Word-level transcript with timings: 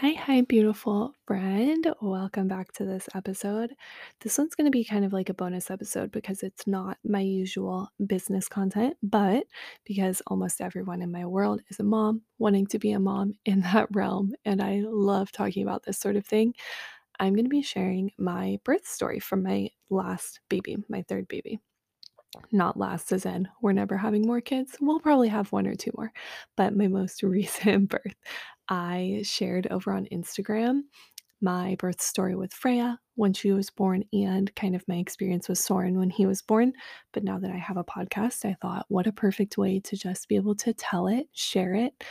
Hi, 0.00 0.12
hi, 0.12 0.42
beautiful 0.42 1.12
friend. 1.26 1.92
Welcome 2.00 2.46
back 2.46 2.70
to 2.74 2.84
this 2.84 3.08
episode. 3.16 3.74
This 4.20 4.38
one's 4.38 4.54
going 4.54 4.66
to 4.66 4.70
be 4.70 4.84
kind 4.84 5.04
of 5.04 5.12
like 5.12 5.28
a 5.28 5.34
bonus 5.34 5.72
episode 5.72 6.12
because 6.12 6.44
it's 6.44 6.68
not 6.68 6.98
my 7.04 7.18
usual 7.18 7.88
business 8.06 8.48
content, 8.48 8.96
but 9.02 9.42
because 9.84 10.22
almost 10.28 10.60
everyone 10.60 11.02
in 11.02 11.10
my 11.10 11.26
world 11.26 11.62
is 11.68 11.80
a 11.80 11.82
mom, 11.82 12.22
wanting 12.38 12.68
to 12.68 12.78
be 12.78 12.92
a 12.92 13.00
mom 13.00 13.32
in 13.44 13.62
that 13.62 13.88
realm, 13.90 14.34
and 14.44 14.62
I 14.62 14.82
love 14.84 15.32
talking 15.32 15.64
about 15.64 15.82
this 15.82 15.98
sort 15.98 16.14
of 16.14 16.24
thing, 16.24 16.54
I'm 17.18 17.34
going 17.34 17.46
to 17.46 17.50
be 17.50 17.62
sharing 17.62 18.12
my 18.18 18.60
birth 18.62 18.86
story 18.86 19.18
from 19.18 19.42
my 19.42 19.68
last 19.90 20.38
baby, 20.48 20.76
my 20.88 21.02
third 21.08 21.26
baby 21.26 21.58
not 22.52 22.76
last 22.76 23.12
as 23.12 23.26
in 23.26 23.48
we're 23.62 23.72
never 23.72 23.96
having 23.96 24.22
more 24.26 24.40
kids. 24.40 24.76
We'll 24.80 25.00
probably 25.00 25.28
have 25.28 25.52
one 25.52 25.66
or 25.66 25.74
two 25.74 25.92
more. 25.96 26.12
But 26.56 26.76
my 26.76 26.88
most 26.88 27.22
recent 27.24 27.90
birth, 27.90 28.16
I 28.68 29.22
shared 29.24 29.66
over 29.70 29.92
on 29.92 30.06
Instagram 30.12 30.82
my 31.40 31.76
birth 31.78 32.00
story 32.00 32.34
with 32.34 32.52
Freya 32.52 32.98
when 33.14 33.32
she 33.32 33.52
was 33.52 33.70
born 33.70 34.04
and 34.12 34.54
kind 34.56 34.74
of 34.74 34.86
my 34.88 34.96
experience 34.96 35.48
with 35.48 35.58
Soren 35.58 35.98
when 35.98 36.10
he 36.10 36.26
was 36.26 36.42
born. 36.42 36.72
But 37.12 37.24
now 37.24 37.38
that 37.38 37.50
I 37.50 37.56
have 37.56 37.76
a 37.76 37.84
podcast, 37.84 38.44
I 38.44 38.56
thought, 38.60 38.86
what 38.88 39.06
a 39.06 39.12
perfect 39.12 39.58
way 39.58 39.80
to 39.80 39.96
just 39.96 40.28
be 40.28 40.36
able 40.36 40.54
to 40.56 40.72
tell 40.72 41.06
it, 41.06 41.28
share 41.32 41.74
it. 41.74 42.04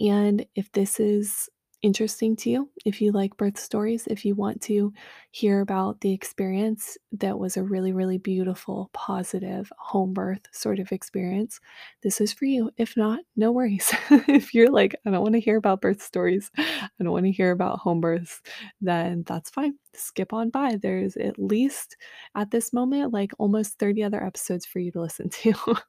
And 0.00 0.46
if 0.54 0.70
this 0.72 1.00
is 1.00 1.48
interesting 1.82 2.36
to 2.36 2.50
you, 2.50 2.70
if 2.84 3.00
you 3.00 3.12
like 3.12 3.36
birth 3.36 3.58
stories, 3.58 4.06
if 4.08 4.24
you 4.24 4.34
want 4.34 4.60
to 4.62 4.92
hear 5.30 5.60
about 5.60 6.00
the 6.00 6.12
experience 6.12 6.98
that 7.12 7.38
was 7.38 7.56
a 7.56 7.62
really, 7.62 7.92
really 7.92 8.18
beautiful, 8.18 8.90
positive 8.92 9.72
home 9.78 10.12
birth 10.12 10.42
sort 10.52 10.78
of 10.78 10.90
experience, 10.92 11.60
this 12.02 12.20
is 12.20 12.32
for 12.32 12.46
you. 12.46 12.70
If 12.76 12.96
not, 12.96 13.20
no 13.36 13.52
worries. 13.52 13.92
if 14.10 14.54
you're 14.54 14.70
like, 14.70 14.94
I 15.06 15.10
don't 15.10 15.22
want 15.22 15.34
to 15.34 15.40
hear 15.40 15.56
about 15.56 15.80
birth 15.80 16.02
stories, 16.02 16.50
I 16.56 16.88
don't 17.00 17.12
want 17.12 17.26
to 17.26 17.32
hear 17.32 17.52
about 17.52 17.78
home 17.78 18.00
births, 18.00 18.40
then 18.80 19.24
that's 19.26 19.50
fine. 19.50 19.74
Skip 19.94 20.32
on 20.32 20.50
by. 20.50 20.76
There's 20.76 21.16
at 21.16 21.38
least 21.38 21.96
at 22.34 22.50
this 22.50 22.72
moment, 22.72 23.12
like 23.12 23.32
almost 23.38 23.78
30 23.78 24.02
other 24.02 24.22
episodes 24.24 24.66
for 24.66 24.78
you 24.80 24.90
to 24.92 25.00
listen 25.00 25.28
to. 25.30 25.54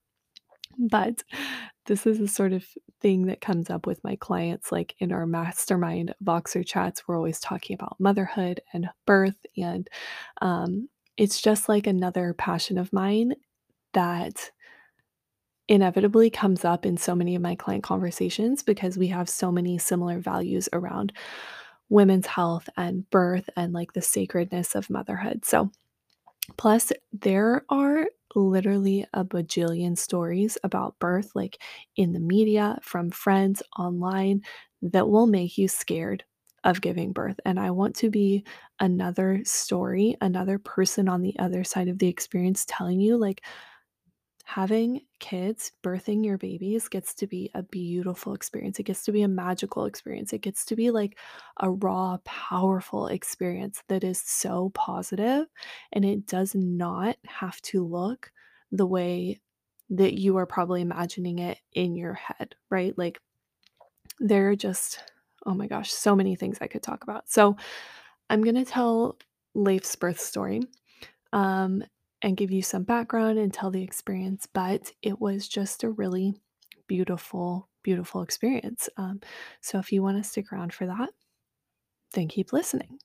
But 0.80 1.24
this 1.90 2.06
is 2.06 2.20
a 2.20 2.28
sort 2.28 2.54
of 2.54 2.64
thing 3.02 3.26
that 3.26 3.42
comes 3.42 3.70
up 3.70 3.88
with 3.88 4.04
my 4.04 4.16
clients, 4.16 4.72
like 4.72 4.96
in 5.00 5.12
our 5.12 5.26
mastermind 5.26 6.14
Voxer 6.24 6.66
chats. 6.66 7.08
We're 7.08 7.18
always 7.18 7.40
talking 7.40 7.74
about 7.74 8.00
motherhood 8.00 8.62
and 8.74 8.90
birth. 9.08 9.36
And 9.58 9.90
um, 10.42 10.88
it's 11.18 11.42
just 11.42 11.68
like 11.68 11.88
another 11.88 12.34
passion 12.34 12.78
of 12.78 12.94
mine 12.94 13.34
that 13.94 14.52
inevitably 15.68 16.30
comes 16.30 16.64
up 16.64 16.86
in 16.86 16.96
so 16.96 17.16
many 17.16 17.36
of 17.36 17.42
my 17.42 17.56
client 17.56 17.84
conversations 17.84 18.62
because 18.62 18.96
we 18.96 19.08
have 19.08 19.28
so 19.28 19.52
many 19.52 19.80
similar 19.80 20.20
values 20.20 20.70
around 20.72 21.12
women's 21.90 22.28
health 22.28 22.70
and 22.78 23.10
birth 23.10 23.50
and 23.56 23.74
like 23.74 23.94
the 23.94 24.02
sacredness 24.02 24.76
of 24.76 24.92
motherhood. 24.92 25.44
So, 25.44 25.72
plus, 26.58 26.92
there 27.12 27.66
are 27.70 28.08
literally 28.36 29.06
a 29.14 29.26
bajillion 29.26 29.98
stories 29.98 30.58
about 30.64 31.00
birth, 31.00 31.32
like 31.36 31.62
in 31.96 32.14
the 32.14 32.20
media, 32.20 32.78
from 32.82 33.10
friends, 33.12 33.64
online, 33.78 34.42
that 34.82 35.10
will 35.10 35.28
make 35.28 35.58
you 35.58 35.68
scared 35.68 36.24
of 36.64 36.82
giving 36.82 37.14
birth. 37.14 37.40
And 37.46 37.60
I 37.60 37.72
want 37.72 37.96
to 37.98 38.10
be 38.10 38.46
another 38.80 39.42
story, 39.46 40.16
another 40.22 40.60
person 40.60 41.08
on 41.10 41.22
the 41.22 41.38
other 41.40 41.64
side 41.64 41.88
of 41.88 42.00
the 42.00 42.08
experience 42.08 42.66
telling 42.68 43.00
you, 43.00 43.18
like, 43.18 43.44
having 44.50 45.02
kids, 45.20 45.74
birthing 45.84 46.26
your 46.26 46.40
babies 46.40 46.88
gets 46.88 47.14
to 47.14 47.28
be 47.28 47.52
a 47.54 47.62
beautiful 47.62 48.34
experience. 48.34 48.80
It 48.80 48.84
gets 48.84 49.04
to 49.04 49.12
be 49.12 49.22
a 49.22 49.28
magical 49.28 49.86
experience. 49.86 50.34
It 50.34 50.42
gets 50.42 50.66
to 50.66 50.76
be 50.76 50.90
like 50.90 51.20
a 51.58 51.70
raw, 51.70 52.18
powerful 52.26 53.06
experience 53.10 53.84
that 53.90 54.04
is 54.04 54.20
so 54.20 54.72
positive 54.74 55.46
and 55.92 56.04
it 56.04 56.26
does 56.26 56.56
not 56.56 57.16
have 57.28 57.62
to 57.62 57.86
look 57.86 58.32
the 58.72 58.88
way 58.88 59.40
that 59.92 60.20
you 60.20 60.36
are 60.38 60.48
probably 60.48 60.82
imagining 60.82 61.38
it 61.38 61.60
in 61.74 61.96
your 61.96 62.16
head, 62.16 62.56
right? 62.72 62.98
Like 62.98 63.22
there 64.20 64.50
are 64.50 64.56
just, 64.56 65.04
oh 65.46 65.54
my 65.54 65.68
gosh, 65.68 65.92
so 65.92 66.16
many 66.16 66.36
things 66.36 66.58
I 66.60 66.68
could 66.68 66.82
talk 66.82 67.04
about. 67.04 67.30
So 67.30 67.56
I'm 68.32 68.44
going 68.44 68.56
to 68.56 68.66
tell 68.66 69.20
Leif's 69.54 69.96
birth 69.96 70.20
story. 70.20 70.64
Um, 71.34 71.84
and 72.22 72.38
give 72.38 72.52
you 72.52 72.62
some 72.62 72.84
background 72.84 73.40
and 73.40 73.54
tell 73.54 73.72
the 73.72 73.84
experience, 73.84 74.48
but 74.52 74.92
it 75.02 75.20
was 75.22 75.48
just 75.48 75.84
a 75.84 75.90
really 75.90 76.34
beautiful, 76.88 77.70
beautiful 77.84 78.22
experience. 78.22 78.90
Um, 78.98 79.22
so 79.62 79.80
if 79.80 79.92
you 79.92 80.04
want 80.04 80.18
to 80.22 80.30
stick 80.30 80.52
around 80.52 80.74
for 80.74 80.86
that, 80.86 81.10
then 82.14 82.28
keep 82.28 82.52
listening. 82.52 83.00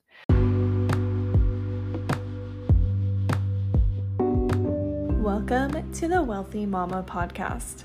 Welcome 5.23 5.93
to 5.93 6.09
the 6.09 6.23
Wealthy 6.23 6.67
Mama 6.67 7.05
podcast. 7.07 7.85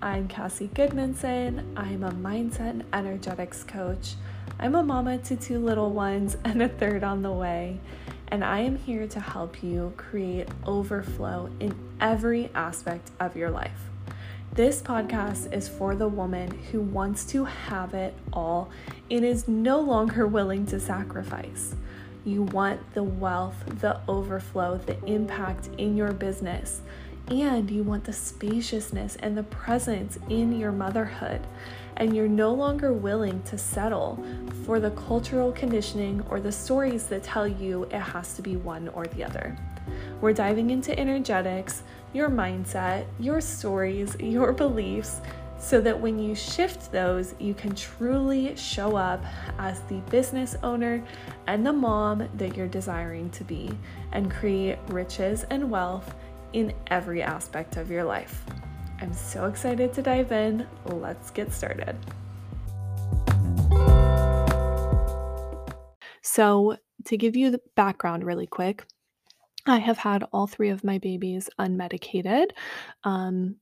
I'm 0.00 0.26
Cassie 0.26 0.68
Gudmundson. 0.68 1.64
I'm 1.76 2.02
a 2.02 2.12
mindset 2.12 2.70
and 2.70 2.84
energetics 2.92 3.62
coach. 3.62 4.14
I'm 4.58 4.74
a 4.74 4.82
mama 4.82 5.18
to 5.18 5.36
two 5.36 5.58
little 5.58 5.90
ones 5.90 6.36
and 6.44 6.62
a 6.62 6.68
third 6.68 7.04
on 7.04 7.22
the 7.22 7.32
way 7.32 7.78
and 8.32 8.42
I 8.42 8.60
am 8.60 8.76
here 8.76 9.06
to 9.08 9.20
help 9.20 9.62
you 9.62 9.92
create 9.98 10.48
overflow 10.64 11.50
in 11.60 11.74
every 12.00 12.48
aspect 12.54 13.10
of 13.20 13.36
your 13.36 13.50
life. 13.50 13.90
This 14.54 14.80
podcast 14.80 15.52
is 15.52 15.68
for 15.68 15.94
the 15.94 16.08
woman 16.08 16.50
who 16.72 16.80
wants 16.80 17.26
to 17.26 17.44
have 17.44 17.92
it 17.92 18.14
all 18.32 18.70
and 19.10 19.22
is 19.22 19.48
no 19.48 19.80
longer 19.80 20.26
willing 20.26 20.64
to 20.66 20.80
sacrifice. 20.80 21.74
You 22.24 22.44
want 22.44 22.94
the 22.94 23.02
wealth, 23.02 23.64
the 23.80 24.00
overflow, 24.08 24.78
the 24.78 24.98
impact 25.04 25.68
in 25.76 25.94
your 25.94 26.12
business, 26.12 26.80
and 27.40 27.70
you 27.70 27.82
want 27.82 28.04
the 28.04 28.12
spaciousness 28.12 29.16
and 29.20 29.36
the 29.36 29.42
presence 29.44 30.18
in 30.28 30.58
your 30.58 30.72
motherhood 30.72 31.40
and 31.96 32.14
you're 32.14 32.28
no 32.28 32.52
longer 32.52 32.92
willing 32.92 33.42
to 33.42 33.58
settle 33.58 34.22
for 34.64 34.80
the 34.80 34.90
cultural 34.90 35.52
conditioning 35.52 36.24
or 36.28 36.40
the 36.40 36.52
stories 36.52 37.06
that 37.06 37.22
tell 37.22 37.46
you 37.46 37.84
it 37.84 38.00
has 38.00 38.34
to 38.34 38.42
be 38.42 38.56
one 38.56 38.88
or 38.88 39.06
the 39.06 39.24
other. 39.24 39.56
We're 40.20 40.32
diving 40.32 40.70
into 40.70 40.98
energetics, 40.98 41.82
your 42.12 42.28
mindset, 42.28 43.06
your 43.18 43.40
stories, 43.40 44.16
your 44.20 44.52
beliefs, 44.52 45.20
so 45.58 45.80
that 45.80 45.98
when 45.98 46.18
you 46.18 46.34
shift 46.34 46.90
those, 46.90 47.36
you 47.38 47.54
can 47.54 47.72
truly 47.74 48.56
show 48.56 48.96
up 48.96 49.24
as 49.60 49.80
the 49.82 50.00
business 50.10 50.56
owner 50.64 51.04
and 51.46 51.64
the 51.64 51.72
mom 51.72 52.28
that 52.34 52.56
you're 52.56 52.66
desiring 52.66 53.30
to 53.30 53.44
be 53.44 53.70
and 54.10 54.28
create 54.28 54.78
riches 54.88 55.44
and 55.50 55.70
wealth 55.70 56.16
in 56.52 56.72
every 56.88 57.22
aspect 57.22 57.76
of 57.76 57.90
your 57.90 58.04
life. 58.04 58.44
I'm 59.00 59.12
so 59.12 59.46
excited 59.46 59.92
to 59.94 60.02
dive 60.02 60.32
in. 60.32 60.66
Let's 60.86 61.30
get 61.30 61.52
started. 61.52 61.96
So, 66.22 66.76
to 67.06 67.16
give 67.16 67.34
you 67.34 67.50
the 67.50 67.60
background 67.74 68.24
really 68.24 68.46
quick, 68.46 68.84
I 69.66 69.78
have 69.78 69.98
had 69.98 70.24
all 70.32 70.46
three 70.46 70.70
of 70.70 70.84
my 70.84 70.98
babies 70.98 71.50
unmedicated. 71.58 72.50
Um, 73.04 73.56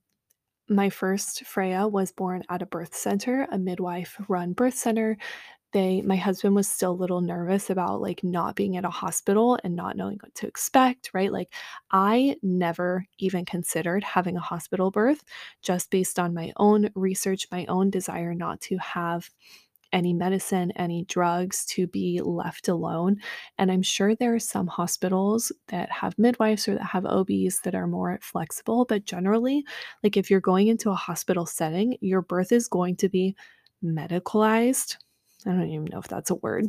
my 0.68 0.88
first 0.88 1.44
Freya 1.44 1.88
was 1.88 2.12
born 2.12 2.44
at 2.48 2.62
a 2.62 2.66
birth 2.66 2.94
center, 2.94 3.48
a 3.50 3.58
midwife 3.58 4.16
run 4.28 4.52
birth 4.52 4.74
center 4.74 5.16
they 5.72 6.02
my 6.02 6.16
husband 6.16 6.54
was 6.54 6.68
still 6.68 6.92
a 6.92 6.92
little 6.92 7.20
nervous 7.20 7.70
about 7.70 8.00
like 8.00 8.22
not 8.24 8.56
being 8.56 8.76
at 8.76 8.84
a 8.84 8.90
hospital 8.90 9.58
and 9.64 9.76
not 9.76 9.96
knowing 9.96 10.18
what 10.20 10.34
to 10.36 10.46
expect, 10.46 11.10
right? 11.14 11.32
Like 11.32 11.52
I 11.90 12.36
never 12.42 13.06
even 13.18 13.44
considered 13.44 14.04
having 14.04 14.36
a 14.36 14.40
hospital 14.40 14.90
birth 14.90 15.22
just 15.62 15.90
based 15.90 16.18
on 16.18 16.34
my 16.34 16.52
own 16.56 16.90
research, 16.94 17.46
my 17.50 17.66
own 17.66 17.90
desire 17.90 18.34
not 18.34 18.60
to 18.62 18.76
have 18.78 19.30
any 19.92 20.12
medicine, 20.12 20.72
any 20.76 21.04
drugs 21.04 21.64
to 21.66 21.86
be 21.86 22.20
left 22.22 22.68
alone. 22.68 23.16
And 23.58 23.70
I'm 23.72 23.82
sure 23.82 24.14
there 24.14 24.34
are 24.34 24.38
some 24.38 24.66
hospitals 24.66 25.50
that 25.68 25.90
have 25.90 26.18
midwives 26.18 26.68
or 26.68 26.74
that 26.74 26.84
have 26.84 27.04
OBs 27.06 27.60
that 27.64 27.74
are 27.74 27.86
more 27.86 28.18
flexible, 28.22 28.84
but 28.84 29.04
generally, 29.04 29.64
like 30.02 30.16
if 30.16 30.30
you're 30.30 30.40
going 30.40 30.68
into 30.68 30.90
a 30.90 30.94
hospital 30.94 31.46
setting, 31.46 31.96
your 32.00 32.22
birth 32.22 32.52
is 32.52 32.68
going 32.68 32.96
to 32.96 33.08
be 33.08 33.34
medicalized 33.84 34.96
I 35.46 35.50
don't 35.50 35.68
even 35.68 35.88
know 35.90 35.98
if 35.98 36.08
that's 36.08 36.30
a 36.30 36.36
word, 36.36 36.66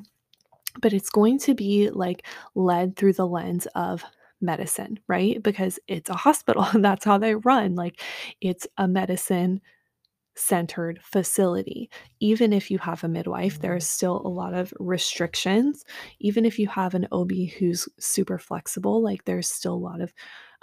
but 0.82 0.94
it's 0.94 1.10
going 1.10 1.40
to 1.40 1.54
be 1.54 1.90
like 1.90 2.26
led 2.56 2.96
through 2.96 3.14
the 3.14 3.28
lens 3.28 3.68
of 3.76 4.04
medicine, 4.42 5.00
right? 5.08 5.42
Because 5.42 5.80
it's 5.88 6.10
a 6.10 6.16
hospital. 6.16 6.66
That's 6.74 7.06
how 7.06 7.18
they 7.18 7.36
run. 7.36 7.76
Like 7.76 8.02
it's 8.42 8.68
a 8.78 8.88
medicine 8.88 9.62
centered 10.36 11.00
facility. 11.04 11.90
Even 12.20 12.54
if 12.54 12.72
you 12.72 12.80
have 12.80 13.04
a 13.04 13.08
midwife, 13.08 13.60
there's 13.60 13.86
still 13.86 14.22
a 14.26 14.30
lot 14.30 14.54
of 14.54 14.74
restrictions. 14.80 15.86
Even 16.20 16.46
if 16.46 16.58
you 16.58 16.68
have 16.68 16.96
an 16.96 17.08
OB 17.12 17.32
who's 17.60 17.88
super 18.00 18.40
flexible, 18.40 19.04
like 19.04 19.26
there's 19.26 19.50
still 19.50 19.74
a 19.74 19.76
lot 19.76 20.02
of 20.02 20.14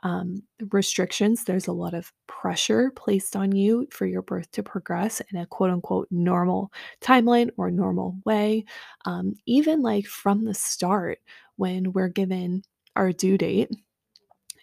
um, 0.03 0.43
restrictions. 0.73 1.45
There's 1.45 1.67
a 1.67 1.73
lot 1.73 1.95
of 1.95 2.13
pressure 2.27 2.93
placed 2.95 3.37
on 3.37 3.53
you 3.53 3.87
for 3.91 4.07
your 4.07 4.23
birth 4.23 4.51
to 4.53 4.63
progress 4.63 5.21
in 5.33 5.39
a 5.39 5.47
quote 5.47 5.71
unquote 5.71 6.09
normal 6.11 6.73
timeline 7.01 7.51
or 7.57 7.71
normal 7.71 8.17
way. 8.25 8.65
Um, 9.05 9.35
even 9.47 9.83
like 9.83 10.07
from 10.07 10.45
the 10.45 10.55
start, 10.55 11.19
when 11.57 11.93
we're 11.93 12.09
given 12.09 12.63
our 12.97 13.13
due 13.13 13.39
date, 13.39 13.71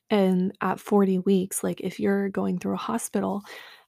and 0.09 0.53
at 0.61 0.79
40 0.79 1.19
weeks, 1.19 1.63
like 1.63 1.81
if 1.81 1.99
you're 1.99 2.29
going 2.29 2.59
through 2.59 2.73
a 2.75 2.77
hospital, 2.77 3.41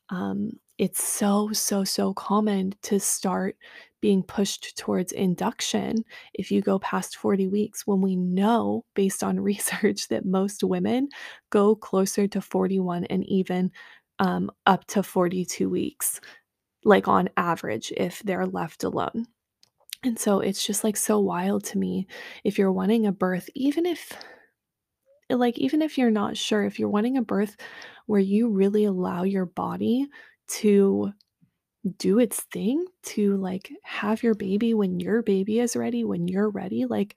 um, 0.09 0.51
it's 0.77 1.03
so, 1.03 1.51
so, 1.53 1.83
so 1.83 2.13
common 2.13 2.73
to 2.83 2.99
start 2.99 3.55
being 4.01 4.23
pushed 4.23 4.77
towards 4.77 5.11
induction 5.11 6.03
if 6.33 6.51
you 6.51 6.61
go 6.61 6.79
past 6.79 7.17
40 7.17 7.47
weeks, 7.47 7.85
when 7.85 8.01
we 8.01 8.15
know 8.15 8.85
based 8.93 9.23
on 9.23 9.39
research 9.39 10.07
that 10.09 10.25
most 10.25 10.63
women 10.63 11.09
go 11.49 11.75
closer 11.75 12.27
to 12.27 12.41
41 12.41 13.05
and 13.05 13.23
even 13.25 13.71
um, 14.19 14.51
up 14.65 14.85
to 14.87 15.03
42 15.03 15.69
weeks, 15.69 16.19
like 16.83 17.07
on 17.07 17.29
average, 17.37 17.91
if 17.95 18.21
they're 18.23 18.47
left 18.47 18.83
alone. 18.83 19.25
And 20.03 20.17
so 20.17 20.39
it's 20.39 20.65
just 20.65 20.83
like 20.83 20.97
so 20.97 21.19
wild 21.19 21.63
to 21.65 21.77
me 21.77 22.07
if 22.43 22.57
you're 22.57 22.71
wanting 22.71 23.07
a 23.07 23.11
birth, 23.11 23.49
even 23.55 23.85
if 23.85 24.11
like, 25.29 25.57
even 25.57 25.81
if 25.81 25.97
you're 25.97 26.11
not 26.11 26.37
sure, 26.37 26.63
if 26.63 26.79
you're 26.79 26.87
wanting 26.87 27.17
a 27.17 27.21
birth 27.21 27.57
where 28.05 28.21
you 28.21 28.49
really 28.49 28.85
allow 28.85 29.23
your 29.23 29.45
body 29.45 30.07
to 30.47 31.11
do 31.97 32.19
its 32.19 32.41
thing, 32.51 32.85
to 33.03 33.37
like 33.37 33.71
have 33.83 34.23
your 34.23 34.35
baby 34.35 34.73
when 34.73 34.99
your 34.99 35.21
baby 35.21 35.59
is 35.59 35.75
ready, 35.75 36.03
when 36.03 36.27
you're 36.27 36.49
ready, 36.49 36.85
like, 36.85 37.15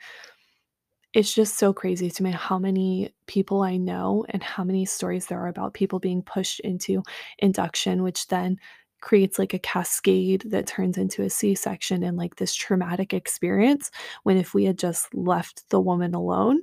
it's 1.13 1.35
just 1.35 1.59
so 1.59 1.73
crazy 1.73 2.09
to 2.11 2.23
me 2.23 2.31
how 2.31 2.59
many 2.59 3.13
people 3.27 3.63
I 3.63 3.77
know 3.77 4.25
and 4.29 4.43
how 4.43 4.63
many 4.63 4.85
stories 4.87 5.27
there 5.27 5.41
are 5.41 5.49
about 5.49 5.75
people 5.75 5.99
being 5.99 6.23
pushed 6.23 6.61
into 6.61 7.03
induction, 7.39 8.03
which 8.05 8.29
then 8.29 8.59
creates 9.01 9.39
like 9.39 9.55
a 9.55 9.59
cascade 9.59 10.45
that 10.47 10.67
turns 10.67 10.99
into 10.99 11.23
a 11.23 11.31
C 11.31 11.55
section 11.55 12.03
and 12.05 12.17
like 12.17 12.37
this 12.37 12.55
traumatic 12.55 13.13
experience. 13.13 13.91
When 14.23 14.37
if 14.37 14.55
we 14.55 14.65
had 14.65 14.79
just 14.79 15.13
left 15.15 15.69
the 15.71 15.81
woman 15.81 16.15
alone, 16.15 16.61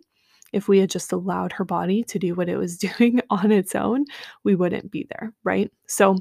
if 0.54 0.70
we 0.70 0.80
had 0.80 0.90
just 0.90 1.12
allowed 1.12 1.52
her 1.54 1.66
body 1.66 2.04
to 2.06 2.20
do 2.20 2.34
what 2.36 2.48
it 2.50 2.58
was 2.58 2.78
doing 2.78 3.22
on 3.30 3.52
its 3.52 3.76
own, 3.76 4.06
we 4.46 4.56
wouldn't 4.56 4.92
be 4.92 5.08
there, 5.10 5.34
right? 5.44 5.70
So 5.88 6.16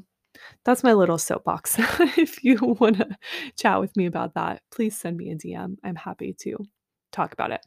that's 0.65 0.85
my 0.85 0.93
little 0.93 1.19
soapbox. 1.19 1.77
if 2.19 2.43
you 2.45 2.57
want 2.81 2.99
to 2.99 3.17
chat 3.57 3.81
with 3.81 3.97
me 3.97 4.07
about 4.07 4.35
that, 4.35 4.63
please 4.71 4.97
send 4.97 5.17
me 5.17 5.31
a 5.31 5.37
DM. 5.37 5.77
I'm 5.85 5.97
happy 5.97 6.35
to 6.41 6.57
talk 7.13 7.33
about 7.33 7.51
it. 7.51 7.61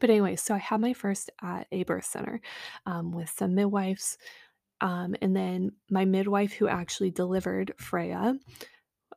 But 0.00 0.10
anyway, 0.10 0.36
so 0.36 0.54
I 0.54 0.58
had 0.58 0.80
my 0.80 0.92
first 0.94 1.30
at 1.42 1.66
a 1.70 1.84
birth 1.84 2.04
center 2.04 2.40
um, 2.86 3.12
with 3.12 3.30
some 3.30 3.54
midwives. 3.54 4.18
Um, 4.80 5.14
and 5.22 5.36
then 5.36 5.72
my 5.90 6.04
midwife, 6.04 6.52
who 6.52 6.66
actually 6.66 7.10
delivered 7.10 7.72
Freya, 7.78 8.34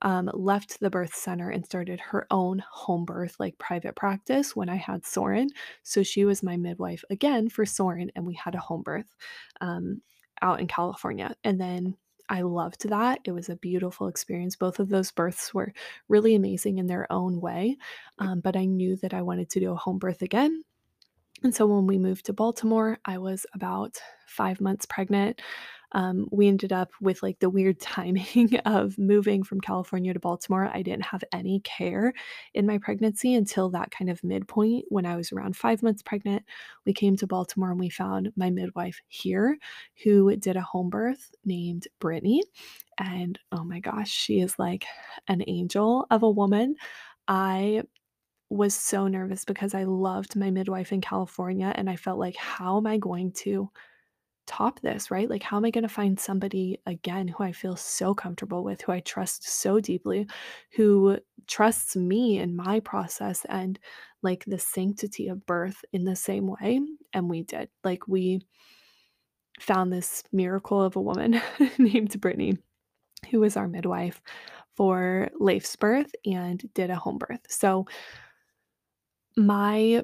um, 0.01 0.29
left 0.33 0.79
the 0.79 0.89
birth 0.89 1.15
center 1.15 1.49
and 1.49 1.65
started 1.65 1.99
her 1.99 2.27
own 2.29 2.63
home 2.69 3.05
birth, 3.05 3.35
like 3.39 3.57
private 3.57 3.95
practice, 3.95 4.55
when 4.55 4.69
I 4.69 4.75
had 4.75 5.05
Soren. 5.05 5.49
So 5.83 6.03
she 6.03 6.25
was 6.25 6.43
my 6.43 6.57
midwife 6.57 7.03
again 7.09 7.49
for 7.49 7.65
Soren, 7.65 8.11
and 8.15 8.25
we 8.25 8.35
had 8.35 8.55
a 8.55 8.59
home 8.59 8.83
birth 8.83 9.15
um, 9.61 10.01
out 10.41 10.59
in 10.59 10.67
California. 10.67 11.35
And 11.43 11.59
then 11.59 11.95
I 12.29 12.41
loved 12.41 12.89
that. 12.89 13.19
It 13.25 13.31
was 13.31 13.49
a 13.49 13.55
beautiful 13.55 14.07
experience. 14.07 14.55
Both 14.55 14.79
of 14.79 14.89
those 14.89 15.11
births 15.11 15.53
were 15.53 15.73
really 16.07 16.35
amazing 16.35 16.77
in 16.77 16.87
their 16.87 17.11
own 17.11 17.39
way. 17.39 17.77
Um, 18.19 18.39
but 18.39 18.55
I 18.55 18.65
knew 18.65 18.95
that 18.97 19.13
I 19.13 19.21
wanted 19.21 19.49
to 19.51 19.59
do 19.59 19.71
a 19.71 19.75
home 19.75 19.99
birth 19.99 20.21
again. 20.21 20.63
And 21.43 21.53
so 21.53 21.65
when 21.65 21.85
we 21.85 21.99
moved 21.99 22.25
to 22.25 22.33
Baltimore, 22.33 22.97
I 23.05 23.17
was 23.17 23.45
about 23.53 23.99
five 24.25 24.61
months 24.61 24.85
pregnant 24.85 25.41
um, 25.95 26.27
we 26.29 26.49
ended 26.49 26.73
up 26.73 26.91
with 26.99 27.23
like 27.23 27.39
the 27.39 27.49
weird 27.49 27.79
timing 27.79 28.57
of 28.65 28.97
moving 28.99 29.43
from 29.43 29.61
California 29.61 30.13
to 30.13 30.19
Baltimore. 30.19 30.69
I 30.71 30.81
didn't 30.81 31.05
have 31.05 31.23
any 31.31 31.61
care 31.61 32.13
in 32.53 32.67
my 32.67 32.77
pregnancy 32.77 33.33
until 33.33 33.69
that 33.69 33.91
kind 33.91 34.09
of 34.09 34.23
midpoint 34.23 34.85
when 34.89 35.05
I 35.05 35.15
was 35.15 35.31
around 35.31 35.55
five 35.55 35.81
months 35.81 36.03
pregnant. 36.03 36.43
We 36.85 36.93
came 36.93 37.15
to 37.17 37.27
Baltimore 37.27 37.71
and 37.71 37.79
we 37.79 37.89
found 37.89 38.31
my 38.35 38.49
midwife 38.49 38.99
here 39.07 39.57
who 40.03 40.35
did 40.35 40.57
a 40.57 40.61
home 40.61 40.89
birth 40.89 41.33
named 41.45 41.87
Brittany. 41.99 42.43
And 42.99 43.39
oh 43.53 43.63
my 43.63 43.79
gosh, 43.79 44.11
she 44.11 44.41
is 44.41 44.59
like 44.59 44.85
an 45.29 45.43
angel 45.47 46.07
of 46.11 46.23
a 46.23 46.29
woman. 46.29 46.75
I 47.29 47.83
was 48.49 48.75
so 48.75 49.07
nervous 49.07 49.45
because 49.45 49.73
I 49.73 49.85
loved 49.85 50.35
my 50.35 50.51
midwife 50.51 50.91
in 50.91 50.99
California 50.99 51.71
and 51.73 51.89
I 51.89 51.95
felt 51.95 52.19
like, 52.19 52.35
how 52.35 52.77
am 52.77 52.85
I 52.85 52.97
going 52.97 53.31
to 53.43 53.69
top 54.45 54.79
this, 54.81 55.11
right? 55.11 55.29
Like, 55.29 55.43
how 55.43 55.57
am 55.57 55.65
I 55.65 55.71
going 55.71 55.83
to 55.83 55.89
find 55.89 56.19
somebody 56.19 56.79
again 56.85 57.27
who 57.27 57.43
I 57.43 57.51
feel 57.51 57.75
so 57.75 58.13
comfortable 58.13 58.63
with, 58.63 58.81
who 58.81 58.91
I 58.91 58.99
trust 59.01 59.47
so 59.47 59.79
deeply, 59.79 60.27
who 60.71 61.17
trusts 61.47 61.95
me 61.95 62.39
in 62.39 62.55
my 62.55 62.79
process 62.79 63.45
and 63.49 63.79
like 64.21 64.43
the 64.45 64.59
sanctity 64.59 65.27
of 65.27 65.45
birth 65.45 65.83
in 65.93 66.05
the 66.05 66.15
same 66.15 66.47
way? 66.47 66.81
And 67.13 67.29
we 67.29 67.43
did. 67.43 67.69
Like, 67.83 68.07
we 68.07 68.41
found 69.59 69.91
this 69.91 70.23
miracle 70.31 70.81
of 70.81 70.95
a 70.95 71.01
woman 71.01 71.41
named 71.77 72.19
Brittany, 72.19 72.57
who 73.31 73.39
was 73.39 73.57
our 73.57 73.67
midwife 73.67 74.21
for 74.75 75.29
Leif's 75.39 75.75
birth 75.75 76.11
and 76.25 76.63
did 76.73 76.89
a 76.89 76.95
home 76.95 77.17
birth. 77.17 77.41
So, 77.49 77.85
my 79.37 80.03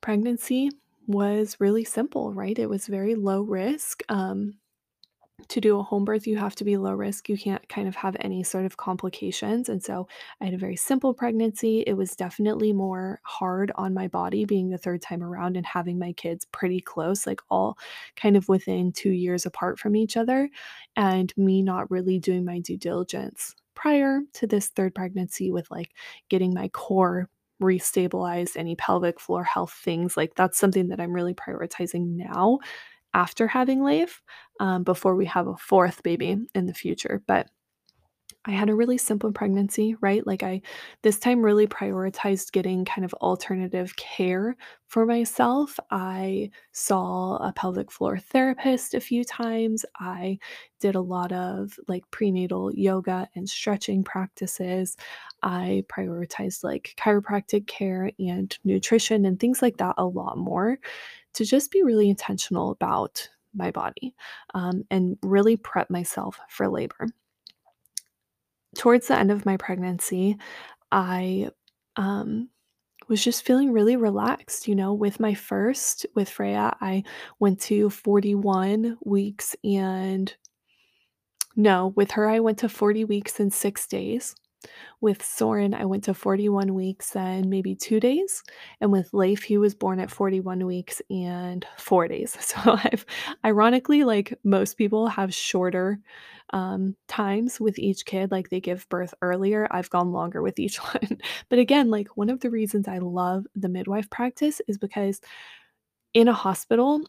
pregnancy 0.00 0.70
was 1.06 1.56
really 1.60 1.84
simple, 1.84 2.32
right? 2.32 2.58
It 2.58 2.68
was 2.68 2.86
very 2.86 3.14
low 3.14 3.42
risk. 3.42 4.02
Um, 4.08 4.58
to 5.48 5.60
do 5.60 5.78
a 5.78 5.82
home 5.82 6.04
birth, 6.04 6.26
you 6.26 6.36
have 6.38 6.56
to 6.56 6.64
be 6.64 6.76
low 6.76 6.94
risk. 6.94 7.28
You 7.28 7.36
can't 7.36 7.68
kind 7.68 7.86
of 7.86 7.94
have 7.94 8.16
any 8.20 8.42
sort 8.42 8.64
of 8.64 8.78
complications. 8.78 9.68
And 9.68 9.82
so 9.82 10.08
I 10.40 10.46
had 10.46 10.54
a 10.54 10.58
very 10.58 10.76
simple 10.76 11.12
pregnancy. 11.14 11.84
It 11.86 11.92
was 11.94 12.16
definitely 12.16 12.72
more 12.72 13.20
hard 13.22 13.70
on 13.76 13.94
my 13.94 14.08
body 14.08 14.44
being 14.44 14.70
the 14.70 14.78
third 14.78 15.02
time 15.02 15.22
around 15.22 15.56
and 15.56 15.66
having 15.66 15.98
my 15.98 16.12
kids 16.14 16.46
pretty 16.52 16.80
close, 16.80 17.26
like 17.26 17.40
all 17.50 17.78
kind 18.16 18.36
of 18.36 18.48
within 18.48 18.92
two 18.92 19.10
years 19.10 19.44
apart 19.46 19.78
from 19.78 19.94
each 19.94 20.16
other, 20.16 20.48
and 20.96 21.32
me 21.36 21.62
not 21.62 21.90
really 21.90 22.18
doing 22.18 22.44
my 22.44 22.58
due 22.58 22.78
diligence 22.78 23.54
prior 23.74 24.22
to 24.32 24.46
this 24.46 24.68
third 24.68 24.94
pregnancy 24.94 25.50
with 25.50 25.70
like 25.70 25.92
getting 26.30 26.54
my 26.54 26.68
core 26.68 27.28
restabilize 27.62 28.56
any 28.56 28.76
pelvic 28.76 29.20
floor 29.20 29.44
health 29.44 29.72
things. 29.84 30.16
Like 30.16 30.34
that's 30.36 30.58
something 30.58 30.88
that 30.88 31.00
I'm 31.00 31.12
really 31.12 31.34
prioritizing 31.34 32.16
now 32.16 32.58
after 33.14 33.46
having 33.48 33.82
Leif 33.82 34.22
um, 34.60 34.84
before 34.84 35.16
we 35.16 35.26
have 35.26 35.46
a 35.48 35.56
fourth 35.56 36.02
baby 36.02 36.38
in 36.54 36.66
the 36.66 36.74
future. 36.74 37.22
But 37.26 37.48
I 38.46 38.52
had 38.52 38.70
a 38.70 38.74
really 38.74 38.96
simple 38.96 39.32
pregnancy, 39.32 39.96
right? 40.00 40.24
Like 40.24 40.44
I 40.44 40.62
this 41.02 41.18
time 41.18 41.44
really 41.44 41.66
prioritized 41.66 42.52
getting 42.52 42.84
kind 42.84 43.04
of 43.04 43.12
alternative 43.14 43.96
care 43.96 44.56
for 44.86 45.04
myself. 45.04 45.80
I 45.90 46.50
saw 46.70 47.36
a 47.36 47.52
pelvic 47.52 47.90
floor 47.90 48.18
therapist 48.18 48.94
a 48.94 49.00
few 49.00 49.24
times. 49.24 49.84
I 49.98 50.38
did 50.78 50.94
a 50.94 51.00
lot 51.00 51.32
of 51.32 51.78
like 51.88 52.08
prenatal 52.12 52.72
yoga 52.72 53.28
and 53.34 53.48
stretching 53.48 54.04
practices. 54.04 54.96
I 55.42 55.84
prioritized 55.88 56.62
like 56.62 56.94
chiropractic 56.96 57.66
care 57.66 58.12
and 58.18 58.56
nutrition 58.64 59.24
and 59.24 59.40
things 59.40 59.60
like 59.60 59.78
that 59.78 59.94
a 59.98 60.06
lot 60.06 60.38
more 60.38 60.78
to 61.34 61.44
just 61.44 61.72
be 61.72 61.82
really 61.82 62.08
intentional 62.08 62.70
about 62.70 63.28
my 63.54 63.70
body 63.70 64.14
um, 64.54 64.84
and 64.90 65.18
really 65.22 65.56
prep 65.56 65.90
myself 65.90 66.38
for 66.48 66.68
labor 66.68 67.08
towards 68.76 69.08
the 69.08 69.18
end 69.18 69.30
of 69.30 69.46
my 69.46 69.56
pregnancy, 69.56 70.36
I 70.92 71.50
um, 71.96 72.48
was 73.08 73.22
just 73.22 73.44
feeling 73.44 73.72
really 73.72 73.96
relaxed. 73.96 74.68
You 74.68 74.74
know, 74.74 74.92
with 74.94 75.20
my 75.20 75.34
first, 75.34 76.06
with 76.14 76.28
Freya, 76.28 76.76
I 76.80 77.04
went 77.38 77.60
to 77.62 77.90
41 77.90 78.98
weeks 79.04 79.56
and 79.64 80.34
no, 81.56 81.88
with 81.96 82.10
her, 82.12 82.28
I 82.28 82.40
went 82.40 82.58
to 82.58 82.68
40 82.68 83.06
weeks 83.06 83.40
and 83.40 83.52
six 83.52 83.86
days. 83.86 84.34
With 85.00 85.24
Soren, 85.24 85.74
I 85.74 85.84
went 85.84 86.04
to 86.04 86.14
41 86.14 86.74
weeks 86.74 87.14
and 87.16 87.48
maybe 87.48 87.74
two 87.74 88.00
days. 88.00 88.42
And 88.80 88.92
with 88.92 89.12
Leif, 89.12 89.42
he 89.42 89.58
was 89.58 89.74
born 89.74 90.00
at 90.00 90.10
41 90.10 90.64
weeks 90.66 91.02
and 91.10 91.66
four 91.76 92.08
days. 92.08 92.36
So 92.46 92.78
I've 92.84 93.04
ironically, 93.44 94.04
like 94.04 94.38
most 94.44 94.78
people 94.78 95.08
have 95.08 95.34
shorter 95.34 95.98
um, 96.50 96.96
times 97.08 97.60
with 97.60 97.78
each 97.78 98.04
kid, 98.06 98.30
like 98.30 98.50
they 98.50 98.60
give 98.60 98.88
birth 98.88 99.12
earlier. 99.20 99.66
I've 99.70 99.90
gone 99.90 100.12
longer 100.12 100.42
with 100.42 100.58
each 100.58 100.76
one. 100.94 101.18
but 101.48 101.58
again, 101.58 101.90
like 101.90 102.16
one 102.16 102.30
of 102.30 102.40
the 102.40 102.50
reasons 102.50 102.88
I 102.88 102.98
love 102.98 103.46
the 103.54 103.68
midwife 103.68 104.08
practice 104.10 104.60
is 104.68 104.78
because 104.78 105.20
in 106.14 106.28
a 106.28 106.32
hospital, 106.32 107.02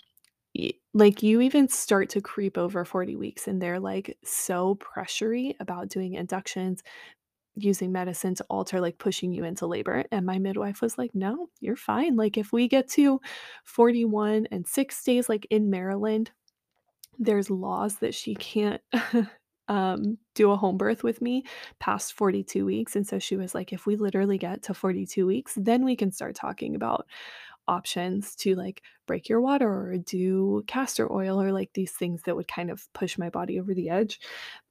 like 0.94 1.22
you 1.22 1.42
even 1.42 1.68
start 1.68 2.10
to 2.10 2.22
creep 2.22 2.58
over 2.58 2.84
40 2.84 3.16
weeks 3.16 3.48
and 3.48 3.62
they're 3.62 3.80
like 3.80 4.18
so 4.24 4.76
pressury 4.76 5.56
about 5.60 5.90
doing 5.90 6.14
inductions 6.16 6.82
using 7.58 7.92
medicine 7.92 8.36
to 8.36 8.46
alter, 8.50 8.82
like, 8.82 8.98
pushing 9.00 9.34
you 9.34 9.44
into 9.46 9.68
labor?" 9.68 10.06
And 10.12 10.26
my 10.26 10.40
midwife 10.40 10.82
was 10.82 10.98
like, 10.98 11.16
"No, 11.16 11.50
you're 11.62 11.76
fine. 11.76 12.16
Like, 12.16 12.38
if 12.38 12.54
we 12.54 12.68
get 12.68 12.88
to 12.92 13.22
41 13.66 14.48
and 14.52 14.68
6 14.68 15.04
days, 15.04 15.30
like, 15.30 15.48
in 15.50 15.70
Maryland, 15.70 16.32
there's 17.20 17.50
laws 17.50 17.98
that 18.00 18.14
she 18.16 18.36
can't, 18.36 18.82
um, 19.70 20.18
do 20.36 20.52
a 20.52 20.56
home 20.58 20.78
birth 20.78 21.04
with 21.04 21.22
me 21.22 21.44
past 21.80 22.14
42 22.14 22.66
weeks." 22.66 22.96
And 22.96 23.08
so 23.08 23.20
she 23.20 23.36
was 23.38 23.56
like, 23.56 23.74
"If 23.74 23.86
we 23.86 23.96
literally 23.98 24.38
get 24.38 24.64
to 24.64 24.74
42 24.74 25.26
weeks, 25.28 25.56
then 25.58 25.84
we 25.86 25.96
can 25.96 26.12
start 26.12 26.36
talking 26.36 26.76
about 26.76 27.08
options 27.68 28.36
to, 28.38 28.56
like, 28.56 28.84
break 29.08 29.30
your 29.30 29.42
water 29.42 29.70
or 29.92 29.98
do 29.98 30.64
castor 30.68 31.12
oil 31.12 31.42
or, 31.42 31.52
like, 31.54 31.74
these 31.74 31.92
things 31.94 32.24
that 32.24 32.36
would 32.36 32.48
kind 32.48 32.72
of 32.72 32.92
push 32.94 33.18
my 33.18 33.30
body 33.30 33.60
over 33.60 33.74
the 33.74 33.90
edge." 33.90 34.20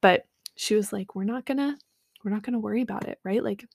But 0.03 0.27
she 0.57 0.75
was 0.77 0.93
like, 0.93 1.15
"We're 1.15 1.25
not 1.25 1.47
gonna 1.47 1.79
we're 2.27 2.33
not 2.33 2.45
gonna 2.45 2.61
worry 2.61 2.83
about 2.83 3.09
it," 3.09 3.21
right? 3.25 3.45
Like, 3.45 3.67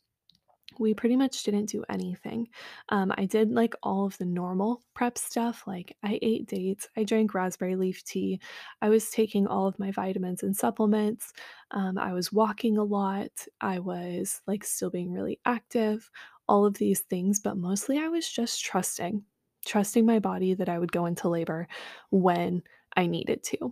we 0.80 0.94
pretty 0.94 1.18
much 1.18 1.44
didn't 1.44 1.66
do 1.68 1.84
anything. 1.90 2.48
Um, 2.90 3.12
I 3.18 3.26
did, 3.26 3.52
like, 3.52 3.76
all 3.84 4.06
of 4.06 4.18
the 4.18 4.26
normal 4.26 4.84
prep 4.94 5.18
stuff, 5.18 5.68
like, 5.68 5.98
I 6.04 6.18
ate 6.22 6.48
dates, 6.48 6.88
I 6.96 7.04
drank 7.04 7.34
raspberry 7.34 7.76
leaf 7.76 8.04
tea, 8.06 8.40
I 8.82 8.90
was 8.90 9.10
taking 9.10 9.48
all 9.48 9.68
of 9.68 9.78
my 9.80 9.92
vitamins 9.92 10.44
and 10.44 10.56
supplements, 10.56 11.34
um, 11.72 11.98
I 11.98 12.14
was 12.14 12.32
walking 12.32 12.78
a 12.78 12.84
lot, 12.86 13.48
I 13.60 13.80
was, 13.80 14.42
like, 14.48 14.64
still 14.64 14.90
being 14.90 15.12
really 15.12 15.40
active, 15.46 16.10
all 16.48 16.66
of 16.66 16.76
these 16.76 17.02
things, 17.02 17.40
but 17.42 17.58
mostly 17.58 17.98
I 18.00 18.08
was 18.08 18.30
just 18.30 18.64
trusting, 18.64 19.26
trusting 19.66 20.06
my 20.06 20.20
body 20.20 20.54
that 20.54 20.70
I 20.70 20.80
would 20.80 20.92
go 20.92 21.06
into 21.06 21.30
labor 21.30 21.68
when 22.12 22.64
I 22.96 23.08
needed 23.08 23.44
to. 23.44 23.72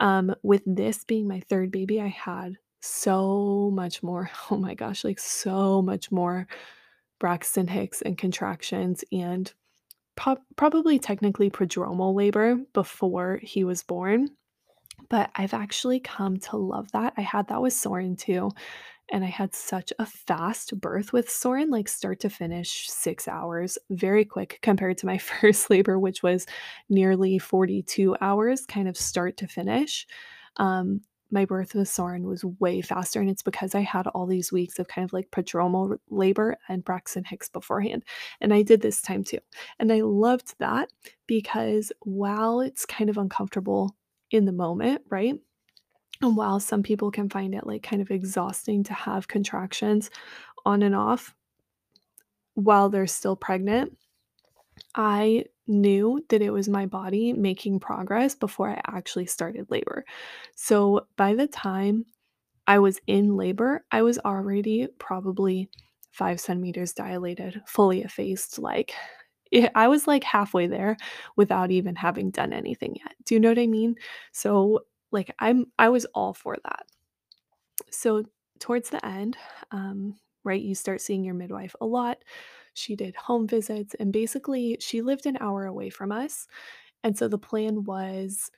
Um, 0.00 0.34
with 0.42 0.62
this 0.66 1.04
being 1.04 1.28
my 1.28 1.40
3rd 1.40 1.70
baby, 1.72 2.00
I 2.00 2.08
had 2.08 2.56
so 2.80 3.70
much 3.72 4.02
more 4.02 4.30
oh 4.50 4.56
my 4.56 4.74
gosh, 4.74 5.04
like, 5.04 5.18
so 5.18 5.82
much 5.82 6.10
more 6.12 6.46
Braxton 7.20 7.68
Hicks 7.68 8.02
and 8.02 8.16
contractions 8.18 9.04
and 9.12 9.52
prob 10.16 10.38
probably 10.56 10.98
technically 10.98 11.50
prodromal 11.50 12.14
labor 12.14 12.58
before 12.74 13.40
he 13.42 13.64
was 13.64 13.82
born, 13.82 14.28
but 15.10 15.30
I've 15.36 15.54
actually 15.54 16.00
come 16.00 16.38
to 16.38 16.56
love 16.56 16.92
that. 16.92 17.14
I 17.16 17.22
had 17.22 17.48
that 17.48 17.62
with 17.62 17.72
Soren 17.72 18.16
too, 18.16 18.50
and 19.10 19.24
I 19.24 19.28
had 19.28 19.54
such 19.54 19.92
a 19.98 20.06
fast 20.06 20.78
birth 20.80 21.12
with 21.12 21.30
Soren, 21.30 21.70
like, 21.70 21.88
start 21.88 22.20
to 22.20 22.30
finish, 22.30 22.88
6 22.90 23.28
hours, 23.28 23.78
very 23.90 24.24
quick 24.24 24.58
compared 24.62 24.98
to 24.98 25.06
my 25.06 25.18
1st 25.18 25.70
labor, 25.70 25.98
which 25.98 26.22
was 26.22 26.46
nearly 26.88 27.38
42 27.38 28.16
hours, 28.20 28.66
kind 28.66 28.88
of 28.88 28.96
start 28.96 29.36
to 29.38 29.46
finish. 29.48 30.06
Um, 30.58 31.02
my 31.30 31.44
birth 31.44 31.74
with 31.74 31.88
Soren 31.88 32.26
was 32.26 32.44
way 32.44 32.80
faster, 32.80 33.20
and 33.20 33.28
it's 33.28 33.42
because 33.42 33.74
I 33.74 33.80
had 33.80 34.06
all 34.08 34.26
these 34.26 34.50
weeks 34.52 34.78
of 34.78 34.88
kind 34.88 35.04
of, 35.04 35.12
like, 35.12 35.30
prodromal 35.30 35.98
labor 36.08 36.56
and 36.68 36.84
Braxton 36.84 37.24
Hicks 37.24 37.48
beforehand, 37.48 38.04
and 38.40 38.54
I 38.54 38.62
did 38.62 38.80
this 38.80 39.02
time 39.02 39.24
too. 39.24 39.38
And 39.78 39.92
I 39.92 40.00
loved 40.00 40.54
that 40.58 40.90
because 41.26 41.92
while 42.00 42.60
it's 42.60 42.86
kind 42.86 43.10
of 43.10 43.18
uncomfortable 43.18 43.94
in 44.30 44.44
the 44.44 44.52
moment, 44.52 45.02
right? 45.10 45.34
And 46.20 46.36
while 46.36 46.60
some 46.60 46.82
people 46.82 47.10
can 47.10 47.28
find 47.28 47.54
it, 47.54 47.66
like, 47.66 47.82
kind 47.82 48.02
of 48.02 48.10
exhausting 48.10 48.82
to 48.84 48.94
have 48.94 49.28
contractions 49.28 50.10
on 50.66 50.82
and 50.82 50.94
off 50.94 51.34
while 52.54 52.88
they're 52.88 53.06
still 53.06 53.36
pregnant, 53.36 53.96
I 54.94 55.44
knew 55.68 56.24
that 56.30 56.42
it 56.42 56.50
was 56.50 56.68
my 56.68 56.86
body 56.86 57.32
making 57.32 57.80
progress 57.80 58.34
before 58.34 58.70
I 58.70 58.80
actually 58.86 59.26
started 59.26 59.70
labor. 59.70 60.04
So 60.56 61.06
by 61.16 61.34
the 61.34 61.46
time 61.46 62.06
I 62.66 62.78
was 62.78 63.00
in 63.06 63.36
labor, 63.36 63.84
I 63.90 64.02
was 64.02 64.18
already 64.20 64.88
probably 64.98 65.70
5 66.12 66.40
centimeters 66.40 66.92
dilated, 66.92 67.62
fully 67.66 68.02
effaced, 68.02 68.58
like, 68.58 68.92
I 69.74 69.88
was, 69.88 70.06
like, 70.06 70.24
halfway 70.24 70.66
there 70.66 70.96
without 71.36 71.70
even 71.70 71.96
having 71.96 72.30
done 72.30 72.52
anything 72.52 72.96
yet. 72.96 73.14
Do 73.24 73.34
you 73.34 73.40
know 73.40 73.48
what 73.50 73.58
I 73.58 73.66
mean? 73.66 73.96
So, 74.32 74.80
like, 75.12 75.34
I'm 75.38 75.66
I 75.78 75.88
was 75.88 76.04
all 76.14 76.34
for 76.34 76.56
that. 76.64 76.86
So, 77.90 78.24
towards 78.58 78.90
the 78.90 79.04
end, 79.04 79.36
um, 79.70 80.16
right, 80.44 80.60
you 80.60 80.74
start 80.74 81.00
seeing 81.00 81.24
your 81.24 81.34
midwife 81.34 81.74
a 81.80 81.86
lot. 81.86 82.18
She 82.78 82.96
did 82.96 83.16
home 83.16 83.46
visits, 83.48 83.94
and 83.96 84.12
basically, 84.12 84.76
she 84.80 85.02
lived 85.02 85.26
an 85.26 85.38
hour 85.40 85.66
away 85.66 85.90
from 85.90 86.12
us, 86.12 86.46
and 87.04 87.18
so 87.18 87.28
the 87.28 87.38
plan 87.38 87.84
was, 87.84 88.50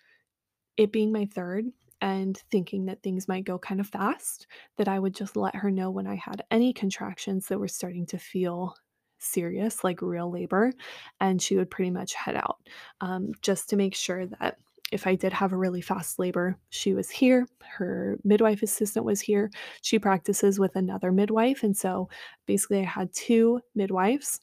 it 0.78 0.92
being 0.92 1.12
my 1.12 1.26
3rd 1.26 1.66
and 2.02 2.38
thinking 2.50 2.86
that 2.86 3.02
things 3.02 3.28
might 3.28 3.44
go 3.44 3.58
kind 3.58 3.80
of 3.80 3.88
fast, 3.88 4.46
that 4.78 4.88
I 4.88 4.98
would 5.00 5.14
just 5.14 5.36
let 5.36 5.56
her 5.56 5.70
know 5.70 5.90
when 5.90 6.06
I 6.08 6.16
had 6.16 6.44
any 6.50 6.72
contractions 6.74 7.48
that 7.48 7.58
were 7.60 7.68
starting 7.68 8.06
to 8.08 8.18
feel 8.18 8.76
serious, 9.18 9.84
like 9.84 10.02
real 10.02 10.30
labor, 10.30 10.72
and 11.20 11.42
she 11.42 11.56
would 11.56 11.70
pretty 11.70 11.90
much 11.92 12.14
head 12.14 12.36
out, 12.36 12.58
um, 13.02 13.32
just 13.42 13.70
to 13.70 13.76
make 13.76 13.94
sure 13.96 14.26
that 14.26 14.58
if 14.92 15.06
I 15.06 15.14
did 15.14 15.32
have 15.32 15.52
a 15.52 15.56
really 15.56 15.80
fast 15.80 16.18
labor, 16.18 16.56
she 16.70 16.94
was 16.94 17.10
here, 17.10 17.46
her 17.76 18.18
midwife 18.24 18.62
assistant 18.62 19.04
was 19.04 19.20
here. 19.20 19.50
She 19.82 19.98
practices 19.98 20.58
with 20.58 20.76
another 20.76 21.12
midwife, 21.12 21.62
and 21.62 21.76
so 21.76 22.08
basically 22.46 22.80
I 22.80 22.84
had 22.84 23.12
2 23.14 23.60
midwives 23.74 24.40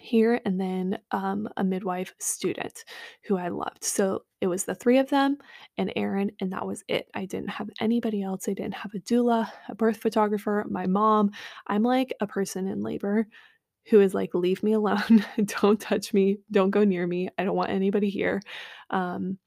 here 0.00 0.40
and 0.46 0.58
then, 0.60 0.98
um, 1.10 1.48
a 1.58 1.64
midwife 1.64 2.14
student 2.18 2.84
who 3.24 3.36
I 3.36 3.48
loved. 3.48 3.84
So 3.84 4.24
it 4.40 4.46
was 4.46 4.64
the 4.64 4.74
3 4.74 4.98
of 4.98 5.10
them 5.10 5.36
and 5.76 5.92
Aaron, 5.96 6.30
and 6.40 6.52
that 6.52 6.66
was 6.66 6.82
it. 6.88 7.08
I 7.14 7.26
didn't 7.26 7.50
have 7.50 7.68
anybody 7.80 8.22
else. 8.22 8.48
I 8.48 8.54
didn't 8.54 8.74
have 8.74 8.94
a 8.94 9.00
doula, 9.00 9.50
a 9.68 9.74
birth 9.74 9.98
photographer, 9.98 10.64
my 10.70 10.86
mom. 10.86 11.30
I'm 11.66 11.82
like 11.82 12.14
a 12.20 12.26
person 12.26 12.68
in 12.68 12.80
labor 12.82 13.26
who 13.90 14.00
is 14.00 14.14
like, 14.14 14.34
"Leave 14.34 14.62
me 14.62 14.72
alone. 14.72 15.24
Don't 15.62 15.80
touch 15.80 16.14
me. 16.14 16.38
Don't 16.50 16.70
go 16.70 16.84
near 16.84 17.06
me. 17.06 17.28
I 17.38 17.44
don't 17.44 17.56
want 17.56 17.70
anybody 17.70 18.10
here." 18.10 18.40
Um, 18.90 19.38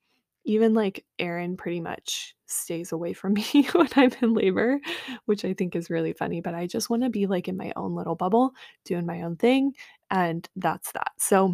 even, 0.46 0.74
like, 0.74 1.06
Aaron 1.20 1.58
pretty 1.58 1.82
much 1.82 2.36
stays 2.48 2.92
away 2.92 3.14
from 3.14 3.34
me 3.54 3.68
when 3.74 3.90
I'm 3.96 4.12
in 4.22 4.34
labor, 4.34 4.80
which 5.26 5.46
I 5.46 5.54
think 5.54 5.76
is 5.76 5.90
really 5.90 6.14
funny, 6.14 6.42
but 6.42 6.56
I 6.56 6.68
just 6.68 6.90
wanna 6.90 7.10
be, 7.10 7.28
like, 7.28 7.48
in 7.48 7.58
my 7.58 7.74
own 7.76 7.96
little 7.96 8.16
bubble, 8.16 8.54
doing 8.86 9.06
my 9.06 9.22
own 9.24 9.36
thing, 9.38 9.74
and 10.12 10.48
that's 10.56 10.92
that. 10.94 11.12
So, 11.20 11.54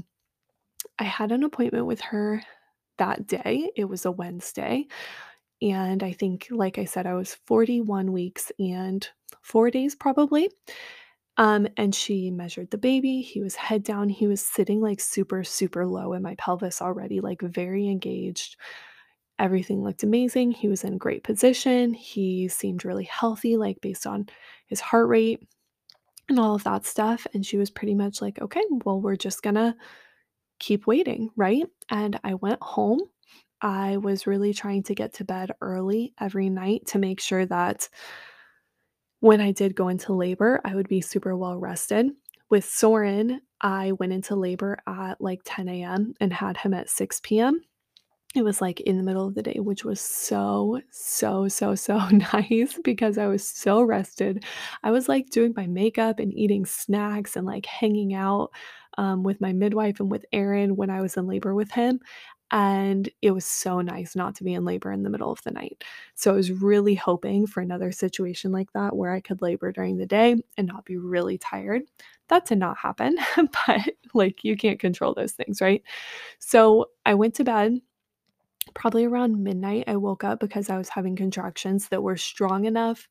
I 1.00 1.04
had 1.04 1.32
an 1.32 1.44
appointment 1.44 1.86
with 1.86 2.02
her 2.02 2.44
that 2.98 3.28
day. 3.28 3.72
It 3.76 3.86
was 3.86 4.06
a 4.06 4.12
Wednesday, 4.12 4.88
and 5.62 6.04
I 6.04 6.14
think, 6.14 6.48
like 6.52 6.78
I 6.80 6.86
said, 6.86 7.08
I 7.08 7.16
was 7.16 7.36
41 7.48 8.12
weeks 8.14 8.52
and 8.60 9.08
4 9.42 9.72
days 9.72 9.96
probably. 9.96 10.50
Um, 11.38 11.68
and 11.78 11.96
she 11.96 12.30
measured 12.30 12.72
the 12.72 12.78
baby. 12.78 13.22
He 13.22 13.42
was 13.42 13.56
head 13.56 13.84
down. 13.84 14.10
He 14.10 14.28
was 14.28 14.42
sitting, 14.42 14.82
like, 14.82 15.00
super, 15.00 15.44
super 15.44 15.86
low 15.88 16.14
in 16.14 16.22
my 16.22 16.36
pelvis 16.36 16.82
already, 16.82 17.22
like, 17.22 17.42
very 17.42 17.88
engaged. 17.88 18.58
Everything 19.40 19.84
looked 19.84 20.04
amazing. 20.04 20.52
He 20.52 20.68
was 20.70 20.84
in 20.84 20.98
great 20.98 21.24
position. 21.24 21.94
He 21.94 22.48
seemed 22.50 22.86
really 22.86 23.06
healthy, 23.06 23.58
like, 23.58 23.82
based 23.82 24.08
on 24.08 24.28
his 24.68 24.82
heart 24.82 25.10
rate 25.10 25.42
and 26.30 26.40
all 26.40 26.56
of 26.56 26.64
that 26.66 26.86
stuff, 26.86 27.28
and 27.34 27.46
she 27.46 27.58
was 27.58 27.70
pretty 27.72 27.96
much 27.96 28.22
like, 28.22 28.40
"Okay, 28.42 28.64
well, 28.86 29.02
we're 29.02 29.16
just 29.18 29.44
gonna 29.44 29.76
keep 30.60 30.88
waiting," 30.88 31.30
right? 31.36 31.68
And 31.90 32.20
I 32.24 32.36
went 32.36 32.62
home. 32.64 33.02
I 33.62 33.98
was 33.98 34.28
really 34.28 34.54
trying 34.54 34.84
to 34.84 34.96
get 34.96 35.14
to 35.16 35.26
bed 35.26 35.52
early 35.62 36.14
every 36.20 36.50
night 36.50 36.88
to 36.88 37.00
make 37.00 37.20
sure 37.22 37.46
that 37.48 37.90
when 39.22 39.42
I 39.42 39.52
did 39.52 39.76
go 39.76 39.88
into 39.88 40.14
labor, 40.14 40.62
I 40.66 40.76
would 40.76 40.90
be 40.90 41.02
super 41.02 41.38
well 41.38 41.58
rested. 41.58 42.12
With 42.50 42.66
Soren, 42.66 43.42
I 43.62 43.94
went 43.94 44.14
into 44.14 44.36
labor 44.36 44.80
at, 44.88 45.22
like, 45.22 45.42
10 45.46 45.84
AM 45.84 46.14
and 46.20 46.34
had 46.34 46.58
him 46.58 46.74
at 46.74 46.90
6 46.90 47.40
PM. 47.40 47.62
It 48.36 48.44
was, 48.44 48.62
like, 48.62 48.80
in 48.82 48.98
the 48.98 49.04
middle 49.04 49.28
of 49.28 49.36
the 49.36 49.44
day, 49.44 49.58
which 49.60 49.86
was 49.86 50.02
so, 50.02 50.82
so, 50.92 51.48
so, 51.50 51.76
so 51.76 51.98
nice 52.34 52.80
because 52.84 53.18
I 53.18 53.28
was 53.28 53.48
so 53.48 53.82
rested. 53.84 54.46
I 54.84 54.92
was, 54.92 55.10
like, 55.10 55.30
doing 55.30 55.54
my 55.56 55.68
makeup 55.68 56.20
and 56.20 56.34
eating 56.34 56.66
snacks 56.66 57.36
and, 57.36 57.46
like, 57.46 57.66
hanging 57.66 58.14
out, 58.14 58.52
um, 58.98 59.24
with 59.24 59.42
my 59.42 59.54
midwife 59.54 60.00
and 60.00 60.12
with 60.12 60.26
Aaron 60.34 60.76
when 60.76 60.90
I 60.90 61.02
was 61.02 61.18
in 61.18 61.28
labor 61.28 61.54
with 61.56 61.72
him, 61.72 62.00
and 62.52 63.10
it 63.22 63.32
was 63.32 63.46
so 63.46 63.82
nice 63.82 64.16
not 64.16 64.36
to 64.36 64.44
be 64.44 64.54
in 64.54 64.66
labor 64.66 64.92
in 64.92 65.04
the 65.04 65.10
middle 65.10 65.32
of 65.32 65.42
the 65.44 65.52
night. 65.52 65.84
So 66.16 66.32
I 66.32 66.36
was 66.36 66.52
really 66.52 66.96
hoping 66.96 67.48
for 67.48 67.62
another 67.62 67.92
situation 67.92 68.52
like 68.52 68.72
that 68.74 68.96
where 68.96 69.14
I 69.14 69.22
could 69.22 69.42
labor 69.42 69.72
during 69.72 69.98
the 69.98 70.06
day 70.06 70.36
and 70.58 70.68
not 70.68 70.86
be 70.86 70.98
really 70.98 71.38
tired. 71.38 71.84
That 72.28 72.46
did 72.46 72.60
not 72.60 72.78
happen, 72.78 73.18
but, 73.68 73.82
like, 74.14 74.44
you 74.44 74.56
can't 74.58 74.80
control 74.80 75.14
those 75.14 75.34
things, 75.34 75.62
right? 75.62 75.84
So 76.40 76.88
I 77.06 77.14
went 77.16 77.36
to 77.36 77.44
bed. 77.44 77.80
Probably 78.76 79.06
around 79.06 79.44
midnight, 79.44 79.86
I 79.88 79.98
woke 79.98 80.24
up 80.24 80.40
because 80.40 80.70
I 80.70 80.78
was 80.78 80.90
having 80.90 81.16
contractions 81.16 81.88
that 81.90 82.04
were 82.04 82.18
strong 82.18 82.66
enough 82.66 83.08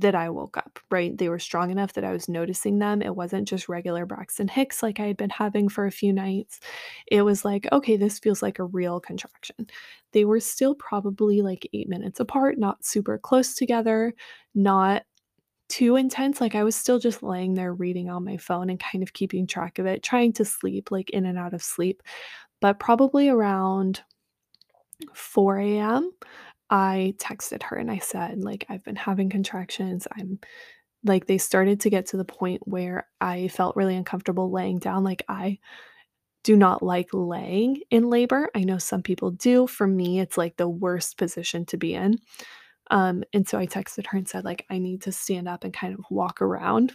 that 0.00 0.14
I 0.14 0.30
woke 0.30 0.56
up, 0.56 0.80
right? 0.90 1.16
They 1.16 1.28
were 1.28 1.38
strong 1.38 1.70
enough 1.70 1.92
that 1.94 2.04
I 2.04 2.12
was 2.12 2.28
noticing 2.28 2.78
them. 2.78 3.02
It 3.02 3.16
wasn't 3.16 3.48
just 3.48 3.68
regular 3.68 4.06
Braxton 4.06 4.48
Hicks 4.48 4.82
like 4.82 5.00
I 5.00 5.06
had 5.06 5.16
been 5.18 5.30
having 5.30 5.68
for 5.68 5.86
a 5.86 5.92
few 5.92 6.12
nights. 6.12 6.60
It 7.08 7.22
was 7.22 7.44
like, 7.44 7.66
"Okay, 7.72 7.96
this 7.96 8.18
feels 8.18 8.42
like 8.42 8.58
a 8.58 8.64
real 8.64 9.00
contraction." 9.00 9.68
They 10.12 10.24
were 10.24 10.40
still 10.40 10.74
probably, 10.74 11.42
like, 11.42 11.68
8 11.74 11.88
minutes 11.88 12.20
apart, 12.20 12.58
not 12.58 12.84
super 12.84 13.18
close 13.18 13.54
together, 13.54 14.14
not 14.54 15.04
too 15.68 15.96
intense. 15.96 16.40
Like 16.40 16.54
I 16.54 16.64
was 16.64 16.76
still 16.76 16.98
just 16.98 17.22
laying 17.22 17.54
there 17.54 17.72
reading 17.74 18.10
on 18.10 18.24
my 18.24 18.36
phone 18.36 18.70
and 18.70 18.78
kind 18.80 19.02
of 19.02 19.12
keeping 19.14 19.46
track 19.46 19.78
of 19.78 19.86
it, 19.86 20.02
trying 20.02 20.32
to 20.34 20.44
sleep, 20.44 20.90
like 20.90 21.10
in 21.10 21.26
and 21.26 21.38
out 21.38 21.54
of 21.54 21.62
sleep. 21.62 22.02
But 22.60 22.80
probably 22.80 23.28
around 23.28 24.02
4 25.14 25.78
a.m., 25.78 26.12
I 26.72 27.14
texted 27.18 27.62
her 27.64 27.76
and 27.76 27.90
I 27.90 27.98
said, 27.98 28.42
like, 28.42 28.64
I've 28.70 28.82
been 28.82 28.96
having 28.96 29.28
contractions. 29.28 30.08
I'm 30.10 30.40
like, 31.04 31.26
they 31.26 31.36
started 31.36 31.80
to 31.80 31.90
get 31.90 32.06
to 32.06 32.16
the 32.16 32.24
point 32.24 32.66
where 32.66 33.06
I 33.20 33.48
felt 33.48 33.76
really 33.76 33.94
uncomfortable 33.94 34.50
laying 34.50 34.78
down. 34.78 35.04
Like, 35.04 35.22
I 35.28 35.58
do 36.44 36.56
not 36.56 36.82
like 36.82 37.10
laying 37.12 37.82
in 37.90 38.08
labor. 38.08 38.48
I 38.54 38.60
know 38.60 38.78
some 38.78 39.02
people 39.02 39.32
do. 39.32 39.66
For 39.66 39.86
me, 39.86 40.18
it's 40.18 40.38
like 40.38 40.56
the 40.56 40.68
worst 40.68 41.18
position 41.18 41.66
to 41.66 41.76
be 41.76 41.92
in. 41.92 42.16
Um, 42.90 43.22
and 43.34 43.46
so 43.46 43.58
I 43.58 43.66
texted 43.66 44.06
her 44.06 44.16
and 44.16 44.26
said, 44.26 44.42
like, 44.42 44.64
I 44.70 44.78
need 44.78 45.02
to 45.02 45.12
stand 45.12 45.48
up 45.48 45.64
and 45.64 45.74
kind 45.74 45.92
of 45.92 46.00
walk 46.08 46.40
around. 46.40 46.94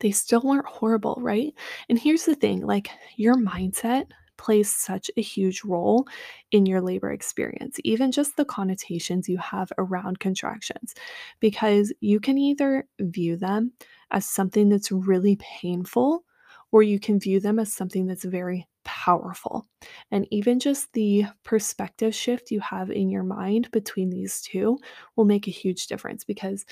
They 0.00 0.10
still 0.10 0.42
weren't 0.42 0.66
horrible, 0.66 1.16
right? 1.22 1.54
And 1.88 1.98
here's 1.98 2.26
the 2.26 2.34
thing 2.34 2.60
like, 2.60 2.90
your 3.16 3.36
mindset 3.36 4.08
plays 4.36 4.74
such 4.74 5.10
a 5.16 5.22
huge 5.22 5.64
role 5.64 6.06
in 6.50 6.66
your 6.66 6.80
labor 6.80 7.10
experience, 7.10 7.78
even 7.84 8.12
just 8.12 8.36
the 8.36 8.44
connotations 8.44 9.28
you 9.28 9.38
have 9.38 9.72
around 9.78 10.20
contractions, 10.20 10.94
because 11.40 11.92
you 12.00 12.20
can 12.20 12.38
either 12.38 12.86
view 13.00 13.36
them 13.36 13.72
as 14.10 14.26
something 14.26 14.68
that's 14.68 14.92
really 14.92 15.36
painful 15.36 16.24
or 16.72 16.82
you 16.82 16.98
can 16.98 17.20
view 17.20 17.40
them 17.40 17.58
as 17.58 17.72
something 17.72 18.06
that's 18.06 18.24
very 18.24 18.66
powerful. 18.84 19.66
And 20.10 20.26
even 20.30 20.58
just 20.58 20.92
the 20.92 21.24
perspective 21.44 22.14
shift 22.14 22.50
you 22.50 22.60
have 22.60 22.90
in 22.90 23.10
your 23.10 23.22
mind 23.22 23.70
between 23.70 24.10
these 24.10 24.40
two 24.40 24.78
will 25.16 25.24
make 25.24 25.46
a 25.46 25.52
huge 25.52 25.86
difference 25.86 26.24
because 26.24 26.64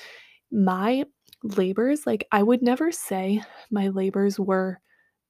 my 0.51 1.05
labors, 1.43 2.05
like, 2.05 2.27
I 2.31 2.43
would 2.43 2.61
never 2.61 2.91
say 2.91 3.41
my 3.71 3.89
labors 3.89 4.39
were 4.39 4.79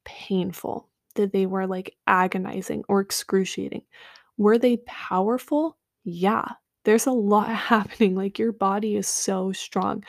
painful, 0.05 0.89
that 1.15 1.34
they 1.34 1.46
were 1.46 1.67
like 1.67 1.96
agonizing 2.08 2.84
or 2.89 3.01
excruciating. 3.01 3.84
Were 4.38 4.58
they 4.58 4.77
powerful? 4.77 5.77
Yeah. 6.03 6.46
There's 6.86 7.08
a 7.08 7.12
lot 7.12 7.50
happening. 7.55 8.15
Like, 8.15 8.39
your 8.39 8.51
body 8.51 8.96
is 8.96 9.08
so 9.08 9.51
strong. 9.51 10.03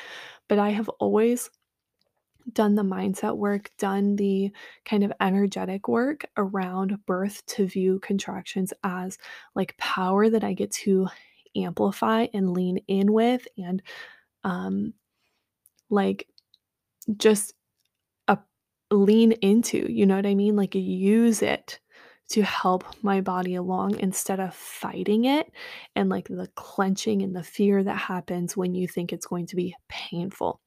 But 0.48 0.58
I 0.58 0.70
have 0.70 0.88
always 1.00 1.50
done 2.52 2.74
the 2.74 2.82
mindset 2.82 3.36
work, 3.36 3.70
done 3.78 4.16
the 4.16 4.50
kind 4.84 5.02
of 5.02 5.12
energetic 5.20 5.88
work 5.88 6.24
around 6.36 6.98
birth 7.06 7.44
to 7.46 7.66
view 7.66 7.98
contractions 8.00 8.72
as 8.82 9.18
like 9.54 9.76
power 9.78 10.28
that 10.28 10.44
I 10.44 10.52
get 10.52 10.70
to 10.72 11.08
amplify 11.56 12.26
and 12.34 12.52
lean 12.52 12.78
in 12.88 13.12
with 13.12 13.46
and 13.56 13.80
um 14.42 14.92
like 15.88 16.26
just 17.16 17.54
lean 18.90 19.32
into, 19.32 19.90
you 19.90 20.06
know 20.06 20.16
what 20.16 20.26
I 20.26 20.34
mean? 20.34 20.56
Like 20.56 20.74
use 20.74 21.42
it 21.42 21.80
to 22.30 22.42
help 22.42 22.84
my 23.02 23.20
body 23.20 23.54
along 23.54 23.98
instead 23.98 24.40
of 24.40 24.54
fighting 24.54 25.26
it 25.26 25.52
and 25.94 26.08
like 26.08 26.26
the 26.26 26.48
clenching 26.54 27.22
and 27.22 27.36
the 27.36 27.42
fear 27.42 27.82
that 27.82 27.98
happens 27.98 28.56
when 28.56 28.74
you 28.74 28.88
think 28.88 29.12
it's 29.12 29.26
going 29.26 29.46
to 29.46 29.56
be 29.56 29.76
painful. 29.88 30.58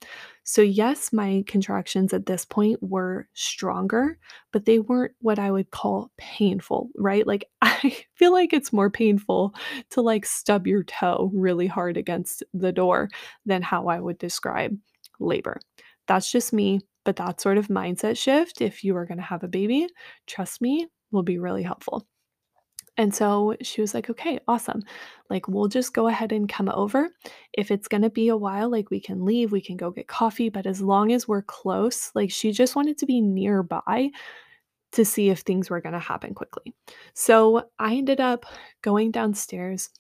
So, 0.44 0.62
yes, 0.62 1.12
my 1.12 1.44
contractions 1.48 2.14
at 2.14 2.28
this 2.28 2.46
point 2.46 2.78
were 2.82 3.28
stronger, 3.34 4.20
but 4.54 4.66
they 4.66 4.80
weren't 4.80 5.14
what 5.20 5.40
I 5.40 5.50
would 5.50 5.72
call 5.72 6.12
painful, 6.18 6.90
right? 6.96 7.26
Like, 7.26 7.50
I 7.62 7.98
feel 8.16 8.32
like 8.32 8.54
it's 8.54 8.72
more 8.72 8.92
painful 8.92 9.54
to 9.92 10.02
like 10.02 10.26
stub 10.26 10.68
your 10.68 10.84
toe 10.84 11.32
really 11.34 11.68
hard 11.68 11.98
against 11.98 12.44
the 12.54 12.72
door 12.72 13.10
than 13.46 13.64
how 13.64 13.88
I 13.88 14.00
would 14.00 14.20
describe 14.20 14.78
labor. 15.20 15.60
That's 16.08 16.32
just 16.32 16.54
me, 16.54 16.82
but 17.08 17.16
that 17.16 17.40
sort 17.40 17.58
of 17.58 17.70
mindset 17.70 18.18
shift, 18.18 18.60
if 18.60 18.84
you 18.84 18.94
are 18.98 19.06
going 19.06 19.18
to 19.18 19.24
have 19.24 19.42
a 19.42 19.48
baby, 19.48 19.88
trust 20.26 20.60
me, 20.60 20.88
will 21.10 21.24
be 21.24 21.40
really 21.40 21.64
helpful. 21.64 22.06
And 22.98 23.16
so 23.16 23.56
she 23.62 23.80
was 23.80 23.94
like, 23.94 24.10
okay, 24.10 24.42
awesome. 24.46 24.84
Like, 25.30 25.48
we'll 25.48 25.70
just 25.70 25.94
go 25.94 26.10
ahead 26.10 26.34
and 26.34 26.50
come 26.50 26.68
over. 26.68 27.08
If 27.54 27.72
it's 27.72 27.88
going 27.88 28.02
to 28.02 28.10
be 28.10 28.28
a 28.28 28.36
while, 28.36 28.70
like, 28.70 28.90
we 28.90 29.00
can 29.00 29.24
leave, 29.24 29.54
we 29.54 29.62
can 29.62 29.78
go 29.78 29.90
get 29.90 30.10
coffee. 30.10 30.50
But 30.50 30.68
as 30.68 30.82
long 30.82 31.14
as 31.14 31.30
we're 31.30 31.44
close, 31.44 32.12
like, 32.14 32.30
she 32.30 32.52
just 32.52 32.76
wanted 32.76 32.98
to 32.98 33.06
be 33.06 33.22
nearby 33.22 34.10
to 34.92 35.06
see 35.06 35.30
if 35.30 35.40
things 35.40 35.70
were 35.70 35.80
going 35.80 35.94
to 35.94 36.00
happen 36.00 36.34
quickly. 36.34 36.74
So 37.14 37.70
I 37.80 37.96
ended 37.96 38.20
up 38.20 38.46
going 38.82 39.12
downstairs 39.12 39.92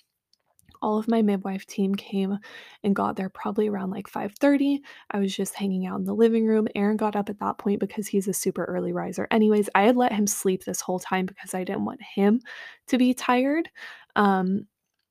all 0.81 0.97
of 0.97 1.07
my 1.07 1.21
midwife 1.21 1.65
team 1.65 1.95
came 1.95 2.37
and 2.83 2.95
got 2.95 3.15
there 3.15 3.29
probably 3.29 3.67
around 3.67 3.91
like 3.91 4.07
5:30. 4.07 4.81
I 5.11 5.19
was 5.19 5.35
just 5.35 5.55
hanging 5.55 5.85
out 5.85 5.99
in 5.99 6.05
the 6.05 6.13
living 6.13 6.45
room. 6.45 6.67
Aaron 6.75 6.97
got 6.97 7.15
up 7.15 7.29
at 7.29 7.39
that 7.39 7.57
point 7.57 7.79
because 7.79 8.07
he's 8.07 8.27
a 8.27 8.33
super 8.33 8.65
early 8.65 8.93
riser. 8.93 9.27
Anyways, 9.31 9.69
I 9.75 9.83
had 9.83 9.97
let 9.97 10.13
him 10.13 10.27
sleep 10.27 10.63
this 10.63 10.81
whole 10.81 10.99
time 10.99 11.25
because 11.25 11.53
I 11.53 11.63
didn't 11.63 11.85
want 11.85 12.01
him 12.01 12.41
to 12.87 12.97
be 12.97 13.13
tired. 13.13 13.69
Um, 14.15 14.67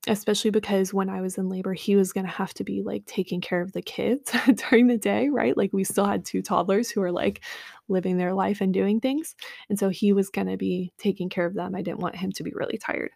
especially 0.06 0.50
because 0.50 0.94
when 0.94 1.08
I 1.08 1.20
was 1.20 1.36
in 1.36 1.48
labor, 1.48 1.74
he 1.74 1.96
was 1.96 2.12
going 2.12 2.26
to 2.26 2.32
have 2.32 2.54
to 2.54 2.64
be 2.64 2.82
like 2.82 3.04
taking 3.06 3.40
care 3.40 3.60
of 3.60 3.72
the 3.72 3.82
kids 3.82 4.32
during 4.70 4.86
the 4.86 4.98
day, 4.98 5.28
right? 5.28 5.56
Like 5.56 5.72
we 5.72 5.84
still 5.84 6.06
had 6.06 6.24
two 6.24 6.42
toddlers 6.42 6.90
who 6.90 7.00
were 7.00 7.12
like 7.12 7.42
living 7.88 8.16
their 8.16 8.32
life 8.32 8.60
and 8.60 8.72
doing 8.72 9.00
things. 9.00 9.34
And 9.68 9.78
so 9.78 9.88
he 9.88 10.12
was 10.12 10.30
going 10.30 10.46
to 10.46 10.56
be 10.56 10.92
taking 10.98 11.28
care 11.28 11.46
of 11.46 11.54
them. 11.54 11.74
I 11.74 11.82
didn't 11.82 12.00
want 12.00 12.16
him 12.16 12.32
to 12.32 12.44
be 12.44 12.52
really 12.54 12.78
tired. 12.78 13.10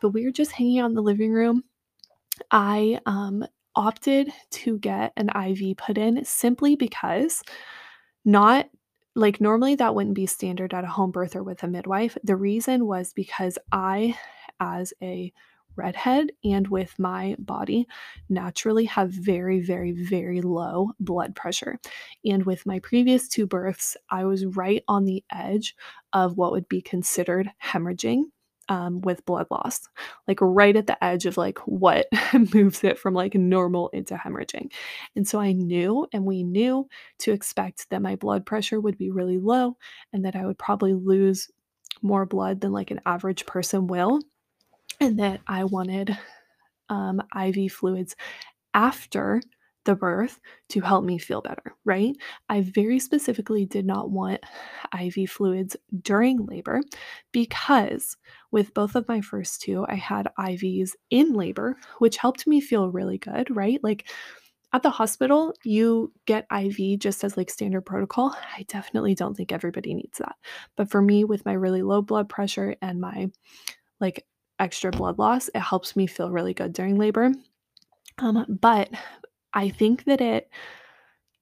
But 0.00 0.10
we 0.10 0.24
were 0.24 0.32
just 0.32 0.52
hanging 0.52 0.80
out 0.80 0.90
in 0.90 0.94
the 0.94 1.02
living 1.02 1.32
room 1.32 1.62
I 2.50 3.00
um, 3.06 3.44
opted 3.74 4.30
to 4.50 4.78
get 4.78 5.12
an 5.16 5.30
IV 5.30 5.76
put 5.76 5.98
in 5.98 6.24
simply 6.24 6.76
because 6.76 7.42
not 8.24 8.68
like 9.14 9.40
normally 9.40 9.74
that 9.74 9.94
wouldn't 9.94 10.14
be 10.14 10.26
standard 10.26 10.72
at 10.72 10.84
a 10.84 10.88
home 10.88 11.10
birth 11.10 11.36
or 11.36 11.42
with 11.42 11.62
a 11.62 11.68
midwife. 11.68 12.16
The 12.24 12.36
reason 12.36 12.86
was 12.86 13.12
because 13.12 13.58
I, 13.70 14.16
as 14.58 14.92
a 15.02 15.32
redhead 15.76 16.30
and 16.44 16.68
with 16.68 16.98
my 16.98 17.36
body 17.38 17.86
naturally 18.28 18.84
have 18.84 19.10
very 19.10 19.60
very 19.60 19.92
very 19.92 20.40
low 20.42 20.90
blood 21.00 21.34
pressure 21.34 21.78
and 22.24 22.44
with 22.44 22.66
my 22.66 22.78
previous 22.80 23.26
two 23.26 23.46
births 23.46 23.96
i 24.10 24.24
was 24.24 24.44
right 24.44 24.84
on 24.86 25.06
the 25.06 25.24
edge 25.32 25.74
of 26.12 26.36
what 26.36 26.52
would 26.52 26.68
be 26.68 26.82
considered 26.82 27.50
hemorrhaging 27.64 28.24
um, 28.72 29.02
with 29.02 29.26
blood 29.26 29.48
loss, 29.50 29.86
like 30.26 30.38
right 30.40 30.74
at 30.74 30.86
the 30.86 31.04
edge 31.04 31.26
of 31.26 31.36
like 31.36 31.58
what 31.66 32.06
moves 32.54 32.82
it 32.82 32.98
from 32.98 33.12
like 33.12 33.34
normal 33.34 33.90
into 33.90 34.14
hemorrhaging. 34.14 34.72
And 35.14 35.28
so 35.28 35.38
I 35.38 35.52
knew, 35.52 36.06
and 36.10 36.24
we 36.24 36.42
knew 36.42 36.88
to 37.18 37.32
expect 37.32 37.90
that 37.90 38.00
my 38.00 38.16
blood 38.16 38.46
pressure 38.46 38.80
would 38.80 38.96
be 38.96 39.10
really 39.10 39.36
low 39.36 39.76
and 40.14 40.24
that 40.24 40.34
I 40.34 40.46
would 40.46 40.58
probably 40.58 40.94
lose 40.94 41.50
more 42.00 42.24
blood 42.24 42.62
than 42.62 42.72
like 42.72 42.90
an 42.90 43.02
average 43.04 43.44
person 43.44 43.88
will. 43.88 44.20
And 45.00 45.18
that 45.18 45.42
I 45.46 45.64
wanted 45.64 46.16
um, 46.88 47.20
IV 47.38 47.72
fluids 47.72 48.16
after 48.72 49.42
the 49.84 49.94
birth 49.94 50.40
to 50.70 50.80
help 50.80 51.04
me 51.04 51.18
feel 51.18 51.40
better, 51.40 51.74
right? 51.84 52.14
I 52.48 52.62
very 52.62 52.98
specifically 52.98 53.66
did 53.66 53.84
not 53.84 54.10
want 54.10 54.40
IV 54.98 55.30
fluids 55.30 55.76
during 56.02 56.46
labor 56.46 56.80
because 57.32 58.16
with 58.50 58.74
both 58.74 58.94
of 58.94 59.08
my 59.08 59.20
first 59.20 59.62
two, 59.62 59.84
I 59.88 59.94
had 59.94 60.28
IVs 60.38 60.90
in 61.10 61.32
labor, 61.32 61.76
which 61.98 62.16
helped 62.16 62.46
me 62.46 62.60
feel 62.60 62.90
really 62.90 63.18
good, 63.18 63.54
right? 63.54 63.80
Like 63.82 64.08
at 64.72 64.82
the 64.82 64.90
hospital, 64.90 65.52
you 65.64 66.12
get 66.26 66.46
IV 66.50 66.98
just 66.98 67.24
as 67.24 67.36
like 67.36 67.50
standard 67.50 67.82
protocol. 67.82 68.34
I 68.56 68.62
definitely 68.68 69.14
don't 69.14 69.36
think 69.36 69.52
everybody 69.52 69.94
needs 69.94 70.18
that. 70.18 70.36
But 70.76 70.90
for 70.90 71.02
me, 71.02 71.24
with 71.24 71.44
my 71.44 71.52
really 71.52 71.82
low 71.82 72.00
blood 72.00 72.28
pressure 72.28 72.76
and 72.80 73.00
my 73.00 73.30
like 74.00 74.24
extra 74.58 74.90
blood 74.90 75.18
loss, 75.18 75.48
it 75.54 75.60
helps 75.60 75.94
me 75.94 76.06
feel 76.06 76.30
really 76.30 76.54
good 76.54 76.72
during 76.72 76.96
labor. 76.96 77.32
Um, 78.18 78.46
but 78.60 78.90
I 79.54 79.68
think 79.68 80.04
that 80.04 80.20
it 80.20 80.50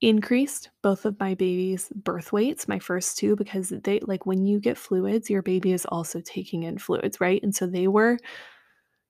increased 0.00 0.70
both 0.82 1.04
of 1.04 1.18
my 1.20 1.34
babies' 1.34 1.90
birth 1.94 2.32
weights, 2.32 2.68
my 2.68 2.78
first 2.78 3.18
two, 3.18 3.36
because 3.36 3.70
they 3.84 4.00
like 4.00 4.26
when 4.26 4.46
you 4.46 4.60
get 4.60 4.78
fluids, 4.78 5.28
your 5.30 5.42
baby 5.42 5.72
is 5.72 5.86
also 5.86 6.20
taking 6.20 6.62
in 6.62 6.78
fluids, 6.78 7.20
right? 7.20 7.42
And 7.42 7.54
so 7.54 7.66
they 7.66 7.88
were 7.88 8.18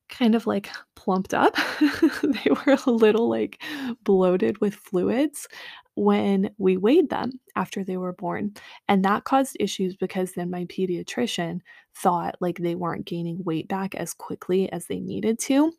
kind 0.09 0.35
of 0.35 0.47
like 0.47 0.71
plumped 0.97 1.33
up. 1.35 1.57
they 2.23 2.51
were 2.51 2.77
a 2.87 2.91
little 2.91 3.29
like 3.29 3.63
bloated 4.05 4.61
with 4.61 4.75
fluids 4.75 5.47
when 5.95 6.51
we 6.59 6.77
weighed 6.77 7.11
them 7.11 7.31
after 7.57 7.85
they 7.85 7.97
were 7.97 8.13
born. 8.13 8.53
And 8.89 9.05
that 9.05 9.25
caused 9.25 9.57
issues 9.61 9.97
because 9.97 10.33
then 10.33 10.51
my 10.51 10.65
pediatrician 10.65 11.61
thought 11.95 12.37
like 12.41 12.59
they 12.59 12.75
weren't 12.75 13.07
gaining 13.07 13.43
weight 13.45 13.69
back 13.69 13.95
as 13.95 14.13
quickly 14.15 14.71
as 14.73 14.87
they 14.87 15.01
needed 15.01 15.39
to 15.41 15.73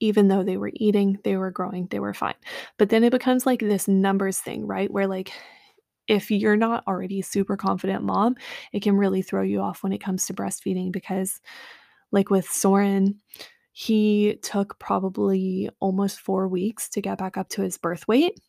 even 0.00 0.28
though 0.28 0.42
they 0.42 0.56
were 0.56 0.70
eating, 0.74 1.18
they 1.24 1.36
were 1.36 1.50
growing, 1.50 1.86
they 1.90 2.00
were 2.00 2.14
fine. 2.14 2.34
But 2.78 2.88
then 2.90 3.04
it 3.04 3.10
becomes 3.12 3.46
like 3.46 3.60
this 3.60 3.88
numbers 3.88 4.38
thing, 4.38 4.66
right? 4.66 4.90
Where 4.90 5.06
like 5.06 5.32
if 6.08 6.30
you're 6.30 6.56
not 6.56 6.84
already 6.86 7.22
super 7.22 7.56
confident 7.56 8.02
mom, 8.04 8.36
it 8.72 8.82
can 8.82 8.96
really 8.96 9.22
throw 9.22 9.42
you 9.42 9.60
off 9.60 9.82
when 9.82 9.92
it 9.92 10.02
comes 10.02 10.26
to 10.26 10.34
breastfeeding 10.34 10.92
because 10.92 11.40
like 12.12 12.30
with 12.30 12.48
Soren, 12.48 13.20
he 13.72 14.38
took 14.42 14.78
probably 14.78 15.68
almost 15.80 16.20
4 16.20 16.48
weeks 16.48 16.88
to 16.90 17.00
get 17.00 17.18
back 17.18 17.36
up 17.36 17.48
to 17.50 17.62
his 17.62 17.78
birth 17.78 18.06
weight. 18.08 18.40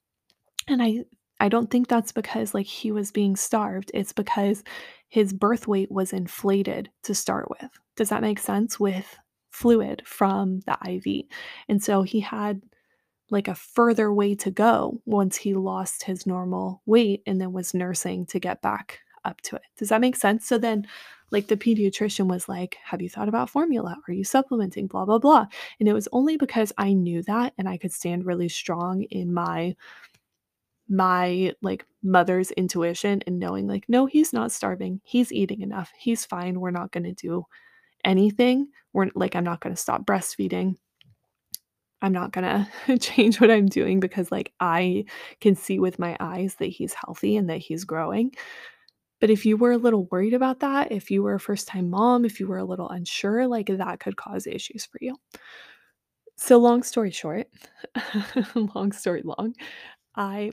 And 0.67 0.81
I 0.83 1.05
I 1.39 1.49
don't 1.49 1.69
think 1.69 1.87
that's 1.89 2.13
because, 2.13 2.53
like, 2.53 2.65
he 2.65 2.91
was 2.93 3.11
being 3.11 3.35
starved, 3.35 3.91
it's 3.93 4.13
because 4.13 4.63
his 5.09 5.33
birth 5.33 5.67
weight 5.67 5.91
was 5.91 6.13
inflated 6.13 6.89
to 7.03 7.13
start 7.15 7.49
with. 7.49 7.69
Does 7.97 8.09
that 8.09 8.21
make 8.21 8.39
sense? 8.39 8.79
With 8.79 9.17
fluid 9.55 10.03
from 10.05 10.61
the 10.67 10.77
IV. 10.83 11.27
And 11.69 11.83
so 11.83 12.03
he 12.03 12.19
had, 12.21 12.61
like, 13.31 13.47
a 13.47 13.55
further 13.55 14.13
way 14.13 14.35
to 14.35 14.51
go 14.51 15.01
once 15.05 15.37
he 15.37 15.53
lost 15.55 16.03
his 16.03 16.27
normal 16.27 16.81
weight 16.85 17.23
and 17.25 17.41
then 17.41 17.53
was 17.53 17.73
nursing 17.73 18.25
to 18.27 18.39
get 18.39 18.61
back 18.61 18.99
up 19.25 19.41
to 19.41 19.55
it. 19.55 19.63
Does 19.77 19.89
that 19.89 20.01
make 20.01 20.15
sense? 20.15 20.47
So 20.47 20.57
then, 20.59 20.87
like, 21.31 21.47
the 21.47 21.57
pediatrician 21.57 22.27
was 22.27 22.47
like, 22.49 22.77
"Have 22.85 23.01
you 23.01 23.09
thought 23.09 23.29
about 23.29 23.49
formula? 23.49 23.97
Are 24.07 24.13
you 24.13 24.23
supplementing? 24.23 24.87
Blah, 24.87 25.05
blah, 25.05 25.19
blah." 25.19 25.47
And 25.79 25.89
it 25.89 25.93
was 25.93 26.07
only 26.11 26.37
because 26.37 26.71
I 26.77 26.93
knew 26.93 27.23
that 27.23 27.53
and 27.57 27.67
I 27.69 27.77
could 27.77 27.91
stand 27.93 28.25
really 28.25 28.49
strong 28.49 29.03
in 29.03 29.33
my 29.33 29.75
my, 30.87 31.53
like, 31.61 31.85
mother's 32.03 32.51
intuition 32.51 33.21
and 33.25 33.39
knowing, 33.39 33.67
like, 33.67 33.85
"No, 33.89 34.05
he's 34.05 34.31
not 34.33 34.51
starving. 34.51 35.01
He's 35.03 35.31
eating 35.31 35.61
enough. 35.61 35.91
He's 35.97 36.25
fine. 36.25 36.59
We're 36.59 36.71
not 36.71 36.91
gonna 36.91 37.13
do 37.13 37.45
anything. 38.05 38.67
We're 38.93 39.09
like, 39.15 39.35
I'm 39.35 39.43
not 39.43 39.61
gonna 39.61 39.75
stop 39.77 40.05
breastfeeding. 40.05 40.75
I'm 42.01 42.11
not 42.11 42.31
gonna 42.31 42.69
change 42.99 43.39
what 43.41 43.51
I'm 43.51 43.67
doing 43.67 43.99
because, 43.99 44.31
like, 44.31 44.53
I 44.59 45.05
can 45.41 45.55
see 45.55 45.79
with 45.79 45.99
my 45.99 46.15
eyes 46.19 46.55
that 46.55 46.67
he's 46.67 46.93
healthy 46.93 47.37
and 47.37 47.49
that 47.49 47.57
he's 47.59 47.83
growing." 47.85 48.33
But 49.21 49.29
if 49.31 49.45
you 49.45 49.57
were 49.57 49.71
a 49.73 49.77
little 49.77 50.05
worried 50.11 50.33
about 50.35 50.59
that, 50.61 50.91
if 50.91 51.11
you 51.11 51.23
were 51.23 51.35
a 51.35 51.39
first-time 51.39 51.89
mom, 51.89 52.25
if 52.25 52.39
you 52.39 52.47
were 52.47 52.57
a 52.59 52.65
little 52.65 52.89
unsure, 52.89 53.47
like, 53.47 53.67
that 53.67 53.99
could 54.01 54.17
cause 54.17 54.47
issues 54.47 54.85
for 54.85 54.99
you. 55.01 55.15
So 56.37 56.57
long 56.57 56.83
story 56.83 57.11
short, 57.11 57.47
long 58.75 58.91
story 58.91 59.21
long, 59.23 59.55
I 60.15 60.51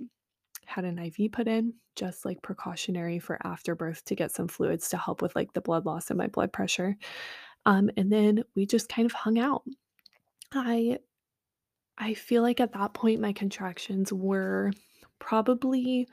had 0.66 0.84
an 0.84 0.98
IV 0.98 1.28
put 1.28 1.48
in, 1.48 1.74
just, 1.96 2.24
like, 2.24 2.42
precautionary 2.42 3.18
for 3.18 3.38
after 3.46 3.74
birth 3.74 4.04
to 4.06 4.14
get 4.14 4.32
some 4.32 4.48
fluids 4.48 4.88
to 4.90 4.96
help 4.98 5.22
with, 5.22 5.36
like, 5.36 5.52
the 5.54 5.60
blood 5.60 5.86
loss 5.86 6.10
and 6.10 6.18
my 6.18 6.28
blood 6.28 6.52
pressure. 6.52 6.96
Um, 7.66 7.90
and 7.96 8.12
then 8.12 8.44
we 8.56 8.66
just 8.66 8.88
kind 8.88 9.06
of 9.06 9.12
hung 9.12 9.38
out. 9.38 9.64
I 10.52 10.98
I 11.98 12.14
feel 12.14 12.42
like 12.42 12.60
at 12.60 12.72
that 12.72 12.94
point, 12.94 13.20
my 13.20 13.32
contractions 13.32 14.12
were 14.12 14.72
probably, 15.18 16.08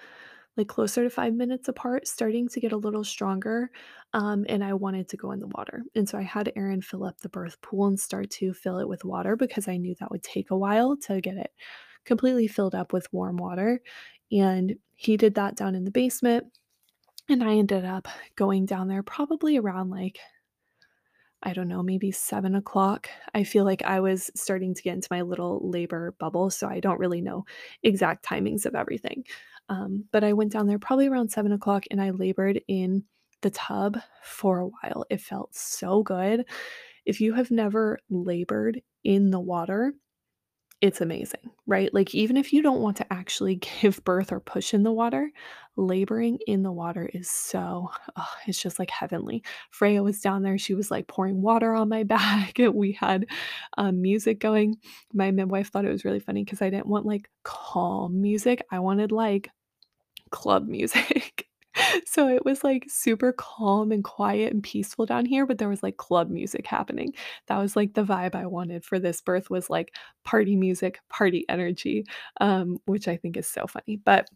like, 0.58 0.68
closer 0.68 1.04
to 1.04 1.10
5 1.10 1.34
minutes 1.36 1.68
apart, 1.70 2.08
starting 2.08 2.48
to 2.50 2.60
get 2.62 2.74
a 2.74 2.78
little 2.78 3.04
stronger, 3.04 3.72
um, 4.14 4.46
and 4.50 4.64
I 4.64 4.74
wanted 4.74 5.10
to 5.10 5.18
go 5.18 5.32
in 5.32 5.40
the 5.40 5.48
water. 5.48 5.84
And 5.96 6.10
so 6.10 6.18
I 6.18 6.24
had 6.24 6.52
Aaron 6.56 6.82
fill 6.82 7.06
up 7.06 7.20
the 7.20 7.30
birth 7.30 7.62
pool 7.62 7.88
and 7.88 8.00
start 8.00 8.30
to 8.32 8.54
fill 8.54 8.80
it 8.80 8.90
with 8.90 9.06
water 9.06 9.36
because 9.38 9.68
I 9.68 9.78
knew 9.78 9.96
that 10.00 10.12
would 10.12 10.24
take 10.24 10.52
a 10.52 10.58
while 10.58 10.98
to 11.08 11.22
get 11.22 11.38
it 11.38 11.52
completely 12.06 12.48
filled 12.48 12.76
up 12.76 12.94
with 12.94 13.12
warm 13.14 13.38
water. 13.38 13.82
And 14.32 14.76
he 14.96 15.18
did 15.18 15.36
that 15.36 15.56
down 15.56 15.76
in 15.76 15.86
the 15.86 15.92
basement. 15.92 16.46
And 17.30 17.44
I 17.44 17.56
ended 17.56 17.86
up 17.86 18.08
going 18.36 18.66
down 18.66 18.88
there 18.88 19.04
probably 19.04 19.58
around 19.58 19.90
like 19.90 20.20
I 21.42 21.54
don't 21.54 21.70
know, 21.70 21.82
maybe 21.82 22.12
7 22.12 22.54
o'clock. 22.56 23.10
I 23.34 23.44
feel 23.46 23.64
like 23.64 23.82
I 23.84 24.02
was 24.02 24.30
starting 24.36 24.74
to 24.74 24.82
get 24.82 24.96
into 24.96 25.08
my 25.10 25.22
little 25.22 25.62
labor 25.70 26.14
bubble, 26.20 26.50
so 26.50 26.68
I 26.68 26.82
don't 26.82 27.00
really 27.00 27.22
know 27.22 27.46
exact 27.82 28.26
timings 28.26 28.66
of 28.66 28.76
everything. 28.76 29.24
Um, 29.70 30.06
but 30.12 30.24
I 30.24 30.34
went 30.34 30.52
down 30.52 30.68
there 30.68 30.80
probably 30.80 31.08
around 31.08 31.32
7 31.32 31.52
o'clock 31.52 31.86
and 31.92 32.02
I 32.02 32.10
labored 32.10 32.60
in 32.68 33.06
the 33.42 33.52
tub 33.52 34.00
for 34.24 34.60
a 34.60 34.68
while. 34.68 35.06
It 35.10 35.22
felt 35.22 35.56
so 35.56 36.04
good. 36.04 36.46
If 37.06 37.22
you 37.22 37.34
have 37.34 37.52
never 37.52 38.00
labored 38.10 38.82
in 39.04 39.32
the 39.32 39.40
water, 39.40 39.94
it's 40.82 41.02
amazing, 41.02 41.52
right? 41.68 41.94
Like, 41.94 42.16
even 42.16 42.38
if 42.38 42.54
you 42.54 42.62
don't 42.62 42.80
want 42.80 42.98
to 42.98 43.14
actually 43.14 43.56
give 43.82 44.04
birth 44.06 44.32
or 44.32 44.40
push 44.40 44.74
in 44.74 44.84
the 44.84 44.92
water, 44.92 45.30
laboring 45.76 46.40
in 46.48 46.64
the 46.64 46.72
water 46.72 47.10
is 47.14 47.30
so, 47.30 47.90
oh, 48.16 48.30
it's 48.48 48.62
just 48.62 48.80
like 48.80 48.90
heavenly. 48.90 49.44
Freya 49.72 50.04
was 50.04 50.22
down 50.22 50.42
there. 50.44 50.58
She 50.58 50.74
was 50.74 50.90
like 50.90 51.08
pouring 51.08 51.42
water 51.42 51.74
on 51.74 51.90
my 51.90 52.04
back. 52.06 52.58
we 52.74 52.94
had 52.94 53.26
um, 53.78 54.02
music 54.02 54.40
going. 54.40 54.78
My 55.14 55.32
midwife 55.32 55.70
thought 55.70 55.86
it 55.86 55.92
was 55.92 56.06
really 56.06 56.20
funny 56.20 56.44
because 56.44 56.62
I 56.62 56.70
didn't 56.70 56.88
want 56.88 57.06
like 57.06 57.30
calm 57.44 58.22
music. 58.22 58.66
I 58.72 58.80
wanted 58.80 59.12
like 59.12 59.50
club 60.32 60.68
music. 60.68 61.49
So 62.06 62.28
it 62.28 62.46
was 62.46 62.64
like 62.64 62.86
super 62.88 63.34
calm 63.34 63.92
and 63.92 64.04
quiet 64.04 64.54
and 64.54 64.64
peaceful 64.64 65.06
down 65.06 65.26
here, 65.26 65.46
but 65.46 65.58
there 65.58 65.70
was 65.70 65.84
like 65.84 65.98
club 65.98 66.30
music 66.30 66.66
happening. 66.68 67.14
That 67.48 67.58
was 67.58 67.76
like 67.76 67.94
the 67.94 68.04
vibe 68.04 68.36
I 68.36 68.46
wanted 68.46 68.84
for 68.84 69.00
this 69.00 69.22
birth 69.22 69.50
was 69.50 69.70
like 69.70 69.96
party 70.24 70.56
music, 70.56 71.00
party 71.10 71.46
energy, 71.50 72.06
um, 72.42 72.78
which 72.86 73.08
I 73.08 73.18
think 73.18 73.38
is 73.38 73.48
so 73.48 73.68
funny. 73.68 73.98
But 73.98 74.30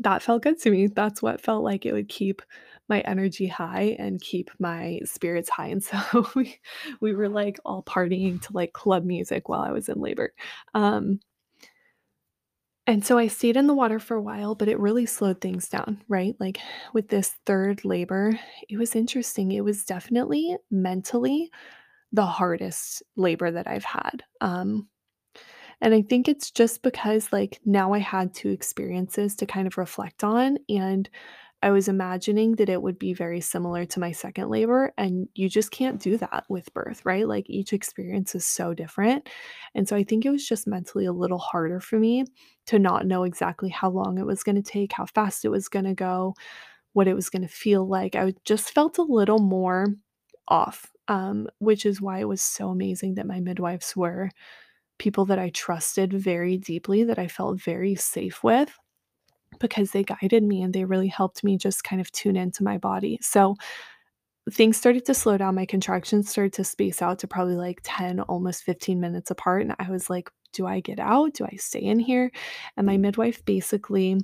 that 0.00 0.22
felt 0.22 0.42
good 0.42 0.58
to 0.60 0.70
me. 0.70 0.86
That's 0.86 1.22
what 1.22 1.40
felt 1.40 1.64
like 1.64 1.84
it 1.84 1.92
would 1.92 2.08
keep 2.08 2.42
my 2.88 3.00
energy 3.00 3.46
high 3.46 3.96
and 3.98 4.20
keep 4.20 4.50
my 4.58 5.00
spirits 5.04 5.50
high. 5.50 5.68
And 5.68 5.82
so 5.84 6.26
we 6.34 6.58
we 7.00 7.14
were 7.14 7.28
like 7.28 7.58
all 7.64 7.82
partying 7.82 8.40
to 8.42 8.52
like 8.52 8.72
club 8.72 9.04
music 9.04 9.48
while 9.48 9.60
I 9.60 9.70
was 9.72 9.88
in 9.88 10.00
labor. 10.00 10.32
Um, 10.74 11.20
and 12.86 13.04
so 13.04 13.16
I 13.16 13.28
stayed 13.28 13.56
in 13.56 13.68
the 13.68 13.74
water 13.74 13.98
for 14.00 14.16
a 14.16 14.22
while, 14.22 14.54
but 14.54 14.68
it 14.68 14.78
really 14.78 15.06
slowed 15.06 15.40
things 15.40 15.68
down, 15.68 16.02
right? 16.08 16.34
Like 16.40 16.58
with 16.92 17.08
this 17.08 17.34
third 17.46 17.84
labor, 17.84 18.38
it 18.68 18.76
was 18.76 18.96
interesting. 18.96 19.52
It 19.52 19.64
was 19.64 19.84
definitely 19.84 20.56
mentally 20.70 21.50
the 22.12 22.26
hardest 22.26 23.02
labor 23.16 23.50
that 23.52 23.68
I've 23.68 23.84
had. 23.84 24.24
Um, 24.40 24.88
and 25.80 25.94
I 25.94 26.02
think 26.02 26.28
it's 26.28 26.50
just 26.50 26.82
because, 26.82 27.32
like, 27.32 27.60
now 27.64 27.92
I 27.92 27.98
had 27.98 28.34
2 28.34 28.50
experiences 28.50 29.34
to 29.36 29.46
kind 29.46 29.66
of 29.66 29.78
reflect 29.78 30.24
on, 30.24 30.58
and 30.68 31.08
I 31.62 31.70
was 31.70 31.86
imagining 31.88 32.56
that 32.56 32.68
it 32.68 32.82
would 32.82 32.98
be 32.98 33.14
very 33.14 33.40
similar 33.40 33.84
to 33.86 34.00
my 34.00 34.12
second 34.12 34.48
labor, 34.50 34.92
and 34.98 35.28
you 35.34 35.48
just 35.48 35.70
can't 35.70 36.00
do 36.00 36.16
that 36.18 36.44
with 36.48 36.72
birth, 36.74 37.02
right? 37.04 37.26
Like, 37.28 37.48
each 37.48 37.72
experience 37.72 38.34
is 38.34 38.44
so 38.44 38.74
different, 38.74 39.28
and 39.74 39.88
so 39.88 39.94
I 39.96 40.02
think 40.04 40.24
it 40.26 40.30
was 40.30 40.46
just 40.46 40.66
mentally 40.66 41.06
a 41.06 41.12
little 41.12 41.38
harder 41.38 41.80
for 41.80 41.98
me 41.98 42.24
to 42.66 42.78
not 42.78 43.06
know 43.06 43.22
exactly 43.24 43.68
how 43.68 43.90
long 43.90 44.18
it 44.18 44.26
was 44.26 44.42
gonna 44.42 44.62
take, 44.62 44.92
how 44.92 45.06
fast 45.06 45.44
it 45.44 45.50
was 45.50 45.68
gonna 45.68 45.94
go, 45.94 46.34
what 46.94 47.08
it 47.08 47.14
was 47.14 47.30
gonna 47.30 47.48
feel 47.48 47.86
like. 47.88 48.16
I 48.16 48.34
just 48.44 48.72
felt 48.72 48.98
a 48.98 49.02
little 49.02 49.38
more 49.40 49.86
off, 50.48 50.92
um, 51.08 51.48
which 51.58 51.86
is 51.86 52.00
why 52.00 52.20
it 52.20 52.28
was 52.28 52.42
so 52.42 52.68
amazing 52.70 53.14
that 53.14 53.26
my 53.26 53.40
midwives 53.40 53.96
were 53.96 54.30
people 54.98 55.24
that 55.26 55.38
I 55.38 55.50
trusted 55.50 56.12
very 56.12 56.58
deeply, 56.58 57.04
that 57.04 57.18
I 57.18 57.28
felt 57.28 57.60
very 57.62 57.94
safe 57.96 58.44
with 58.44 58.78
because 59.58 59.90
they 59.90 60.04
guided 60.04 60.42
me 60.42 60.62
and 60.62 60.72
they 60.72 60.84
really 60.84 61.08
helped 61.08 61.44
me 61.44 61.56
just 61.56 61.84
kind 61.84 62.00
of 62.00 62.10
tune 62.12 62.36
into 62.36 62.62
my 62.62 62.78
body. 62.78 63.18
So 63.22 63.56
things 64.50 64.76
started 64.76 65.04
to 65.06 65.14
slow 65.14 65.36
down. 65.36 65.54
My 65.54 65.66
contractions 65.66 66.30
started 66.30 66.52
to 66.54 66.64
space 66.64 67.00
out 67.00 67.18
to 67.20 67.28
probably 67.28 67.54
like 67.54 67.80
10, 67.84 68.20
almost 68.20 68.64
15 68.64 69.00
minutes 69.00 69.30
apart. 69.30 69.62
And 69.62 69.74
I 69.78 69.90
was 69.90 70.10
like, 70.10 70.30
do 70.52 70.66
I 70.66 70.80
get 70.80 71.00
out? 71.00 71.34
Do 71.34 71.44
I 71.44 71.56
stay 71.56 71.80
in 71.80 71.98
here? 71.98 72.30
And 72.76 72.86
my 72.86 72.96
mm. 72.96 73.00
midwife 73.00 73.44
basically 73.44 74.18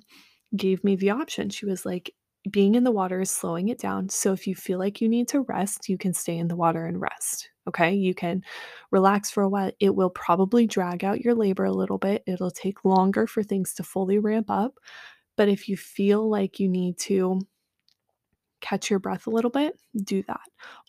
gave 0.57 0.83
me 0.85 0.97
the 0.97 1.11
option. 1.11 1.51
She 1.51 1.67
was 1.67 1.87
like, 1.87 2.15
being 2.51 2.75
in 2.75 2.85
the 2.85 2.93
water 2.93 3.21
is 3.21 3.31
slowing 3.31 3.69
it 3.69 3.79
down. 3.79 4.09
So 4.09 4.33
if 4.33 4.47
you 4.47 4.55
feel 4.55 4.79
like 4.79 5.01
you 5.01 5.09
need 5.09 5.29
to 5.29 5.41
rest, 5.43 5.89
you 5.89 5.99
can 5.99 6.15
stay 6.15 6.39
in 6.39 6.49
the 6.49 6.57
water 6.57 6.87
and 6.87 7.01
rest. 7.01 7.51
Okay. 7.67 7.95
You 7.95 8.15
can 8.15 8.43
relax 8.91 9.31
for 9.31 9.43
a 9.43 9.49
while. 9.49 9.71
It 9.81 9.95
will 9.95 10.11
probably 10.11 10.67
drag 10.67 11.05
out 11.05 11.21
your 11.21 11.35
labor 11.35 11.65
a 11.65 11.73
little 11.73 11.99
bit. 11.99 12.23
It'll 12.27 12.51
take 12.51 12.85
longer 12.85 13.27
for 13.27 13.43
things 13.43 13.75
to 13.75 13.83
fully 13.83 14.19
ramp 14.19 14.47
up. 14.49 14.75
But 15.39 15.49
if 15.49 15.69
you 15.69 15.77
feel 15.77 16.29
like 16.29 16.61
you 16.61 16.69
need 16.69 16.99
to 16.99 17.41
catch 18.61 18.91
your 18.91 18.99
breath 18.99 19.29
a 19.29 19.31
little 19.31 19.53
bit, 19.53 19.79
do 20.03 20.23
that. 20.25 20.41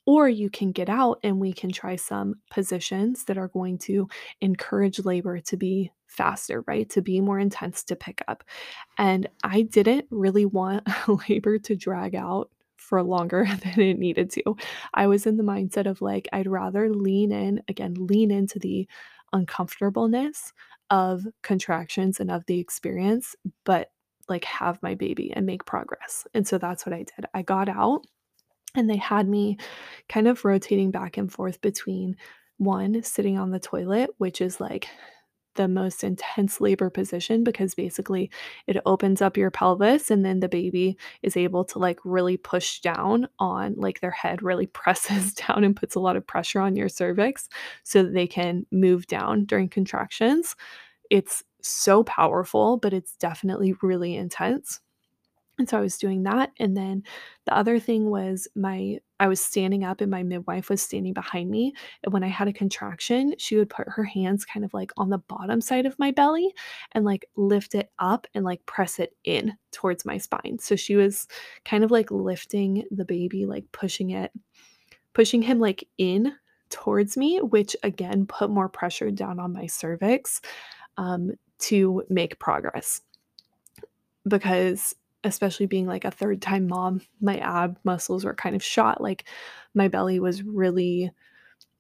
Or 0.06 0.28
you 0.28 0.50
can 0.50 0.72
get 0.72 0.90
out 0.90 1.20
and 1.24 1.40
we 1.40 1.54
can 1.54 1.72
try 1.72 1.96
some 1.96 2.34
positions 2.50 3.26
that 3.26 3.38
are 3.38 3.48
going 3.48 3.78
to 3.80 4.08
encourage 4.42 5.06
labor 5.06 5.40
to 5.40 5.56
be 5.56 5.92
faster, 6.08 6.64
right? 6.66 6.90
To 6.90 7.04
be 7.04 7.22
more 7.22 7.38
intense 7.38 7.84
to 7.86 7.96
pick 7.96 8.24
up. 8.28 8.44
And 8.98 9.30
I 9.44 9.62
didn't 9.62 10.08
really 10.10 10.46
want 10.46 10.88
labor 11.30 11.60
to 11.60 11.76
drag 11.76 12.16
out 12.16 12.50
for 12.78 13.04
longer 13.04 13.46
than 13.64 13.80
it 13.80 14.00
needed 14.00 14.32
to. 14.32 14.56
I 14.96 15.06
was 15.06 15.28
in 15.28 15.38
the 15.38 15.44
mindset 15.44 15.86
of 15.86 16.02
like, 16.02 16.28
I'd 16.34 16.48
rather 16.48 16.90
lean 16.90 17.32
in, 17.32 17.62
again, 17.68 17.94
lean 17.94 18.32
into 18.32 18.58
the 18.58 18.88
uncomfortableness 19.32 20.54
of 20.90 21.28
contractions 21.44 22.20
and 22.20 22.32
of 22.32 22.48
the 22.48 22.60
experience, 22.60 23.36
but 23.64 23.92
like 24.30 24.46
have 24.46 24.82
my 24.82 24.96
baby 24.96 25.32
and 25.34 25.46
make 25.46 25.66
progress. 25.66 26.26
And 26.34 26.48
so 26.48 26.58
that's 26.58 26.86
what 26.86 26.94
I 26.94 27.04
did. 27.04 27.26
I 27.34 27.42
got 27.42 27.70
out 27.70 28.06
and 28.76 28.90
they 28.90 28.98
had 28.98 29.28
me 29.28 29.58
kind 30.08 30.28
of 30.28 30.46
rotating 30.46 30.92
back 30.92 31.18
and 31.18 31.32
forth 31.32 31.62
between 31.62 32.16
one 32.58 33.02
sitting 33.04 33.38
on 33.38 33.52
the 33.52 33.60
toilet, 33.60 34.12
which 34.18 34.42
is 34.42 34.60
like 34.60 34.90
the 35.56 35.68
most 35.68 36.04
intense 36.04 36.62
labor 36.62 36.90
position 36.90 37.44
because 37.44 37.76
basically 37.76 38.32
it 38.68 38.78
opens 38.86 39.22
up 39.22 39.36
your 39.36 39.52
pelvis 39.52 40.10
and 40.10 40.24
then 40.24 40.40
the 40.40 40.48
baby 40.48 40.98
is 41.22 41.36
able 41.36 41.66
to 41.66 41.80
like 41.80 42.00
really 42.06 42.38
push 42.38 42.80
down 42.80 43.28
on 43.40 43.74
like 43.76 44.00
their 44.00 44.12
head 44.12 44.42
really 44.42 44.68
presses 44.80 45.34
down 45.34 45.64
and 45.64 45.76
puts 45.76 45.96
a 45.96 46.00
lot 46.00 46.16
of 46.16 46.26
pressure 46.26 46.62
on 46.62 46.76
your 46.76 46.88
cervix 46.88 47.50
so 47.84 48.04
that 48.04 48.14
they 48.14 48.28
can 48.28 48.66
move 48.72 49.06
down 49.08 49.44
during 49.46 49.68
contractions 49.68 50.56
it's 51.10 51.44
so 51.62 52.04
powerful, 52.04 52.78
but 52.78 52.94
it's 52.94 53.16
definitely 53.18 53.74
really 53.82 54.16
intense. 54.16 54.80
And 55.60 55.68
so 55.68 55.78
I 55.78 55.82
was 55.82 55.98
doing 55.98 56.24
that. 56.24 56.52
And 56.58 56.76
then 56.76 57.04
the 57.46 57.56
other 57.56 57.80
thing 57.80 58.10
was 58.10 58.48
my 58.56 59.00
I 59.20 59.28
was 59.28 59.44
standing 59.44 59.84
up 59.84 60.00
and 60.00 60.10
my 60.10 60.24
midwife 60.24 60.70
was 60.70 60.82
standing 60.82 61.14
behind 61.14 61.50
me. 61.50 61.74
And 62.04 62.14
when 62.14 62.24
I 62.24 62.30
had 62.30 62.48
a 62.48 62.54
contraction, 62.54 63.34
she 63.38 63.58
would 63.58 63.70
put 63.70 63.90
her 63.90 64.06
hands 64.06 64.46
kind 64.46 64.64
of 64.64 64.74
like 64.74 64.92
on 64.96 65.10
the 65.10 65.18
bottom 65.18 65.60
side 65.60 65.86
of 65.86 66.00
my 66.00 66.12
belly 66.12 66.54
and 66.94 67.04
like 67.04 67.26
lift 67.36 67.76
it 67.76 67.92
up 68.00 68.26
and 68.34 68.46
like 68.46 68.66
press 68.66 68.98
it 68.98 69.12
in 69.26 69.58
towards 69.74 70.06
my 70.06 70.18
spine. 70.18 70.58
So 70.62 70.78
she 70.78 70.96
was 70.96 71.28
kind 71.66 71.84
of 71.84 71.92
like 71.92 72.10
lifting 72.10 72.86
the 72.92 73.04
baby, 73.04 73.46
like 73.46 73.66
pushing 73.74 74.12
it, 74.12 74.32
pushing 75.14 75.42
him 75.42 75.60
like 75.60 75.86
in 75.98 76.32
towards 76.70 77.18
me, 77.18 77.40
which 77.40 77.76
again 77.84 78.26
put 78.26 78.50
more 78.50 78.70
pressure 78.70 79.12
down 79.12 79.38
on 79.38 79.52
my 79.52 79.66
cervix 79.66 80.40
um, 81.00 81.32
to 81.58 82.04
make 82.10 82.40
progress. 82.40 83.02
Because 84.28 84.94
especially 85.24 85.66
being 85.66 85.88
like 85.88 86.06
a 86.06 86.12
third 86.12 86.42
time 86.42 86.68
mom, 86.68 87.02
my 87.22 87.38
ab 87.38 87.78
muscles 87.84 88.26
were 88.26 88.36
kind 88.36 88.56
of 88.56 88.62
shot. 88.62 89.02
Like 89.02 89.26
my 89.74 89.88
belly 89.88 90.20
was 90.20 90.44
really, 90.44 91.12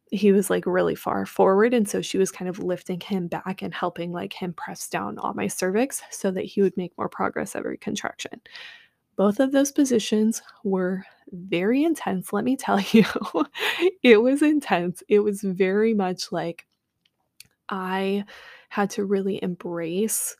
he 0.09 0.31
was 0.31 0.49
like 0.49 0.65
really 0.65 0.95
far 0.95 1.25
forward. 1.25 1.73
And 1.73 1.87
so 1.87 2.01
she 2.01 2.17
was 2.17 2.31
kind 2.31 2.49
of 2.49 2.59
lifting 2.59 3.01
him 3.01 3.27
back 3.27 3.61
and 3.61 3.73
helping 3.73 4.13
like 4.13 4.33
him 4.33 4.53
press 4.53 4.87
down 4.87 5.19
on 5.19 5.35
my 5.35 5.47
cervix 5.47 6.01
so 6.09 6.31
that 6.31 6.45
he 6.45 6.61
would 6.61 6.77
make 6.77 6.97
more 6.97 7.09
progress 7.09 7.55
every 7.55 7.77
contraction. 7.77 8.41
Both 9.17 9.41
of 9.41 9.51
those 9.51 9.73
positions 9.73 10.41
were 10.63 11.03
very 11.31 11.83
intense, 11.83 12.31
let 12.31 12.45
me 12.45 12.55
tell 12.55 12.79
you. 12.91 13.03
it 14.01 14.21
was 14.21 14.41
intense. 14.41 15.03
It 15.09 15.19
was 15.19 15.41
very 15.41 15.93
much 15.93 16.31
like 16.31 16.65
I 17.67 18.23
had 18.69 18.89
to 18.91 19.05
really 19.05 19.41
embrace 19.43 20.35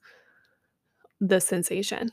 the 1.19 1.39
sensation 1.41 2.11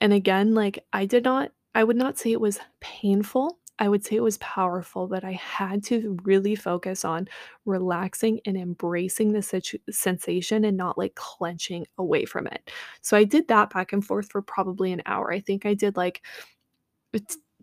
and 0.00 0.12
again, 0.12 0.54
like 0.54 0.84
I 0.92 1.04
did 1.06 1.24
not 1.24 1.52
I 1.74 1.84
would 1.84 1.96
not 1.96 2.18
say 2.18 2.32
it 2.32 2.40
was 2.40 2.58
painful. 2.80 3.58
I 3.78 3.88
would 3.88 4.04
say 4.04 4.16
it 4.16 4.22
was 4.22 4.38
powerful, 4.38 5.06
but 5.06 5.24
I 5.24 5.32
had 5.32 5.84
to 5.84 6.18
really 6.24 6.54
focus 6.54 7.04
on 7.04 7.28
relaxing 7.64 8.40
and 8.44 8.56
embracing 8.56 9.32
the 9.32 9.40
situ- 9.40 9.78
sensation 9.90 10.64
and 10.64 10.76
not 10.76 10.98
like 10.98 11.14
clenching 11.14 11.86
away 11.96 12.24
from 12.26 12.46
it. 12.48 12.70
So 13.00 13.16
I 13.16 13.24
did 13.24 13.48
that 13.48 13.70
back 13.70 13.92
and 13.92 14.04
forth 14.04 14.30
for 14.30 14.42
probably 14.42 14.92
an 14.92 15.02
hour. 15.06 15.32
I 15.32 15.40
think 15.40 15.64
I 15.64 15.74
did 15.74 15.96
like 15.96 16.22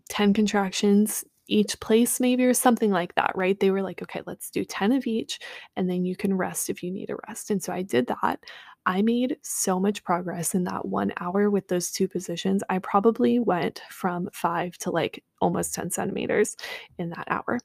10 0.08 0.32
contractions 0.32 1.24
each 1.48 1.80
place 1.80 2.20
maybe 2.20 2.44
or 2.44 2.54
something 2.54 2.90
like 2.92 3.14
that, 3.16 3.32
right? 3.36 3.58
They 3.58 3.70
were 3.70 3.82
like, 3.82 4.02
"Okay, 4.02 4.22
let's 4.26 4.50
do 4.50 4.64
10 4.64 4.92
of 4.92 5.06
each 5.06 5.38
and 5.76 5.90
then 5.90 6.04
you 6.04 6.16
can 6.16 6.34
rest 6.36 6.70
if 6.70 6.82
you 6.82 6.90
need 6.92 7.10
a 7.10 7.16
rest." 7.28 7.50
And 7.50 7.62
so 7.62 7.72
I 7.72 7.82
did 7.82 8.06
that. 8.08 8.40
I 8.86 9.02
made 9.02 9.36
so 9.42 9.78
much 9.80 10.02
progress 10.04 10.54
in 10.54 10.64
that 10.64 10.86
1 10.86 11.12
hour 11.20 11.50
with 11.50 11.68
those 11.68 11.90
2 11.90 12.08
positions. 12.08 12.62
I 12.70 12.78
probably 12.78 13.38
went 13.38 13.82
from 13.90 14.28
5 14.32 14.78
to, 14.78 14.90
like, 14.90 15.22
almost 15.40 15.74
10 15.74 15.90
centimeters 15.90 16.56
in 16.98 17.10
that 17.10 17.26
hour. 17.30 17.58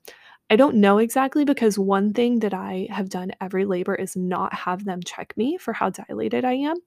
I 0.49 0.55
don't 0.57 0.75
know 0.75 0.97
exactly 0.99 1.45
because 1.45 1.79
one 1.79 2.13
thing 2.13 2.39
that 2.39 2.53
I 2.53 2.87
have 2.91 3.09
done 3.09 3.31
every 3.41 3.65
labor 3.65 3.95
is 3.95 4.15
not 4.15 4.53
have 4.53 4.85
them 4.85 5.01
check 5.03 5.35
me 5.37 5.57
for 5.57 5.73
how 5.73 5.89
dilated 5.89 6.45
I 6.45 6.53
am, 6.53 6.77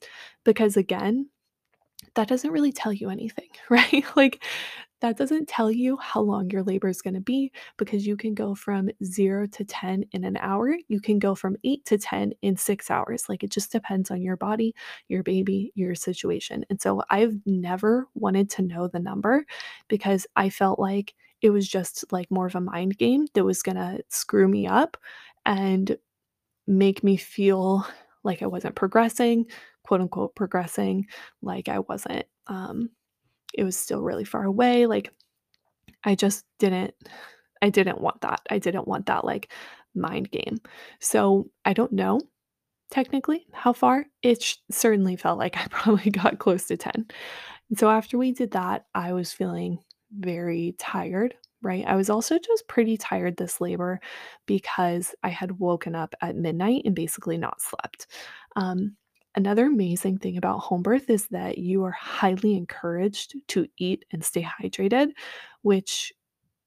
because 0.45 0.77
again, 0.77 1.29
that 2.15 2.29
doesn't 2.29 2.51
really 2.53 2.73
tell 2.73 2.93
you 2.93 3.11
anything, 3.11 3.49
right? 3.71 4.05
Like, 4.17 4.43
that 5.01 5.17
doesn't 5.19 5.49
tell 5.49 5.71
you 5.71 5.97
how 5.99 6.21
long 6.21 6.51
your 6.51 6.63
labor 6.63 6.89
is 6.89 7.03
going 7.03 7.15
to 7.15 7.21
be 7.21 7.53
because 7.77 8.07
you 8.07 8.17
can 8.17 8.35
go 8.35 8.55
from 8.55 8.89
0 9.05 9.47
to 9.49 9.65
10 9.65 10.05
in 10.13 10.25
an 10.25 10.37
hour. 10.39 10.77
You 10.89 11.01
can 11.01 11.19
go 11.19 11.35
from 11.35 11.57
8 11.65 11.85
to 11.87 11.99
10 11.99 12.33
in 12.43 12.57
6 12.57 12.91
hours. 12.91 13.29
Like 13.29 13.43
it 13.45 13.51
just 13.51 13.71
depends 13.73 14.11
on 14.11 14.23
your 14.23 14.37
body, 14.37 14.75
your 15.09 15.23
baby, 15.23 15.73
your 15.75 15.95
situation. 15.95 16.65
And 16.71 16.81
so 16.81 17.03
I've 17.11 17.35
never 17.45 18.09
wanted 18.15 18.49
to 18.51 18.63
know 18.63 18.89
the 18.89 18.99
number 19.01 19.45
because 19.89 20.27
I 20.37 20.49
felt 20.51 20.79
like 20.79 21.15
it 21.43 21.51
was 21.51 21.69
just 21.69 22.05
like 22.11 22.31
more 22.31 22.47
of 22.47 22.55
a 22.55 22.61
mind 22.61 22.97
game 22.99 23.27
that 23.35 23.45
was 23.45 23.63
going 23.63 23.77
to 23.77 24.03
screw 24.09 24.49
me 24.49 24.67
up 24.67 24.97
and 25.45 25.97
make 26.67 27.05
me 27.05 27.17
feel 27.17 27.87
like 28.25 28.43
I 28.43 28.47
wasn't 28.47 28.75
progressing, 28.75 29.47
quote 29.85 30.01
unquote 30.01 30.35
progressing, 30.35 31.07
like 31.43 31.69
I 31.69 31.81
wasn't 31.81 32.27
um 32.49 32.91
it 33.57 33.65
was 33.65 33.77
still 33.77 34.03
really 34.03 34.25
far 34.25 34.45
away, 34.45 34.87
like, 34.87 35.13
I 36.05 36.15
just 36.15 36.45
didn't 36.59 36.95
I 37.63 37.71
didn't 37.71 38.01
want 38.01 38.21
that. 38.23 38.41
I 38.51 38.59
didn't 38.59 38.89
want 38.89 39.07
that, 39.07 39.25
like, 39.25 39.53
mind 39.95 40.31
game. 40.31 40.59
So, 41.01 41.49
I 41.65 41.73
don't 41.75 41.93
know 41.93 42.21
technically 42.91 43.47
how 43.53 43.73
far. 43.73 44.07
It 44.23 44.43
sh 44.43 44.57
certainly 44.71 45.17
felt 45.17 45.39
like 45.39 45.57
I 45.63 45.67
probably 45.69 46.11
got 46.11 46.39
close 46.39 46.67
to 46.69 46.77
10. 46.77 47.07
And 47.71 47.79
so 47.79 47.91
after 47.91 48.19
we 48.19 48.33
did 48.33 48.53
that, 48.53 48.87
I 48.95 49.13
was 49.13 49.33
feeling 49.33 49.79
very 50.13 50.75
tired, 50.79 51.35
right? 51.63 51.85
I 51.87 51.97
was 51.97 52.11
also 52.11 52.39
just 52.39 52.69
pretty 52.69 52.97
tired 52.97 53.37
this 53.37 53.61
labor 53.61 54.01
because 54.47 55.15
I 55.25 55.29
had 55.31 55.59
woken 55.61 55.95
up 55.97 56.15
at 56.23 56.37
midnight 56.37 56.83
and 56.87 56.95
basically 56.95 57.39
not 57.39 57.61
slept. 57.61 58.07
Um, 58.57 58.97
Another 59.37 59.67
amazing 59.67 60.19
thing 60.19 60.39
about 60.39 60.61
home 60.61 60.83
birth 60.83 61.11
is 61.11 61.29
that 61.29 61.59
you 61.59 61.85
are 61.85 61.91
highly 61.91 62.57
encouraged 62.57 63.35
to 63.49 63.67
eat 63.77 64.05
and 64.11 64.25
stay 64.25 64.43
hydrated, 64.43 65.11
which, 65.63 66.13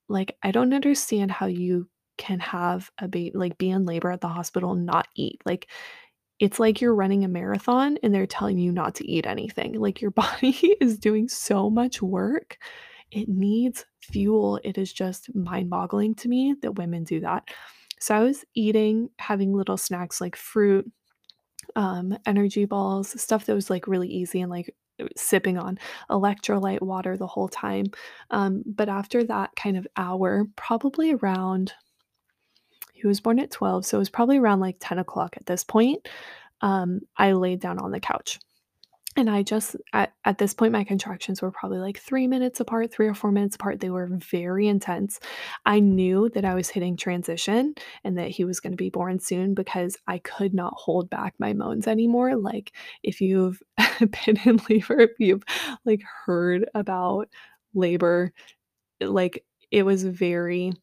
like, 0.09 0.37
I 0.43 0.51
don't 0.51 0.73
understand 0.73 1.31
how 1.31 1.47
you 1.47 1.89
can 2.17 2.39
have 2.39 2.91
a 2.99 3.07
baby, 3.07 3.31
like, 3.35 3.57
be 3.57 3.69
in 3.71 3.85
labor 3.85 4.11
at 4.11 4.21
the 4.21 4.27
hospital 4.29 4.73
and 4.73 4.85
not 4.85 5.07
eat. 5.15 5.41
Like, 5.45 5.69
it's 6.39 6.59
like 6.59 6.81
you're 6.81 6.95
running 6.95 7.25
a 7.25 7.29
marathon 7.29 7.97
and 8.03 8.13
they're 8.13 8.27
telling 8.27 8.57
you 8.59 8.71
not 8.71 8.95
to 8.95 9.09
eat 9.11 9.27
anything. 9.27 9.73
Like, 9.73 10.01
your 10.01 10.11
body 10.13 10.77
is 10.81 10.99
doing 10.99 11.29
so 11.29 11.69
much 11.69 12.01
work. 12.01 12.57
It 13.11 13.29
needs 13.29 13.85
fuel. 14.01 14.59
It 14.63 14.77
is 14.77 14.93
just 14.93 15.33
mind 15.35 15.69
boggling 15.69 16.15
to 16.15 16.29
me 16.29 16.55
that 16.61 16.75
women 16.75 17.03
do 17.05 17.21
that. 17.21 17.49
So, 17.99 18.15
I 18.15 18.21
was 18.21 18.45
eating, 18.55 19.09
having 19.19 19.53
little 19.53 19.77
snacks 19.77 20.21
like 20.21 20.35
fruit, 20.35 20.91
um, 21.75 22.17
energy 22.25 22.65
balls, 22.65 23.19
stuff 23.21 23.45
that 23.45 23.55
was 23.55 23.69
like 23.69 23.87
really 23.87 24.07
easy 24.07 24.41
and 24.41 24.51
like 24.51 24.75
sipping 25.15 25.57
on 25.57 25.79
electrolyte 26.09 26.81
water 26.81 27.15
the 27.17 27.27
whole 27.27 27.47
time. 27.47 27.85
Um, 28.31 28.63
but 28.65 28.89
after 28.89 29.23
that 29.25 29.55
kind 29.55 29.77
of 29.77 29.87
hour, 29.95 30.45
probably 30.55 31.13
around, 31.13 31.73
he 32.93 33.07
was 33.07 33.21
born 33.21 33.39
at 33.39 33.51
12, 33.51 33.85
so 33.85 33.97
it 33.97 33.99
was 33.99 34.09
probably 34.09 34.37
around 34.37 34.59
like 34.59 34.77
10 34.79 34.99
o'clock 34.99 35.35
at 35.37 35.45
this 35.45 35.63
point. 35.63 36.07
Um, 36.61 37.01
I 37.17 37.31
laid 37.31 37.61
down 37.61 37.79
on 37.79 37.91
the 37.91 37.99
couch 38.01 38.39
and 39.15 39.29
I 39.29 39.43
just 39.43 39.75
at 39.93 40.13
at 40.23 40.37
this 40.37 40.53
point, 40.53 40.71
my 40.71 40.83
contractions 40.83 41.41
were 41.41 41.51
probably 41.51 41.79
like 41.79 41.97
3 41.99 42.27
minutes 42.27 42.59
apart, 42.59 42.91
3 42.93 43.07
or 43.07 43.13
4 43.15 43.31
minutes 43.31 43.55
apart. 43.55 43.79
They 43.79 43.89
were 43.89 44.07
very 44.07 44.67
intense. 44.67 45.19
I 45.65 45.79
knew 45.79 46.29
that 46.29 46.45
I 46.45 46.53
was 46.55 46.69
hitting 46.69 46.95
transition 46.95 47.73
and 48.03 48.17
that 48.17 48.29
he 48.29 48.45
was 48.45 48.59
gonna 48.59 48.75
be 48.75 48.89
born 48.89 49.19
soon 49.19 49.53
because 49.55 49.97
I 50.07 50.19
could 50.19 50.53
not 50.53 50.73
hold 50.75 51.09
back 51.09 51.33
my 51.39 51.53
moans 51.53 51.87
anymore. 51.87 52.35
Like, 52.35 52.71
if 53.03 53.19
you've 53.21 53.61
been 53.99 54.37
in 54.45 54.59
labor, 54.69 54.99
if 55.01 55.11
you've, 55.19 55.43
like, 55.85 56.01
heard 56.25 56.69
about 56.75 57.29
labor, 57.73 58.31
like, 59.01 59.45
it 59.71 59.83
was 59.83 60.03
very 60.03 60.73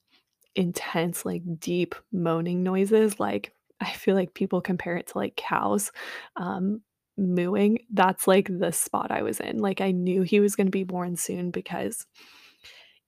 intense, 0.57 1.25
like, 1.25 1.43
deep 1.61 1.95
moaning 2.13 2.63
noises, 2.63 3.21
like, 3.21 3.53
I 3.81 3.91
feel 3.93 4.15
like 4.15 4.35
people 4.35 4.61
compare 4.61 4.97
it 4.97 5.09
to, 5.09 5.19
like, 5.19 5.37
cows, 5.37 5.93
um, 6.37 6.83
mooing, 7.19 7.79
that's, 7.93 8.27
like, 8.29 8.49
the 8.59 8.73
spot 8.73 9.11
I 9.11 9.23
was 9.23 9.41
in, 9.41 9.59
like, 9.59 9.81
I 9.81 9.93
knew 9.93 10.23
he 10.23 10.41
was 10.41 10.57
gonna 10.57 10.71
be 10.71 10.85
born 10.85 11.17
soon 11.17 11.51
because 11.51 12.07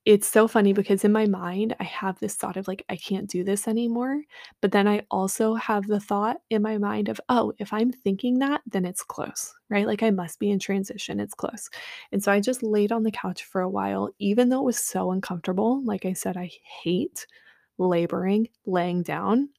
it's 0.05 0.27
so 0.29 0.49
funny 0.49 0.73
because 0.73 1.05
in 1.05 1.12
my 1.12 1.27
mind, 1.27 1.77
I 1.81 1.85
have 1.85 2.18
this 2.18 2.35
thought 2.35 2.57
of, 2.57 2.66
like, 2.66 2.85
"I 2.88 2.97
can't 2.97 3.29
do 3.29 3.44
this 3.44 3.68
anymore," 3.68 4.23
but 4.62 4.73
then 4.73 4.88
I 4.88 5.03
also 5.11 5.55
have 5.55 5.87
the 5.87 6.01
thought 6.01 6.40
in 6.51 6.62
my 6.62 6.79
mind 6.79 7.09
of, 7.11 7.21
"Oh, 7.29 7.53
if 7.59 7.73
I'm 7.73 7.92
thinking 7.92 8.38
that, 8.38 8.62
then 8.66 8.85
it's 8.87 9.03
close," 9.03 9.55
right? 9.68 9.87
Like, 9.87 10.03
I 10.03 10.11
must 10.11 10.38
be 10.38 10.51
in 10.51 10.59
transition, 10.61 11.21
it's 11.21 11.35
close, 11.35 11.68
and 12.12 12.23
so 12.23 12.33
I 12.33 12.40
just 12.40 12.62
laid 12.62 12.90
on 12.92 13.03
the 13.03 13.11
couch 13.11 13.44
for 13.44 13.61
a 13.61 13.68
while, 13.68 14.11
even 14.18 14.49
though 14.49 14.61
it 14.61 14.64
was 14.64 14.79
so 14.79 15.11
uncomfortable, 15.11 15.83
like 15.85 16.07
I 16.07 16.14
said, 16.14 16.37
I 16.38 16.51
hate 16.83 17.27
laboring 17.79 18.49
laying 18.66 19.03
down. 19.03 19.51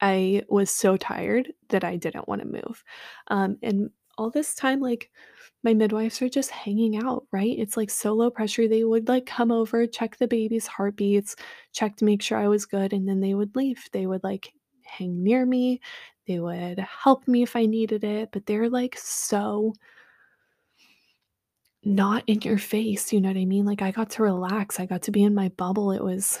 I 0.00 0.42
was 0.48 0.70
so 0.70 0.96
tired 0.96 1.52
that 1.70 1.84
I 1.84 1.96
didn't 1.96 2.28
wanna 2.28 2.44
move. 2.46 2.84
Um, 3.28 3.58
and 3.62 3.90
all 4.18 4.30
this 4.30 4.54
time, 4.54 4.80
like, 4.80 5.10
my 5.64 5.74
midwives 5.74 6.20
are 6.22 6.28
just 6.28 6.50
hanging 6.50 6.96
out, 6.96 7.26
right? 7.32 7.56
It's, 7.58 7.76
like, 7.76 7.90
so 7.90 8.12
low 8.12 8.30
pressure, 8.30 8.68
they 8.68 8.84
would, 8.84 9.08
like, 9.08 9.26
come 9.26 9.50
over, 9.50 9.86
check 9.86 10.16
the 10.18 10.28
baby's 10.28 10.66
heartbeats, 10.66 11.36
check 11.72 11.96
to 11.96 12.04
make 12.04 12.22
sure 12.22 12.38
I 12.38 12.48
was 12.48 12.66
good, 12.66 12.92
and 12.92 13.08
then 13.08 13.20
they 13.20 13.34
would 13.34 13.56
leave. 13.56 13.84
They 13.92 14.06
would, 14.06 14.22
like, 14.24 14.52
hang 14.84 15.22
near 15.24 15.46
me, 15.46 15.80
they 16.28 16.38
would 16.40 16.78
help 16.80 17.26
me 17.28 17.42
if 17.42 17.56
I 17.56 17.66
needed 17.66 18.04
it, 18.04 18.30
but 18.32 18.46
they're, 18.46 18.68
like, 18.70 18.96
so 18.98 19.72
not 21.84 22.24
in 22.26 22.40
your 22.42 22.58
face, 22.58 23.12
you 23.12 23.20
know 23.20 23.28
what 23.28 23.36
I 23.36 23.44
mean? 23.44 23.66
Like, 23.66 23.82
I 23.82 23.90
got 23.90 24.10
to 24.10 24.22
relax, 24.22 24.80
I 24.80 24.86
got 24.86 25.02
to 25.02 25.10
be 25.10 25.22
in 25.22 25.34
my 25.34 25.50
bubble, 25.50 25.92
it 25.92 26.02
was 26.02 26.38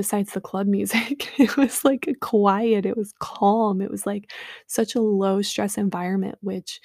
besides 0.00 0.32
the 0.32 0.40
club 0.40 0.66
music, 0.66 1.32
it 1.38 1.56
was, 1.56 1.84
like, 1.84 2.08
quiet, 2.20 2.86
it 2.86 2.96
was 2.96 3.12
calm, 3.18 3.80
it 3.82 3.90
was, 3.90 4.06
like, 4.06 4.32
such 4.66 4.94
a 4.94 5.00
low 5.00 5.42
stress 5.42 5.76
environment, 5.78 6.38
which 6.40 6.80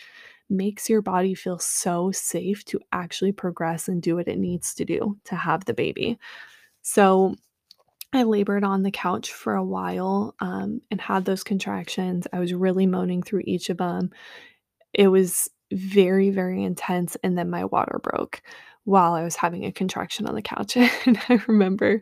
makes 0.49 0.89
your 0.89 1.01
body 1.01 1.34
feel 1.34 1.58
so 1.60 2.12
safe 2.12 2.65
to 2.65 2.80
actually 2.91 3.32
progress 3.32 3.88
and 3.88 4.01
do 4.01 4.15
what 4.15 4.28
it 4.28 4.38
needs 4.38 4.75
to 4.75 4.86
do 4.86 5.17
to 5.25 5.36
have 5.36 5.65
the 5.65 5.73
baby. 5.73 6.19
So, 6.82 7.36
I 8.13 8.23
labored 8.23 8.63
on 8.63 8.84
the 8.84 8.91
couch 8.91 9.34
for 9.34 9.56
a 9.56 9.63
while, 9.65 10.36
um, 10.39 10.82
and 10.91 11.01
had 11.01 11.25
those 11.25 11.43
contractions. 11.43 12.28
I 12.34 12.39
was 12.39 12.54
really 12.54 12.88
moaning 12.88 13.23
through 13.23 13.43
each 13.45 13.69
of 13.69 13.78
them. 13.78 14.12
It 14.93 15.10
was 15.10 15.49
very, 15.71 16.30
very 16.30 16.63
intense, 16.63 17.17
and 17.23 17.38
then 17.38 17.49
my 17.49 17.65
water 17.65 17.99
broke 18.01 18.41
while 18.86 19.13
I 19.13 19.23
was 19.23 19.36
having 19.36 19.65
a 19.65 19.71
contraction 19.71 20.28
on 20.28 20.36
the 20.36 20.41
couch, 20.41 20.78
and 21.06 21.19
I 21.30 21.41
remember, 21.47 22.01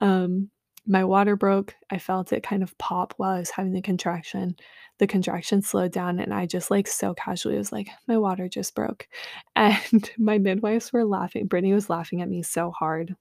um, 0.00 0.50
my 0.86 1.04
water 1.04 1.36
broke, 1.36 1.74
I 1.90 1.98
felt 1.98 2.32
it 2.32 2.42
kind 2.42 2.62
of 2.62 2.76
pop 2.78 3.14
while 3.16 3.32
I 3.32 3.38
was 3.38 3.50
having 3.50 3.72
the 3.72 3.82
contraction. 3.82 4.56
The 4.98 5.06
contraction 5.06 5.62
slowed 5.62 5.92
down, 5.92 6.18
and 6.20 6.32
I 6.32 6.46
just, 6.46 6.70
like, 6.70 6.86
so 6.86 7.14
casually 7.14 7.56
was 7.56 7.72
like, 7.72 7.88
"My 8.08 8.18
water 8.18 8.48
just 8.48 8.74
broke," 8.74 9.08
and 9.56 10.10
my 10.18 10.38
midwives 10.38 10.92
were 10.92 11.04
laughing 11.04 11.46
Brittany 11.46 11.72
was 11.72 11.90
laughing 11.90 12.22
at 12.22 12.28
me 12.28 12.42
so 12.42 12.70
hard 12.70 13.16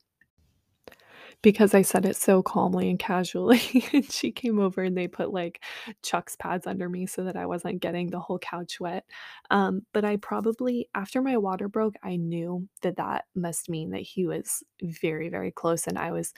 because 1.41 1.73
I 1.73 1.81
said 1.83 2.05
it 2.05 2.15
so 2.15 2.43
calmly 2.43 2.89
and 2.89 2.99
casually, 2.99 3.61
and 3.93 4.09
she 4.11 4.31
came 4.31 4.59
over 4.59 4.83
and 4.83 4.97
they 4.97 5.07
put, 5.07 5.31
like, 5.31 5.63
Chucks 6.03 6.35
pads 6.35 6.67
under 6.67 6.89
me 6.89 7.05
so 7.05 7.23
that 7.23 7.37
I 7.37 7.45
wasn't 7.45 7.81
getting 7.81 8.09
the 8.09 8.19
whole 8.19 8.39
couch 8.39 8.79
wet, 8.79 9.05
um, 9.49 9.81
but 9.93 10.05
I 10.05 10.17
probably 10.17 10.89
after 10.95 11.21
my 11.21 11.37
water 11.37 11.67
broke, 11.69 11.95
I 12.03 12.15
knew 12.17 12.67
that 12.81 12.97
that 12.97 13.25
must 13.35 13.69
mean 13.69 13.91
that 13.91 14.01
he 14.01 14.25
was 14.27 14.63
very, 14.81 15.29
very 15.29 15.51
close, 15.51 15.87
and 15.87 15.97
I 15.97 16.11
was 16.11 16.33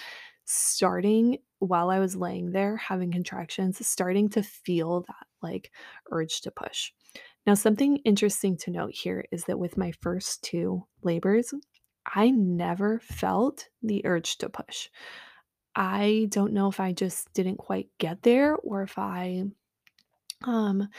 starting 0.45 1.37
while 1.59 1.89
I 1.89 1.99
was 1.99 2.15
laying 2.15 2.51
there 2.51 2.75
having 2.77 3.11
contractions, 3.11 3.85
starting 3.87 4.29
to 4.29 4.43
feel 4.43 5.01
that, 5.01 5.27
like, 5.41 5.71
urge 6.11 6.41
to 6.41 6.51
push. 6.51 6.91
Now 7.47 7.55
something 7.55 7.97
interesting 7.97 8.57
to 8.57 8.71
note 8.71 8.93
here 8.93 9.25
is 9.31 9.45
that 9.45 9.59
with 9.59 9.77
my 9.77 9.91
first 10.01 10.43
2 10.43 10.85
labors, 11.03 11.53
I 12.05 12.29
never 12.31 12.99
felt 12.99 13.69
the 13.81 14.05
urge 14.05 14.37
to 14.39 14.49
push. 14.49 14.89
I 15.75 16.27
don't 16.29 16.53
know 16.53 16.67
if 16.69 16.79
I 16.79 16.93
just 16.93 17.33
didn't 17.33 17.57
quite 17.57 17.89
get 17.99 18.23
there 18.23 18.55
or 18.57 18.83
if 18.83 18.97
I, 18.99 19.45
um, 20.43 20.89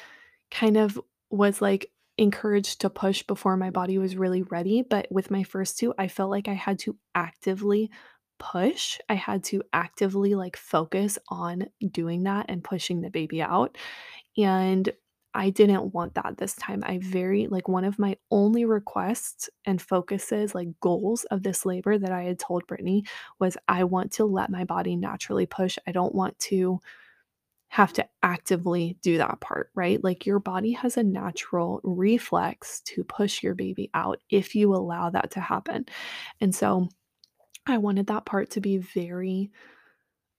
kind 0.50 0.76
of 0.76 1.00
was, 1.30 1.62
like, 1.62 1.92
encouraged 2.18 2.80
to 2.82 2.90
push 2.90 3.22
before 3.24 3.56
my 3.56 3.70
body 3.70 3.98
was 3.98 4.16
really 4.16 4.42
ready, 4.44 4.82
but 4.82 5.08
with 5.10 5.30
my 5.30 5.42
first 5.44 5.78
2, 5.78 5.94
I 5.98 6.08
felt 6.08 6.30
like 6.30 6.48
I 6.48 6.54
had 6.54 6.78
to 6.80 6.96
actively 7.14 7.90
push. 8.38 8.98
I 9.08 9.14
had 9.14 9.44
to 9.44 9.62
actively, 9.72 10.34
like, 10.34 10.56
focus 10.56 11.18
on 11.28 11.66
doing 11.92 12.24
that 12.24 12.46
and 12.48 12.64
pushing 12.64 13.00
the 13.02 13.10
baby 13.10 13.42
out, 13.42 13.78
and 14.38 14.90
I 15.34 15.50
didn't 15.50 15.94
want 15.94 16.14
that 16.14 16.36
this 16.36 16.54
time. 16.56 16.82
I 16.86 16.98
very 16.98 17.46
like, 17.46 17.66
one 17.68 17.84
of 17.84 17.98
my 17.98 18.16
only 18.30 18.64
requests 18.66 19.48
and 19.64 19.80
focuses, 19.80 20.54
like, 20.54 20.68
goals 20.80 21.24
of 21.26 21.42
this 21.42 21.64
labor 21.64 21.96
that 21.98 22.12
I 22.12 22.24
had 22.24 22.38
told 22.38 22.66
Brittany 22.66 23.04
was, 23.40 23.56
"I 23.68 23.84
want 23.84 24.12
to 24.12 24.24
let 24.26 24.50
my 24.50 24.64
body 24.64 24.94
naturally 24.96 25.46
push. 25.46 25.78
I 25.86 25.92
don't 25.92 26.14
want 26.14 26.38
to 26.40 26.80
have 27.70 27.92
to 27.94 28.08
actively 28.22 28.98
do 29.02 29.18
that 29.18 29.40
part," 29.40 29.70
right? 29.74 30.02
Like, 30.04 30.26
your 30.26 30.40
body 30.40 30.72
has 30.72 30.96
a 30.98 31.04
natural 31.04 31.80
reflex 31.84 32.80
to 32.82 33.04
push 33.04 33.42
your 33.42 33.54
baby 33.56 33.90
out 33.94 34.20
if 34.30 34.54
you 34.56 34.74
allow 34.74 35.10
that 35.10 35.32
to 35.32 35.40
happen, 35.40 35.86
and 36.40 36.54
so 36.54 36.88
I 37.66 37.78
wanted 37.78 38.08
that 38.08 38.26
part 38.26 38.50
to 38.52 38.60
be 38.62 38.78
very, 38.78 39.50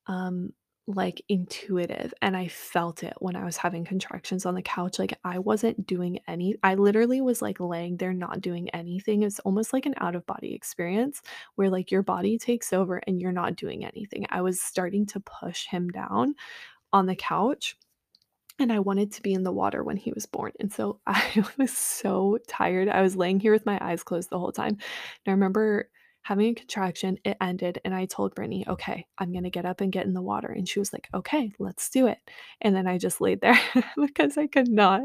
um, 0.07 0.53
like, 0.87 1.21
intuitive, 1.29 2.13
and 2.21 2.35
I 2.35 2.49
felt 2.49 3.03
it 3.03 3.13
when 3.19 3.35
I 3.37 3.45
was 3.45 3.55
having 3.57 3.85
contractions 3.85 4.45
on 4.45 4.53
the 4.55 4.61
couch, 4.61 4.99
like, 4.99 5.17
I 5.23 5.39
wasn't 5.39 5.87
doing 5.87 6.19
any 6.27 6.55
I 6.63 6.75
literally 6.75 7.21
was, 7.21 7.41
like, 7.41 7.59
laying 7.61 7.97
there 7.97 8.13
not 8.13 8.41
doing 8.41 8.69
anything, 8.71 9.23
it's 9.23 9.39
almost 9.41 9.71
like 9.73 9.85
an 9.85 9.95
out-of-body 9.97 10.53
experience 10.53 11.21
where, 11.55 11.69
like, 11.69 11.89
your 11.91 12.03
body 12.03 12.37
takes 12.37 12.73
over 12.73 12.97
and 13.07 13.21
you're 13.21 13.31
not 13.31 13.55
doing 13.55 13.85
anything. 13.85 14.25
I 14.29 14.41
was 14.41 14.61
starting 14.61 15.05
to 15.07 15.21
push 15.21 15.67
him 15.67 15.89
down 15.89 16.35
on 16.93 17.07
the 17.07 17.15
couch, 17.15 17.77
and 18.59 18.71
I 18.71 18.79
wanted 18.79 19.11
to 19.13 19.21
be 19.21 19.33
in 19.33 19.43
the 19.43 19.51
water 19.51 19.83
when 19.83 19.97
he 19.97 20.13
was 20.13 20.25
born, 20.25 20.53
and 20.59 20.71
so 20.71 20.99
I 21.07 21.45
was 21.57 21.75
so 21.77 22.37
tired. 22.47 22.89
I 22.89 23.01
was 23.01 23.15
laying 23.15 23.39
here 23.39 23.53
with 23.53 23.65
my 23.65 23.77
eyes 23.81 24.03
closed 24.03 24.29
the 24.29 24.39
whole 24.39 24.51
time, 24.51 24.73
and 24.73 24.79
I 25.27 25.31
remember 25.31 25.89
having 26.23 26.47
a 26.51 26.55
contraction, 26.55 27.17
it 27.25 27.37
ended, 27.41 27.79
and 27.85 27.93
I 27.95 28.05
told 28.05 28.35
Brittany, 28.35 28.65
"Okay, 28.67 29.05
I'm 29.17 29.31
gonna 29.33 29.49
get 29.49 29.65
up 29.65 29.81
and 29.81 29.91
get 29.91 30.05
in 30.05 30.13
the 30.13 30.21
water," 30.21 30.49
and 30.51 30.67
she 30.67 30.79
was 30.79 30.93
like, 30.93 31.09
"Okay, 31.13 31.51
let's 31.59 31.89
do 31.89 32.07
it," 32.07 32.19
and 32.61 32.75
then 32.75 32.87
I 32.87 32.97
just 32.97 33.21
laid 33.21 33.41
there 33.41 33.59
because 33.97 34.37
I 34.37 34.47
could 34.47 34.69
not 34.69 35.01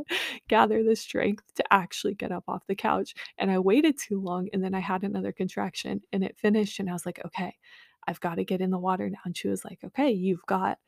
gather 0.49 0.83
the 0.83 0.97
strength 0.97 1.55
to 1.57 1.65
actually 1.73 2.15
get 2.15 2.33
up 2.33 2.45
off 2.49 2.67
the 2.67 2.75
couch, 2.77 3.15
and 3.39 3.51
I 3.51 3.59
waited 3.59 3.99
too 3.99 4.21
long, 4.21 4.49
and 4.53 4.63
then 4.65 4.75
I 4.75 4.81
had 4.81 5.05
another 5.05 5.33
contraction, 5.33 6.03
and 6.13 6.25
it 6.25 6.39
finished, 6.39 6.81
and 6.81 6.89
I 6.91 6.93
was 6.93 7.07
like, 7.07 7.21
"Okay, 7.27 7.57
I've 8.07 8.21
gotta 8.21 8.45
get 8.45 8.61
in 8.61 8.71
the 8.71 8.79
water 8.79 9.09
now," 9.11 9.19
and 9.25 9.37
she 9.37 9.49
was 9.49 9.65
like, 9.65 9.83
"Okay, 9.85 10.11
you've 10.13 10.45
got, 10.47 10.79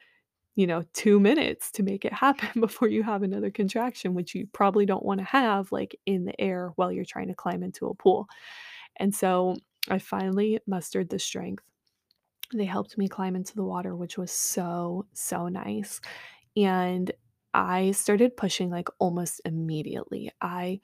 you 0.57 0.67
know, 0.67 0.83
2 0.95 1.21
minutes 1.21 1.71
to 1.73 1.83
make 1.83 2.05
it 2.05 2.13
happen 2.13 2.49
before 2.61 2.89
you 2.89 3.03
have 3.05 3.23
another 3.23 3.51
contraction," 3.51 4.15
which 4.15 4.35
you 4.35 4.47
probably 4.53 4.87
don't 4.87 5.05
wanna 5.07 5.25
have, 5.25 5.73
like, 5.73 5.97
in 6.07 6.25
the 6.27 6.41
air 6.41 6.73
while 6.77 6.93
you're 6.93 7.05
trying 7.05 7.29
to 7.29 7.35
climb 7.35 7.63
into 7.63 7.87
a 7.89 7.95
pool, 7.95 8.29
and 8.97 9.15
so 9.15 9.57
I 9.89 9.99
finally 9.99 10.61
mustered 10.67 11.09
the 11.09 11.19
strength. 11.19 11.65
They 12.55 12.65
helped 12.67 12.99
me 12.99 13.09
climb 13.09 13.37
into 13.37 13.55
the 13.57 13.65
water, 13.65 13.97
which 13.97 14.19
was 14.19 14.33
so, 14.33 15.07
so 15.15 15.49
nice, 15.49 16.01
and 16.57 17.13
I 17.55 17.93
started 17.93 18.37
pushing, 18.37 18.71
like, 18.71 18.89
almost 19.01 19.41
immediately. 19.45 20.31
I 20.43 20.81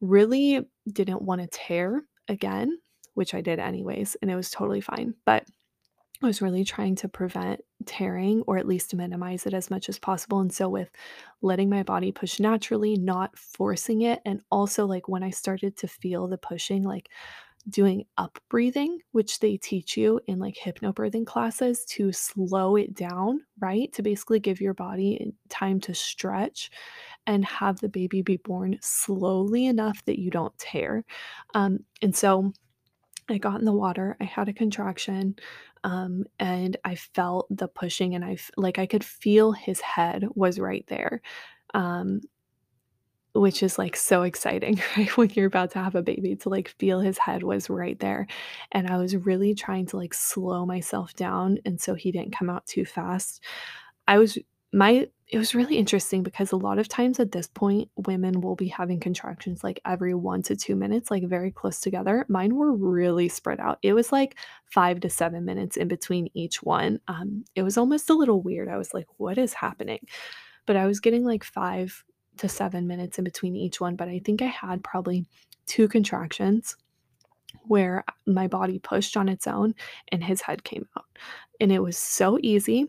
really 0.00 0.66
didn't 0.92 1.22
wanna 1.22 1.48
tear 1.48 2.04
again, 2.28 2.80
which 3.14 3.34
I 3.34 3.42
did 3.42 3.58
anyways, 3.60 4.16
and 4.22 4.30
it 4.30 4.36
was 4.36 4.50
totally 4.50 4.80
fine, 4.82 5.14
but 5.26 5.46
I 6.22 6.26
was 6.26 6.42
really 6.42 6.64
trying 6.64 6.96
to 6.96 7.08
prevent 7.08 7.60
tearing 7.86 8.42
or 8.46 8.58
at 8.58 8.66
least 8.66 8.94
minimize 8.94 9.46
it 9.46 9.54
as 9.54 9.70
much 9.70 9.88
as 9.88 9.98
possible, 9.98 10.40
and 10.40 10.52
so 10.52 10.68
with 10.68 10.90
letting 11.42 11.70
my 11.70 11.82
body 11.82 12.12
push 12.12 12.40
naturally, 12.40 12.96
not 12.96 13.38
forcing 13.38 14.02
it, 14.02 14.22
and 14.24 14.42
also, 14.50 14.86
like, 14.86 15.08
when 15.08 15.22
I 15.22 15.30
started 15.30 15.76
to 15.78 15.88
feel 15.88 16.28
the 16.28 16.38
pushing, 16.38 16.84
like, 16.84 17.10
doing 17.68 18.04
up-breathing, 18.18 19.00
which 19.12 19.40
they 19.40 19.56
teach 19.56 19.96
you 19.96 20.20
in, 20.26 20.38
like, 20.38 20.56
hypnobirthing 20.56 21.26
classes 21.26 21.84
to 21.86 22.12
slow 22.12 22.76
it 22.76 22.94
down, 22.94 23.40
right? 23.60 23.92
To 23.94 24.02
basically 24.02 24.40
give 24.40 24.60
your 24.60 24.74
body 24.74 25.32
time 25.50 25.80
to 25.80 25.94
stretch 25.94 26.70
and 27.26 27.44
have 27.44 27.80
the 27.80 27.88
baby 27.88 28.22
be 28.22 28.38
born 28.38 28.78
slowly 28.82 29.66
enough 29.66 30.04
that 30.06 30.20
you 30.20 30.30
don't 30.30 30.56
tear, 30.58 31.04
um, 31.54 31.80
and 32.02 32.14
so 32.16 32.52
I 33.28 33.38
got 33.38 33.60
in 33.60 33.66
the 33.66 33.72
water, 33.72 34.16
I 34.20 34.24
had 34.24 34.48
a 34.48 34.52
contraction, 34.54 35.36
um, 35.84 36.24
and 36.40 36.76
I 36.84 36.96
felt 36.96 37.46
the 37.50 37.68
pushing, 37.68 38.14
and 38.14 38.24
I 38.24 38.38
like, 38.56 38.78
I 38.78 38.86
could 38.86 39.04
feel 39.04 39.52
his 39.52 39.80
head 39.80 40.26
was 40.36 40.58
right 40.60 40.86
there, 40.88 41.22
um 41.74 42.20
which 43.40 43.62
is, 43.62 43.78
like, 43.78 43.96
so 43.96 44.22
exciting, 44.22 44.80
right, 44.96 45.16
when 45.16 45.30
you're 45.30 45.46
about 45.46 45.70
to 45.72 45.78
have 45.78 45.94
a 45.94 46.02
baby 46.02 46.36
to, 46.36 46.48
like, 46.48 46.68
feel 46.78 47.00
his 47.00 47.18
head 47.18 47.42
was 47.42 47.70
right 47.70 47.98
there, 48.00 48.26
and 48.72 48.88
I 48.88 48.98
was 48.98 49.16
really 49.16 49.54
trying 49.54 49.86
to, 49.86 49.96
like, 49.96 50.14
slow 50.14 50.66
myself 50.66 51.14
down, 51.14 51.58
and 51.64 51.80
so 51.80 51.94
he 51.94 52.12
didn't 52.12 52.36
come 52.36 52.50
out 52.50 52.66
too 52.66 52.84
fast. 52.84 53.42
I 54.08 54.18
was 54.18 54.38
my 54.72 55.08
it 55.28 55.38
was 55.38 55.56
really 55.56 55.76
interesting 55.76 56.22
because 56.22 56.52
a 56.52 56.56
lot 56.56 56.78
of 56.78 56.86
times 56.86 57.18
at 57.18 57.32
this 57.32 57.48
point, 57.48 57.90
women 57.96 58.40
will 58.40 58.54
be 58.54 58.68
having 58.68 59.00
contractions, 59.00 59.64
like, 59.64 59.80
every 59.84 60.14
1 60.14 60.42
to 60.44 60.54
2 60.54 60.76
minutes, 60.76 61.10
like, 61.10 61.24
very 61.24 61.50
close 61.50 61.80
together. 61.80 62.24
Mine 62.28 62.54
were 62.54 62.72
really 62.72 63.28
spread 63.28 63.58
out. 63.58 63.78
It 63.82 63.92
was, 63.94 64.12
like, 64.12 64.36
5 64.66 65.00
to 65.00 65.10
7 65.10 65.44
minutes 65.44 65.76
in 65.76 65.88
between 65.88 66.28
each 66.34 66.62
one. 66.62 67.00
Um, 67.08 67.44
it 67.56 67.64
was 67.64 67.76
almost 67.76 68.08
a 68.08 68.14
little 68.14 68.40
weird. 68.40 68.68
I 68.68 68.76
was 68.76 68.94
like, 68.94 69.06
"What 69.16 69.36
is 69.36 69.54
happening?" 69.54 70.06
But 70.66 70.76
I 70.76 70.86
was 70.86 71.00
getting, 71.00 71.24
like, 71.24 71.44
5 71.44 72.04
to 72.38 72.48
7 72.48 72.86
minutes 72.86 73.18
in 73.18 73.24
between 73.24 73.56
each 73.56 73.80
one, 73.80 73.96
but 73.96 74.08
I 74.08 74.20
think 74.20 74.42
I 74.42 74.46
had 74.46 74.84
probably 74.84 75.26
2 75.66 75.88
contractions 75.88 76.76
where 77.64 78.04
my 78.26 78.46
body 78.46 78.78
pushed 78.78 79.16
on 79.16 79.28
its 79.28 79.46
own 79.46 79.74
and 80.12 80.22
his 80.22 80.42
head 80.42 80.64
came 80.64 80.88
out, 80.96 81.06
and 81.60 81.72
it 81.72 81.80
was 81.80 81.96
so 81.96 82.38
easy. 82.42 82.86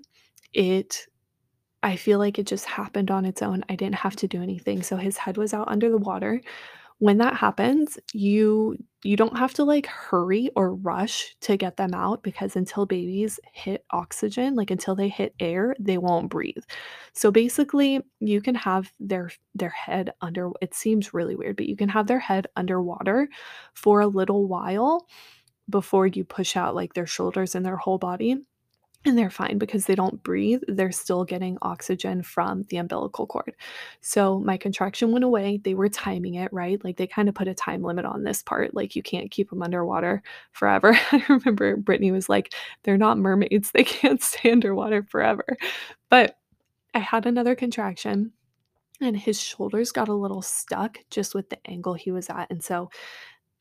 It 0.53 1.07
I 1.83 1.95
feel 1.95 2.19
like 2.19 2.39
it 2.39 2.47
just 2.47 2.65
happened 2.65 3.11
on 3.11 3.25
its 3.25 3.41
own. 3.41 3.63
I 3.69 3.75
didn't 3.75 3.95
have 3.95 4.15
to 4.17 4.27
do 4.27 4.41
anything, 4.41 4.83
so 4.83 4.97
his 4.97 5.17
head 5.17 5.37
was 5.37 5.53
out 5.53 5.67
under 5.69 5.89
the 5.89 5.97
water. 5.97 6.41
When 6.99 7.17
that 7.19 7.35
happens, 7.35 7.99
you 8.13 8.77
you 9.03 9.15
don't 9.15 9.37
have 9.37 9.53
to, 9.53 9.63
like, 9.63 9.85
hurry 9.85 10.49
or 10.55 10.73
rush 10.73 11.35
to 11.41 11.55
get 11.55 11.77
them 11.77 11.93
out 11.93 12.23
because 12.23 12.55
until 12.55 12.85
babies 12.87 13.39
hit 13.53 13.85
oxygen, 13.91 14.55
like, 14.55 14.71
until 14.71 14.95
they 14.95 15.07
hit 15.07 15.35
air, 15.39 15.75
they 15.79 15.97
won't 15.99 16.29
breathe. 16.31 16.63
So, 17.13 17.31
basically, 17.31 18.01
you 18.19 18.41
can 18.41 18.55
have 18.55 18.91
their 18.99 19.29
their 19.53 19.69
head 19.69 20.11
under 20.21 20.49
it 20.61 20.73
seems 20.73 21.13
really 21.13 21.35
weird, 21.35 21.57
but 21.57 21.67
you 21.67 21.75
can 21.77 21.89
have 21.89 22.07
their 22.07 22.19
head 22.19 22.47
underwater 22.55 23.29
for 23.75 23.99
a 24.01 24.07
little 24.07 24.47
while 24.47 25.07
before 25.69 26.07
you 26.07 26.23
push 26.25 26.55
out, 26.57 26.75
like, 26.75 26.93
their 26.95 27.07
shoulders 27.07 27.55
and 27.55 27.65
their 27.65 27.77
whole 27.77 27.97
body, 27.99 28.37
and 29.07 29.17
they're 29.17 29.29
fine 29.29 29.57
because 29.57 29.85
they 29.85 29.95
don't 29.95 30.21
breathe, 30.23 30.61
they're 30.67 30.91
still 30.91 31.23
getting 31.25 31.57
oxygen 31.61 32.21
from 32.23 32.63
the 32.69 32.77
umbilical 32.77 33.25
cord. 33.27 33.55
So 34.01 34.39
my 34.39 34.57
contraction 34.57 35.11
went 35.11 35.25
away, 35.25 35.59
they 35.63 35.73
were 35.73 35.89
timing 35.89 36.35
it, 36.35 36.51
right? 36.53 36.83
Like, 36.83 36.97
they 36.97 37.07
kinda 37.07 37.33
put 37.33 37.47
a 37.47 37.53
time 37.53 37.83
limit 37.83 38.05
on 38.05 38.23
this 38.23 38.43
part, 38.43 38.73
like, 38.75 38.95
you 38.95 39.03
can't 39.03 39.31
keep 39.31 39.49
them 39.49 39.63
underwater 39.63 40.21
forever. 40.51 40.97
I 41.11 41.23
remember 41.29 41.77
Brittany 41.77 42.11
was 42.11 42.29
like, 42.29 42.53
"They're 42.83 42.97
not 42.97 43.17
mermaids, 43.17 43.71
they 43.71 43.83
can't 43.83 44.21
stay 44.21 44.51
underwater 44.51 45.03
forever." 45.03 45.57
But 46.09 46.37
I 46.93 46.99
had 46.99 47.25
another 47.25 47.55
contraction, 47.55 48.33
and 49.01 49.17
his 49.17 49.41
shoulders 49.41 49.91
got 49.91 50.09
a 50.09 50.13
little 50.13 50.41
stuck 50.41 50.99
just 51.11 51.35
with 51.35 51.49
the 51.49 51.59
angle 51.69 51.93
he 51.95 52.11
was 52.11 52.29
at, 52.29 52.49
and 52.51 52.63
so 52.63 52.89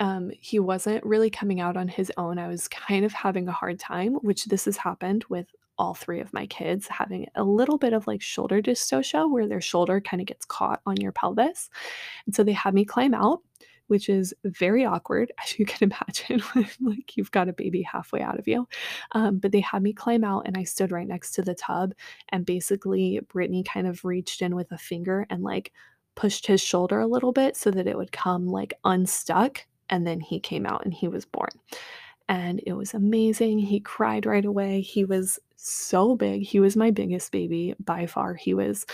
um, 0.01 0.31
he 0.41 0.59
wasn't 0.59 1.05
really 1.05 1.31
coming 1.31 1.61
out 1.61 1.77
on 1.77 1.89
his 1.89 2.13
own. 2.17 2.39
I 2.39 2.49
was 2.49 2.69
kind 2.69 3.05
of 3.05 3.13
having 3.13 3.49
a 3.49 3.53
hard 3.53 3.79
time, 3.79 4.15
which 4.17 4.47
this 4.47 4.67
has 4.67 4.77
happened 4.77 5.25
with 5.29 5.55
all 5.79 5.95
3 5.95 6.21
of 6.21 6.33
my 6.33 6.47
kids, 6.47 6.89
having 6.89 7.27
a 7.35 7.45
little 7.45 7.79
bit 7.79 7.93
of, 7.93 8.07
like, 8.07 8.23
shoulder 8.23 8.63
dystocia 8.63 9.31
where 9.31 9.47
their 9.47 9.61
shoulder 9.61 10.01
kinda 10.01 10.25
gets 10.25 10.45
caught 10.47 10.81
on 10.87 10.97
your 10.99 11.13
pelvis, 11.13 11.69
and 12.27 12.35
so 12.35 12.45
they 12.45 12.53
had 12.53 12.75
me 12.75 12.85
climb 12.85 13.15
out, 13.15 13.43
which 13.89 14.09
is 14.09 14.35
very 14.45 14.85
awkward, 14.85 15.33
as 15.43 15.59
you 15.59 15.67
can 15.67 15.91
imagine 15.91 16.41
when, 16.53 16.69
like, 16.81 17.17
you've 17.17 17.31
got 17.31 17.49
a 17.49 17.53
baby 17.53 17.83
halfway 17.83 18.21
out 18.23 18.39
of 18.39 18.49
you, 18.49 18.67
um, 19.13 19.39
but 19.39 19.53
they 19.53 19.61
had 19.61 19.83
me 19.83 19.93
climb 19.93 20.25
out, 20.25 20.47
and 20.47 20.57
I 20.57 20.65
stood 20.65 20.93
right 20.93 21.07
next 21.09 21.33
to 21.33 21.43
the 21.43 21.55
tub, 21.55 21.95
and 22.31 22.45
basically, 22.47 23.21
Brittany 23.29 23.63
kind 23.63 23.87
of 23.87 24.05
reached 24.05 24.43
in 24.43 24.55
with 24.57 24.73
a 24.73 24.79
finger 24.79 25.27
and, 25.31 25.43
like, 25.43 25.73
pushed 26.17 26.47
his 26.47 26.61
shoulder 26.61 26.99
a 27.01 27.07
little 27.07 27.33
bit 27.33 27.57
so 27.57 27.71
that 27.71 27.87
it 27.87 27.97
would 27.97 28.13
come, 28.13 28.47
like, 28.49 28.75
unstuck, 28.85 29.67
and 29.91 30.07
then 30.07 30.21
he 30.21 30.41
came 30.41 30.67
out 30.67 30.85
and 30.85 30.95
he 30.95 31.09
was 31.09 31.25
born. 31.27 31.51
And 32.29 32.61
it 32.67 32.73
was 32.75 32.95
amazing, 32.95 33.59
he 33.61 33.81
cried 33.81 34.27
right 34.27 34.45
away, 34.45 34.81
he 34.81 35.05
was 35.05 35.39
so 35.57 36.17
big, 36.17 36.43
he 36.43 36.61
was 36.61 36.77
my 36.77 36.91
biggest 36.91 37.33
baby 37.33 37.75
by 37.85 38.07
far, 38.07 38.35
he 38.35 38.55
was, 38.55 38.85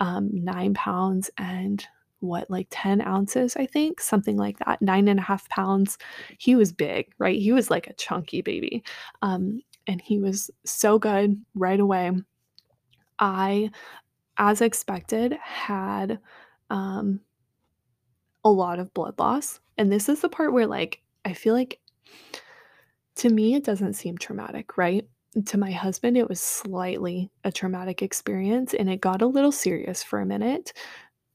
um, 0.00 0.30
9 0.32 0.74
pounds 0.74 1.30
and 1.38 1.86
what, 2.20 2.50
like, 2.50 2.68
10 2.70 3.00
ounces, 3.02 3.56
I 3.56 3.66
think? 3.66 4.00
Something 4.00 4.36
like 4.36 4.58
that, 4.60 4.82
9 4.82 5.06
pounds. 5.50 5.98
He 6.38 6.56
was 6.56 6.72
big, 6.72 7.12
right? 7.18 7.40
He 7.40 7.52
was 7.52 7.70
like 7.70 7.86
a 7.88 7.94
chunky 7.94 8.42
baby, 8.42 8.82
um, 9.22 9.60
and 9.86 10.00
he 10.02 10.18
was 10.18 10.50
so 10.64 10.98
good 10.98 11.40
right 11.54 11.80
away. 11.80 12.12
I, 13.18 13.70
as 14.38 14.60
expected, 14.62 15.34
had, 15.42 16.20
um 16.70 17.20
a 18.44 18.50
lot 18.50 18.78
of 18.78 18.92
blood 18.94 19.18
loss, 19.18 19.60
and 19.78 19.92
this 19.92 20.08
is 20.08 20.20
the 20.20 20.28
part 20.28 20.52
where, 20.52 20.66
like, 20.66 21.02
I 21.24 21.34
feel 21.34 21.54
like 21.54 21.80
to 23.16 23.28
me, 23.28 23.54
it 23.54 23.64
doesn't 23.64 23.94
seem 23.94 24.18
traumatic, 24.18 24.76
right? 24.76 25.06
To 25.46 25.58
my 25.58 25.70
husband, 25.70 26.16
it 26.16 26.28
was 26.28 26.40
slightly 26.40 27.30
a 27.44 27.52
traumatic 27.52 28.02
experience, 28.02 28.74
and 28.74 28.88
it 28.90 29.00
got 29.00 29.22
a 29.22 29.26
little 29.26 29.52
serious 29.52 30.02
for 30.02 30.20
a 30.20 30.26
minute, 30.26 30.72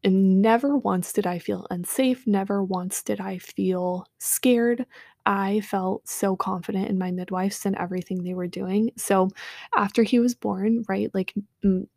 and 0.03 0.41
never 0.41 0.77
once 0.77 1.13
did 1.13 1.27
I 1.27 1.39
feel 1.39 1.67
unsafe, 1.71 2.27
never 2.27 2.63
once 2.63 3.03
did 3.03 3.21
I 3.21 3.39
feel 3.39 4.05
scared. 4.19 4.85
I 5.25 5.61
felt 5.61 6.07
so 6.07 6.35
confident 6.37 6.89
in 6.89 6.97
my 6.99 7.11
midwives 7.11 7.65
and 7.65 7.75
everything 7.77 8.23
they 8.23 8.33
were 8.35 8.47
doing. 8.47 8.91
So, 8.97 9.29
after 9.75 10.03
he 10.03 10.19
was 10.19 10.35
born, 10.35 10.83
right, 10.89 11.11
like, 11.13 11.33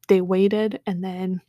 they 0.08 0.20
waited, 0.22 0.80
and 0.86 1.04
then 1.04 1.42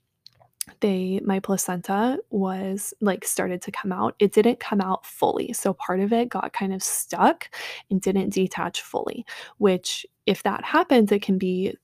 they 0.82 1.20
my 1.24 1.40
placenta 1.40 2.20
was 2.30 2.94
like, 3.02 3.26
started 3.26 3.62
to 3.64 3.72
come 3.72 3.92
out. 3.92 4.16
It 4.20 4.34
didn't 4.34 4.60
come 4.60 4.82
out 4.82 5.06
fully, 5.06 5.54
so 5.54 5.74
part 5.74 6.00
of 6.00 6.14
it 6.14 6.30
got 6.30 6.54
kind 6.54 6.74
of 6.74 6.84
stuck 6.84 7.50
and 7.90 8.02
didn't 8.02 8.32
detach 8.34 8.82
fully, 8.82 9.26
which 9.58 10.06
if 10.26 10.44
that 10.44 10.64
happens, 10.64 11.12
it 11.12 11.22
can 11.22 11.38
be, 11.38 11.76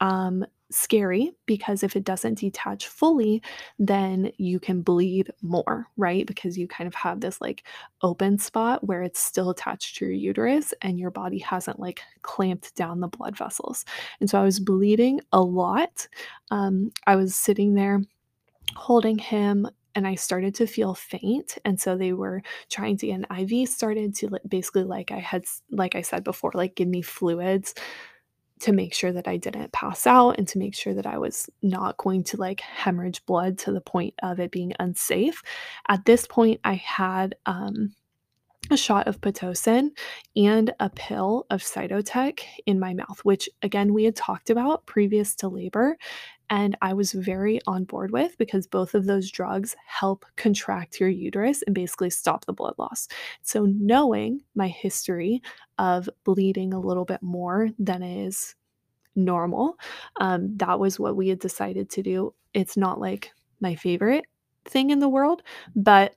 um, 0.00 0.44
scary 0.74 1.32
because 1.46 1.82
if 1.82 1.96
it 1.96 2.04
doesn't 2.04 2.38
detach 2.38 2.88
fully, 2.88 3.42
then 3.78 4.30
you 4.38 4.60
can 4.60 4.82
bleed 4.82 5.30
more, 5.42 5.86
right? 5.96 6.26
Because 6.26 6.58
you 6.58 6.68
kind 6.68 6.86
of 6.88 6.94
have 6.94 7.20
this, 7.20 7.40
like, 7.40 7.64
open 8.02 8.38
spot 8.38 8.84
where 8.86 9.02
it's 9.02 9.20
still 9.20 9.50
attached 9.50 9.96
to 9.96 10.06
your 10.06 10.14
uterus 10.14 10.74
and 10.82 10.98
your 10.98 11.10
body 11.10 11.38
hasn't, 11.38 11.80
like, 11.80 12.00
clamped 12.22 12.74
down 12.76 13.00
the 13.00 13.08
blood 13.08 13.36
vessels, 13.36 13.84
and 14.20 14.28
so 14.30 14.40
I 14.40 14.44
was 14.44 14.60
bleeding 14.60 15.20
a 15.32 15.40
lot. 15.42 16.06
Um, 16.50 16.90
I 17.06 17.16
was 17.16 17.34
sitting 17.36 17.74
there 17.74 18.02
holding 18.76 19.18
him, 19.18 19.68
and 19.96 20.06
I 20.08 20.16
started 20.16 20.54
to 20.56 20.66
feel 20.66 20.94
faint, 20.94 21.58
and 21.64 21.80
so 21.80 21.96
they 21.96 22.12
were 22.12 22.42
trying 22.70 22.96
to 22.98 23.06
get 23.06 23.20
an 23.30 23.38
IV 23.50 23.68
started 23.68 24.14
to, 24.16 24.30
basically, 24.48 24.84
like 24.84 25.12
I 25.12 25.18
had 25.20 25.44
like 25.70 25.94
I 25.94 26.02
said 26.02 26.24
before, 26.24 26.50
like, 26.54 26.74
give 26.76 26.88
me 26.88 27.02
fluids 27.02 27.74
to 28.60 28.72
make 28.72 28.94
sure 28.94 29.12
that 29.12 29.28
I 29.28 29.36
didn't 29.36 29.72
pass 29.72 30.06
out 30.06 30.38
and 30.38 30.48
to 30.48 30.58
make 30.58 30.74
sure 30.74 30.94
that 30.94 31.06
I 31.06 31.18
was 31.18 31.50
not 31.62 31.96
going 31.96 32.24
to, 32.24 32.36
like, 32.36 32.60
hemorrhage 32.60 33.24
blood 33.26 33.58
to 33.58 33.72
the 33.72 33.80
point 33.80 34.14
of 34.22 34.40
it 34.40 34.50
being 34.50 34.72
unsafe. 34.80 35.42
At 35.88 36.04
this 36.04 36.26
point, 36.26 36.60
I 36.64 36.74
had, 36.74 37.34
um, 37.46 37.94
a 38.70 38.76
shot 38.76 39.06
of 39.06 39.20
Pitocin 39.20 39.90
and 40.36 40.72
a 40.80 40.90
pill 40.90 41.46
of 41.50 41.62
Cytotec 41.62 42.40
in 42.66 42.80
my 42.80 42.94
mouth, 42.94 43.20
which, 43.22 43.48
again, 43.62 43.92
we 43.92 44.04
had 44.04 44.16
talked 44.16 44.50
about 44.50 44.86
previous 44.86 45.34
to 45.36 45.48
labor, 45.48 45.96
and 46.50 46.76
I 46.82 46.92
was 46.94 47.12
very 47.12 47.60
on 47.66 47.84
board 47.84 48.10
with 48.10 48.36
because 48.38 48.66
both 48.66 48.94
of 48.94 49.06
those 49.06 49.30
drugs 49.30 49.74
help 49.86 50.24
contract 50.36 51.00
your 51.00 51.08
uterus 51.08 51.62
and 51.62 51.74
basically 51.74 52.10
stop 52.10 52.44
the 52.44 52.52
blood 52.52 52.74
loss. 52.78 53.08
So, 53.42 53.64
knowing 53.66 54.42
my 54.54 54.68
history 54.68 55.42
of 55.78 56.08
bleeding 56.24 56.72
a 56.72 56.80
little 56.80 57.04
bit 57.04 57.22
more 57.22 57.70
than 57.78 58.02
is 58.02 58.54
normal, 59.16 59.78
um, 60.16 60.56
that 60.58 60.78
was 60.80 60.98
what 60.98 61.16
we 61.16 61.28
had 61.28 61.38
decided 61.38 61.90
to 61.90 62.02
do. 62.02 62.34
It's 62.54 62.76
not, 62.76 63.00
like, 63.00 63.32
my 63.60 63.74
favorite 63.74 64.24
thing 64.64 64.90
in 64.90 64.98
the 65.00 65.08
world, 65.08 65.42
but, 65.76 66.14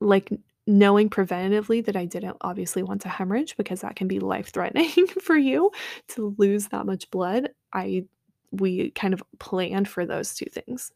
like, 0.00 0.30
knowing 0.66 1.10
preventatively 1.10 1.84
that 1.84 1.96
I 1.96 2.06
didn't 2.06 2.36
obviously 2.40 2.82
want 2.82 3.02
to 3.02 3.08
hemorrhage 3.08 3.56
because 3.56 3.82
that 3.82 3.96
can 3.96 4.08
be 4.08 4.18
life-threatening 4.18 5.06
for 5.20 5.36
you 5.36 5.70
to 6.08 6.34
lose 6.38 6.68
that 6.68 6.86
much 6.86 7.10
blood, 7.10 7.50
I 7.72 8.04
we 8.50 8.90
kind 8.90 9.12
of 9.12 9.22
planned 9.40 9.88
for 9.88 10.06
those 10.06 10.34
2 10.34 10.46
things. 10.46 10.92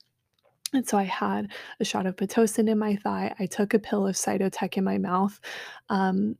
And 0.72 0.86
so 0.86 0.96
I 0.96 1.04
had 1.04 1.50
a 1.80 1.84
shot 1.84 2.06
of 2.06 2.16
Pitocin 2.16 2.68
in 2.68 2.78
my 2.78 2.96
thigh, 2.96 3.34
I 3.38 3.46
took 3.46 3.74
a 3.74 3.78
pill 3.78 4.06
of 4.06 4.14
Cytotec 4.14 4.76
in 4.76 4.84
my 4.84 4.98
mouth, 4.98 5.40
um, 5.88 6.36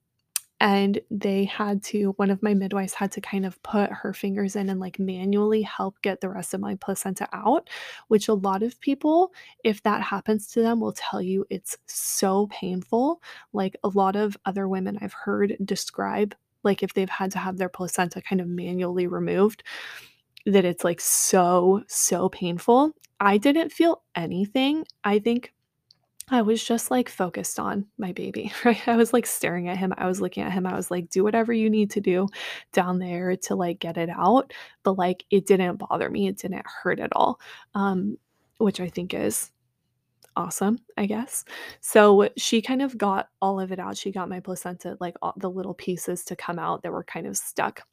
and 0.61 1.01
they 1.11 1.45
had 1.45 1.83
to 1.85 2.13
one 2.17 2.31
of 2.31 2.43
my 2.43 2.55
midwives 2.55 2.95
had 2.95 3.13
to 3.13 3.21
kind 3.21 3.47
of 3.47 3.63
put 3.63 3.91
her 3.91 4.13
fingers 4.13 4.57
in 4.57 4.69
and, 4.69 4.81
like, 4.81 4.99
manually 4.99 5.63
help 5.63 6.01
get 6.03 6.21
the 6.21 6.29
rest 6.29 6.55
of 6.55 6.61
my 6.61 6.75
placenta 6.77 7.29
out, 7.33 7.69
which 8.09 8.29
a 8.29 8.35
lot 8.35 8.63
of 8.63 8.81
people, 8.81 9.33
if 9.65 9.83
that 9.85 10.03
happens 10.03 10.49
to 10.49 10.63
them, 10.63 10.81
will 10.81 10.93
tell 10.95 11.23
you 11.23 11.47
it's 11.51 11.77
so 11.87 12.49
painful. 12.49 13.23
Like, 13.53 13.77
a 13.85 13.89
lot 13.89 14.17
of 14.17 14.37
other 14.47 14.69
women 14.69 14.99
I've 15.01 15.13
heard 15.13 15.57
describe, 15.65 16.35
like, 16.65 16.83
if 16.83 16.95
they've 16.95 17.09
had 17.09 17.31
to 17.33 17.39
have 17.39 17.57
their 17.59 17.69
placenta 17.69 18.21
kind 18.23 18.41
of 18.41 18.49
manually 18.49 19.07
removed, 19.07 19.63
that 20.47 20.65
it's, 20.65 20.85
like, 20.85 21.01
so, 21.01 21.83
so 21.89 22.29
painful. 22.31 22.93
I 23.21 23.39
didn't 23.39 23.73
feel 23.73 24.03
anything. 24.15 24.87
I 25.05 25.19
think 25.19 25.53
I 26.31 26.43
was 26.43 26.63
just, 26.63 26.91
like, 26.91 27.09
focused 27.09 27.59
on 27.59 27.87
my 27.97 28.13
baby, 28.13 28.53
right? 28.65 28.87
I 28.87 28.97
was, 28.97 29.13
like, 29.13 29.27
staring 29.27 29.69
at 29.69 29.79
him, 29.79 29.95
I 29.97 30.07
was 30.07 30.21
looking 30.21 30.43
at 30.43 30.53
him, 30.53 30.67
I 30.67 30.75
was 30.77 30.91
like, 30.91 31.09
"Do 31.11 31.25
whatever 31.25 31.53
you 31.53 31.71
need 31.71 31.91
to 31.93 32.01
do 32.01 32.29
down 32.73 32.99
there 32.99 33.37
to, 33.37 33.55
like, 33.55 33.79
get 33.79 33.97
it 33.97 34.11
out," 34.11 34.53
but, 34.83 34.99
like, 34.99 35.25
it 35.31 35.47
didn't 35.47 35.77
bother 35.77 36.11
me, 36.11 36.27
it 36.29 36.37
didn't 36.39 36.67
hurt 36.83 37.01
at 37.01 37.13
all, 37.15 37.41
um, 37.75 38.19
which 38.59 38.81
I 38.81 38.89
think 38.89 39.15
is 39.15 39.51
awesome, 40.37 40.79
I 40.99 41.07
guess. 41.07 41.45
So, 41.81 42.29
she 42.37 42.63
kind 42.63 42.83
of 42.83 42.99
got 42.99 43.31
all 43.43 43.61
of 43.61 43.73
it 43.73 43.79
out, 43.81 43.97
she 43.99 44.13
got 44.13 44.29
my 44.31 44.41
placenta, 44.41 44.97
like, 45.01 45.17
all 45.23 45.35
the 45.39 45.51
little 45.51 45.75
pieces 45.75 46.25
to 46.27 46.37
come 46.37 46.59
out 46.59 46.83
that 46.83 46.93
were 46.93 47.05
kind 47.05 47.27
of 47.27 47.37
stuck. 47.39 47.85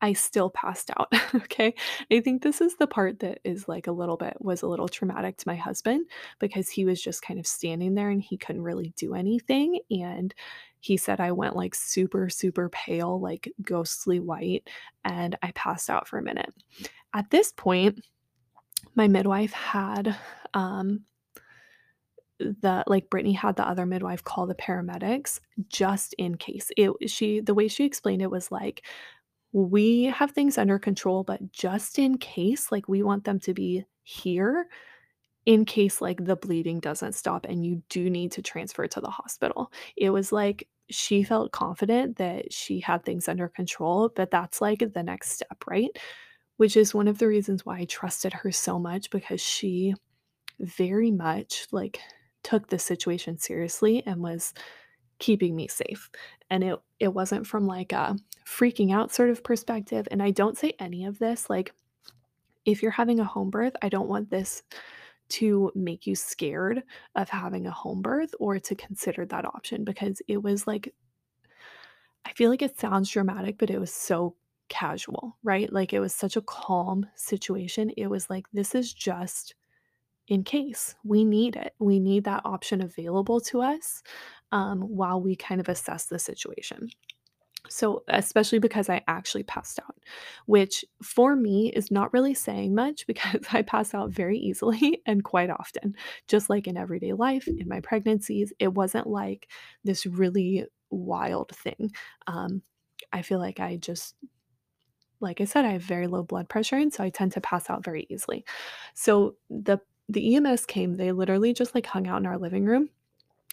I 0.00 0.12
still 0.12 0.50
passed 0.50 0.90
out, 0.98 1.12
okay? 1.34 1.74
I 2.10 2.20
think 2.20 2.42
this 2.42 2.60
is 2.60 2.76
the 2.76 2.86
part 2.86 3.20
that 3.20 3.40
is, 3.44 3.68
like, 3.68 3.86
a 3.86 3.92
little 3.92 4.16
bit 4.16 4.36
was 4.40 4.62
a 4.62 4.68
little 4.68 4.88
traumatic 4.88 5.36
to 5.38 5.48
my 5.48 5.56
husband 5.56 6.06
because 6.38 6.68
he 6.68 6.84
was 6.84 7.02
just 7.02 7.22
kind 7.22 7.40
of 7.40 7.46
standing 7.46 7.94
there 7.94 8.10
and 8.10 8.22
he 8.22 8.36
couldn't 8.36 8.62
really 8.62 8.92
do 8.96 9.14
anything, 9.14 9.80
and 9.90 10.34
he 10.80 10.96
said 10.96 11.20
I 11.20 11.32
went, 11.32 11.56
like, 11.56 11.74
super, 11.74 12.28
super 12.28 12.68
pale, 12.68 13.20
like, 13.20 13.52
ghostly 13.62 14.20
white, 14.20 14.68
and 15.04 15.36
I 15.42 15.50
passed 15.52 15.90
out 15.90 16.06
for 16.08 16.18
a 16.18 16.22
minute. 16.22 16.52
At 17.14 17.30
this 17.30 17.52
point, 17.52 18.00
my 18.94 19.08
midwife 19.08 19.52
had, 19.52 20.16
um 20.54 21.04
the 22.38 22.84
like, 22.86 23.10
Brittany 23.10 23.32
had 23.32 23.56
the 23.56 23.66
other 23.68 23.84
midwife 23.86 24.22
call 24.22 24.46
the 24.46 24.54
paramedics 24.54 25.40
just 25.68 26.14
in 26.18 26.36
case. 26.36 26.70
It 26.76 27.10
she 27.10 27.40
the 27.40 27.54
way 27.54 27.68
she 27.68 27.84
explained 27.84 28.22
it 28.22 28.30
was 28.30 28.52
like, 28.52 28.84
"We 29.52 30.04
have 30.04 30.32
things 30.32 30.58
under 30.58 30.78
control, 30.78 31.24
but 31.24 31.52
just 31.52 31.98
in 31.98 32.18
case, 32.18 32.70
like, 32.72 32.88
we 32.88 33.02
want 33.02 33.24
them 33.24 33.40
to 33.40 33.54
be 33.54 33.84
here 34.02 34.68
in 35.46 35.64
case, 35.64 36.00
like, 36.02 36.24
the 36.24 36.36
bleeding 36.36 36.80
doesn't 36.80 37.14
stop 37.14 37.46
and 37.46 37.64
you 37.66 37.82
do 37.90 38.10
need 38.10 38.32
to 38.32 38.42
transfer 38.42 38.86
to 38.88 39.00
the 39.00 39.10
hospital." 39.10 39.72
It 39.96 40.10
was 40.10 40.32
like 40.32 40.68
she 40.90 41.22
felt 41.24 41.52
confident 41.52 42.16
that 42.18 42.52
she 42.52 42.80
had 42.80 43.04
things 43.04 43.28
under 43.28 43.48
control, 43.48 44.10
but 44.14 44.30
that's 44.30 44.60
like 44.60 44.80
the 44.94 45.02
next 45.02 45.32
step, 45.32 45.64
right? 45.68 45.90
Which 46.58 46.76
is 46.76 46.94
one 46.94 47.08
of 47.08 47.18
the 47.18 47.28
reasons 47.28 47.66
why 47.66 47.78
I 47.80 47.84
trusted 47.86 48.32
her 48.34 48.52
so 48.52 48.78
much 48.78 49.10
because 49.10 49.40
she 49.40 49.94
very 50.60 51.10
much 51.12 51.66
like 51.72 52.00
took 52.44 52.68
the 52.68 52.78
situation 52.78 53.38
seriously 53.38 54.02
and 54.06 54.22
was 54.22 54.54
keeping 55.18 55.56
me 55.56 55.68
safe. 55.68 56.10
And 56.50 56.64
it 56.64 56.78
it 56.98 57.14
wasn't 57.14 57.46
from 57.46 57.66
like 57.66 57.92
a 57.92 58.16
freaking 58.46 58.92
out 58.92 59.12
sort 59.12 59.30
of 59.30 59.44
perspective. 59.44 60.08
And 60.10 60.22
I 60.22 60.30
don't 60.30 60.58
say 60.58 60.74
any 60.78 61.04
of 61.04 61.18
this 61.18 61.48
like 61.50 61.72
if 62.64 62.82
you're 62.82 62.90
having 62.90 63.20
a 63.20 63.24
home 63.24 63.50
birth, 63.50 63.74
I 63.82 63.88
don't 63.88 64.08
want 64.08 64.30
this 64.30 64.62
to 65.30 65.70
make 65.74 66.06
you 66.06 66.14
scared 66.14 66.82
of 67.14 67.28
having 67.28 67.66
a 67.66 67.70
home 67.70 68.02
birth 68.02 68.34
or 68.40 68.58
to 68.58 68.74
consider 68.74 69.26
that 69.26 69.44
option 69.44 69.84
because 69.84 70.22
it 70.28 70.42
was 70.42 70.66
like 70.66 70.94
I 72.24 72.32
feel 72.32 72.50
like 72.50 72.62
it 72.62 72.78
sounds 72.78 73.08
dramatic, 73.08 73.56
but 73.58 73.70
it 73.70 73.78
was 73.78 73.92
so 73.92 74.36
casual, 74.68 75.38
right? 75.42 75.72
Like 75.72 75.92
it 75.92 76.00
was 76.00 76.14
such 76.14 76.36
a 76.36 76.42
calm 76.42 77.06
situation. 77.14 77.90
It 77.96 78.08
was 78.08 78.28
like 78.28 78.46
this 78.52 78.74
is 78.74 78.92
just 78.92 79.54
in 80.28 80.44
case 80.44 80.94
we 81.04 81.24
need 81.24 81.56
it. 81.56 81.74
We 81.78 81.98
need 82.00 82.24
that 82.24 82.42
option 82.44 82.82
available 82.82 83.40
to 83.42 83.62
us 83.62 84.02
um, 84.52 84.80
while 84.80 85.20
we 85.20 85.36
kind 85.36 85.60
of 85.60 85.68
assess 85.68 86.06
the 86.06 86.18
situation. 86.18 86.88
So, 87.68 88.04
especially 88.08 88.60
because 88.60 88.88
I 88.88 89.02
actually 89.08 89.42
passed 89.42 89.78
out, 89.80 89.96
which 90.46 90.84
for 91.02 91.36
me 91.36 91.70
is 91.74 91.90
not 91.90 92.12
really 92.12 92.34
saying 92.34 92.74
much 92.74 93.06
because 93.06 93.42
I 93.52 93.62
pass 93.62 93.94
out 93.94 94.10
very 94.10 94.38
easily 94.38 95.02
and 95.06 95.24
quite 95.24 95.50
often. 95.50 95.94
Just 96.28 96.48
like 96.48 96.66
in 96.66 96.76
everyday 96.76 97.12
life, 97.12 97.46
in 97.48 97.68
my 97.68 97.80
pregnancies, 97.80 98.52
it 98.58 98.72
wasn't 98.72 99.06
like 99.06 99.48
this 99.84 100.06
really 100.06 100.66
wild 100.90 101.54
thing. 101.54 101.92
Um, 102.26 102.62
I 103.12 103.22
feel 103.22 103.38
like 103.38 103.60
I 103.60 103.76
just, 103.76 104.14
like 105.20 105.40
I 105.40 105.44
said, 105.44 105.64
I 105.64 105.72
have 105.72 105.82
very 105.82 106.06
low 106.06 106.22
blood 106.22 106.48
pressure, 106.48 106.76
and 106.76 106.92
so 106.92 107.02
I 107.02 107.10
tend 107.10 107.32
to 107.32 107.40
pass 107.40 107.68
out 107.68 107.84
very 107.84 108.06
easily. 108.08 108.44
So 108.94 109.36
the 109.50 109.78
the 110.10 110.36
EMS 110.36 110.64
came, 110.64 110.94
they 110.94 111.12
literally 111.12 111.52
just 111.52 111.74
like 111.74 111.84
hung 111.84 112.06
out 112.06 112.20
in 112.20 112.26
our 112.26 112.38
living 112.38 112.64
room 112.64 112.88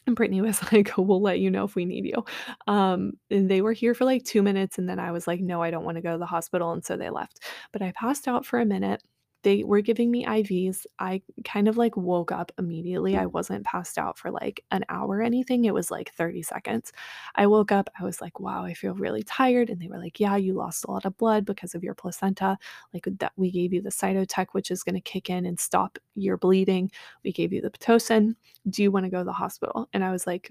and 0.08 0.16
Brittany 0.16 0.42
was 0.42 0.62
like, 0.74 0.92
"We'll 0.98 1.22
let 1.22 1.40
you 1.40 1.50
know 1.52 1.64
if 1.66 1.76
we 1.76 1.86
need 1.86 2.06
you." 2.06 2.24
Um, 2.68 3.14
and 3.32 3.50
they 3.50 3.62
were 3.62 3.74
here 3.74 3.94
for 3.94 4.06
like 4.06 4.24
2 4.24 4.42
minutes, 4.44 4.78
and 4.78 4.88
then 4.90 5.00
I 5.00 5.12
was 5.12 5.28
like, 5.28 5.42
"No, 5.42 5.62
I 5.62 5.72
don't 5.72 5.86
wanna 5.86 6.02
go 6.02 6.14
to 6.14 6.18
the 6.18 6.26
hospital," 6.26 6.72
and 6.72 6.84
so 6.86 6.98
they 6.98 7.10
left. 7.10 7.42
But 7.72 7.82
I 7.82 7.92
passed 7.94 8.28
out 8.28 8.46
for 8.46 8.60
a 8.60 8.66
minute. 8.66 9.02
They 9.46 9.64
were 9.64 9.82
giving 9.82 10.10
me 10.10 10.26
IVs. 10.26 10.88
I 10.98 11.22
kind 11.44 11.68
of 11.68 11.78
like 11.78 11.96
woke 11.96 12.32
up 12.32 12.52
immediately. 12.58 13.16
I 13.16 13.28
wasn't 13.28 13.64
passed 13.64 14.00
out 14.00 14.18
for 14.18 14.32
like 14.32 14.66
an 14.72 14.84
hour 14.90 15.18
or 15.18 15.22
anything. 15.22 15.66
It 15.66 15.74
was 15.74 15.92
like 15.92 16.12
30 16.14 16.42
seconds. 16.42 16.92
I 17.36 17.46
woke 17.46 17.72
up. 17.72 17.90
I 18.00 18.04
was 18.04 18.22
like, 18.22 18.40
"Wow, 18.40 18.66
I 18.66 18.74
feel 18.74 18.96
really 18.96 19.22
tired." 19.22 19.70
And 19.70 19.80
they 19.80 19.88
were 19.88 20.00
like, 20.00 20.20
"Yeah, 20.20 20.36
you 20.36 20.54
lost 20.56 20.86
a 20.86 20.92
lot 20.92 21.06
of 21.06 21.16
blood 21.18 21.46
because 21.46 21.76
of 21.76 21.84
your 21.84 21.94
placenta. 21.94 22.58
Like 22.94 23.08
that 23.20 23.34
we 23.36 23.52
gave 23.52 23.72
you 23.72 23.82
the 23.84 23.90
Cytotec, 23.92 24.48
which 24.54 24.72
is 24.72 24.84
going 24.84 24.96
to 24.96 25.02
kick 25.02 25.30
in 25.30 25.46
and 25.46 25.60
stop 25.60 26.00
your 26.16 26.38
bleeding. 26.38 26.92
We 27.24 27.32
gave 27.32 27.54
you 27.54 27.62
the 27.62 27.70
Pitocin 27.70 28.36
do 28.70 28.84
you 28.84 28.92
want 28.92 29.06
to 29.06 29.10
go 29.10 29.20
to 29.20 29.24
the 29.24 29.34
hospital? 29.34 29.90
And 29.94 30.04
I 30.04 30.12
was 30.12 30.26
like, 30.26 30.50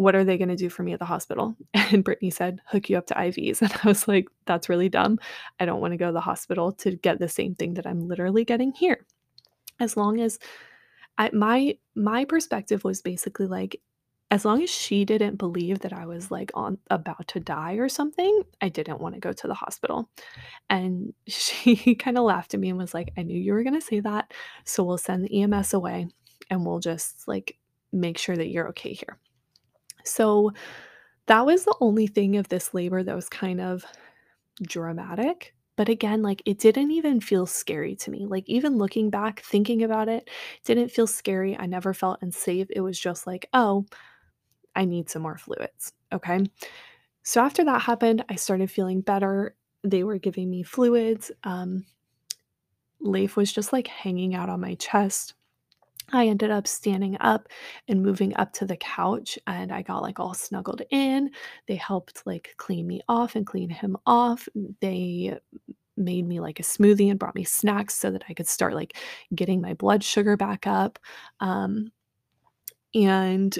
what 0.00 0.16
are 0.16 0.24
they 0.24 0.38
going 0.38 0.48
to 0.48 0.56
do 0.56 0.70
for 0.70 0.82
me 0.82 0.94
at 0.94 0.98
the 0.98 1.04
hospital? 1.04 1.54
And 1.92 2.02
Brittany 2.02 2.30
said, 2.30 2.60
hook 2.66 2.88
you 2.88 2.96
up 2.96 3.06
to 3.08 3.14
IVs. 3.14 3.60
And 3.62 3.72
I 3.84 3.86
was 3.86 4.08
like, 4.08 4.28
that's 4.46 4.70
really 4.70 4.88
dumb. 4.88 5.18
I 5.58 5.66
don't 5.66 5.80
want 5.80 5.92
to 5.92 5.98
go 5.98 6.06
to 6.06 6.12
the 6.12 6.20
hospital 6.20 6.72
to 6.72 6.96
get 6.96 7.18
the 7.18 7.28
same 7.28 7.54
thing 7.54 7.74
that 7.74 7.86
I'm 7.86 8.08
literally 8.08 8.44
getting 8.46 8.72
here. 8.72 9.04
As 9.78 9.98
long 9.98 10.18
as 10.20 10.38
I, 11.18 11.30
my 11.34 11.76
my 11.94 12.24
perspective 12.24 12.82
was 12.82 13.02
basically 13.02 13.46
like 13.46 13.82
as 14.30 14.44
long 14.46 14.62
as 14.62 14.70
she 14.70 15.04
didn't 15.04 15.36
believe 15.36 15.80
that 15.80 15.92
I 15.92 16.06
was 16.06 16.30
like 16.30 16.50
on 16.54 16.78
about 16.88 17.28
to 17.28 17.40
die 17.40 17.74
or 17.74 17.90
something, 17.90 18.42
I 18.62 18.70
didn't 18.70 19.00
want 19.00 19.16
to 19.16 19.20
go 19.20 19.32
to 19.32 19.48
the 19.48 19.54
hospital. 19.54 20.08
And 20.70 21.12
she 21.28 21.94
kind 21.94 22.16
of 22.16 22.24
laughed 22.24 22.54
at 22.54 22.60
me 22.60 22.70
and 22.70 22.78
was 22.78 22.94
like, 22.94 23.12
I 23.18 23.22
knew 23.22 23.38
you 23.38 23.52
were 23.52 23.64
going 23.64 23.80
to 23.80 23.86
say 23.86 24.00
that. 24.00 24.32
So 24.64 24.82
we'll 24.82 24.98
send 24.98 25.26
the 25.26 25.42
EMS 25.42 25.74
away 25.74 26.08
and 26.48 26.64
we'll 26.64 26.80
just 26.80 27.28
like 27.28 27.58
make 27.92 28.16
sure 28.16 28.36
that 28.36 28.48
you're 28.48 28.68
okay 28.68 28.94
here. 28.94 29.18
So 30.04 30.52
that 31.26 31.46
was 31.46 31.64
the 31.64 31.76
only 31.80 32.06
thing 32.06 32.36
of 32.36 32.48
this 32.48 32.74
labor 32.74 33.02
that 33.02 33.14
was 33.14 33.28
kind 33.28 33.60
of 33.60 33.84
dramatic. 34.62 35.54
But 35.76 35.88
again, 35.88 36.22
like 36.22 36.42
it 36.44 36.58
didn't 36.58 36.90
even 36.90 37.20
feel 37.20 37.46
scary 37.46 37.96
to 37.96 38.10
me. 38.10 38.26
Like 38.26 38.44
even 38.46 38.76
looking 38.76 39.08
back, 39.08 39.40
thinking 39.40 39.82
about 39.82 40.08
it, 40.08 40.28
didn't 40.64 40.90
feel 40.90 41.06
scary. 41.06 41.56
I 41.56 41.66
never 41.66 41.94
felt 41.94 42.20
unsafe. 42.20 42.66
It 42.70 42.80
was 42.80 42.98
just 42.98 43.26
like, 43.26 43.48
oh, 43.54 43.86
I 44.76 44.84
need 44.84 45.08
some 45.08 45.22
more 45.22 45.38
fluids. 45.38 45.92
Okay. 46.12 46.44
So 47.22 47.40
after 47.40 47.64
that 47.64 47.82
happened, 47.82 48.24
I 48.28 48.34
started 48.36 48.70
feeling 48.70 49.00
better. 49.00 49.54
They 49.82 50.04
were 50.04 50.18
giving 50.18 50.50
me 50.50 50.62
fluids. 50.62 51.30
Um, 51.44 51.86
Leif 53.00 53.36
was 53.36 53.52
just 53.52 53.72
like 53.72 53.86
hanging 53.86 54.34
out 54.34 54.50
on 54.50 54.60
my 54.60 54.74
chest. 54.74 55.34
I 56.12 56.26
ended 56.28 56.50
up 56.50 56.66
standing 56.66 57.16
up 57.20 57.48
and 57.88 58.02
moving 58.02 58.36
up 58.36 58.52
to 58.54 58.66
the 58.66 58.76
couch 58.76 59.38
and 59.46 59.72
I 59.72 59.82
got 59.82 60.02
like 60.02 60.20
all 60.20 60.34
snuggled 60.34 60.82
in. 60.90 61.30
They 61.66 61.76
helped 61.76 62.22
like 62.26 62.54
clean 62.56 62.86
me 62.86 63.00
off 63.08 63.36
and 63.36 63.46
clean 63.46 63.70
him 63.70 63.96
off. 64.06 64.48
They 64.80 65.38
made 65.96 66.26
me 66.26 66.40
like 66.40 66.60
a 66.60 66.64
smoothie 66.64 67.10
and 67.10 67.18
brought 67.18 67.34
me 67.34 67.44
snacks 67.44 67.96
so 67.96 68.10
that 68.10 68.24
I 68.28 68.34
could 68.34 68.48
start 68.48 68.74
like 68.74 68.96
getting 69.34 69.60
my 69.60 69.74
blood 69.74 70.02
sugar 70.04 70.36
back 70.36 70.66
up. 70.66 70.98
Um, 71.40 71.92
and 72.94 73.56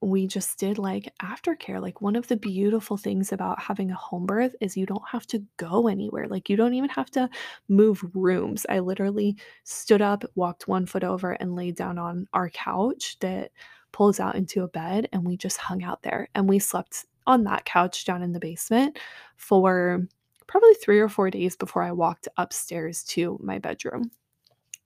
we 0.00 0.26
just 0.26 0.58
did 0.58 0.78
like 0.78 1.12
aftercare. 1.22 1.80
Like 1.80 2.00
one 2.00 2.14
of 2.16 2.28
the 2.28 2.36
beautiful 2.36 2.96
things 2.96 3.32
about 3.32 3.60
having 3.60 3.90
a 3.90 3.96
home 3.96 4.26
birth 4.26 4.54
is 4.60 4.76
you 4.76 4.86
don't 4.86 5.06
have 5.08 5.26
to 5.28 5.42
go 5.56 5.88
anywhere. 5.88 6.28
Like 6.28 6.48
you 6.48 6.56
don't 6.56 6.74
even 6.74 6.90
have 6.90 7.10
to 7.12 7.28
move 7.68 8.04
rooms. 8.14 8.64
I 8.68 8.78
literally 8.78 9.36
stood 9.64 10.00
up, 10.00 10.24
walked 10.34 10.68
one 10.68 10.86
foot 10.86 11.04
over, 11.04 11.32
and 11.32 11.56
laid 11.56 11.76
down 11.76 11.98
on 11.98 12.28
our 12.32 12.48
couch 12.50 13.18
that 13.20 13.50
pulls 13.90 14.20
out 14.20 14.36
into 14.36 14.62
a 14.62 14.68
bed, 14.68 15.08
and 15.12 15.26
we 15.26 15.36
just 15.36 15.56
hung 15.56 15.82
out 15.82 16.02
there. 16.02 16.28
And 16.34 16.48
we 16.48 16.58
slept 16.58 17.06
on 17.26 17.44
that 17.44 17.64
couch 17.64 18.04
down 18.04 18.22
in 18.22 18.32
the 18.32 18.40
basement 18.40 18.98
for 19.36 20.06
probably 20.46 20.74
three 20.74 21.00
or 21.00 21.08
four 21.08 21.30
days 21.30 21.56
before 21.56 21.82
I 21.82 21.92
walked 21.92 22.28
upstairs 22.36 23.02
to 23.04 23.38
my 23.42 23.58
bedroom. 23.58 24.10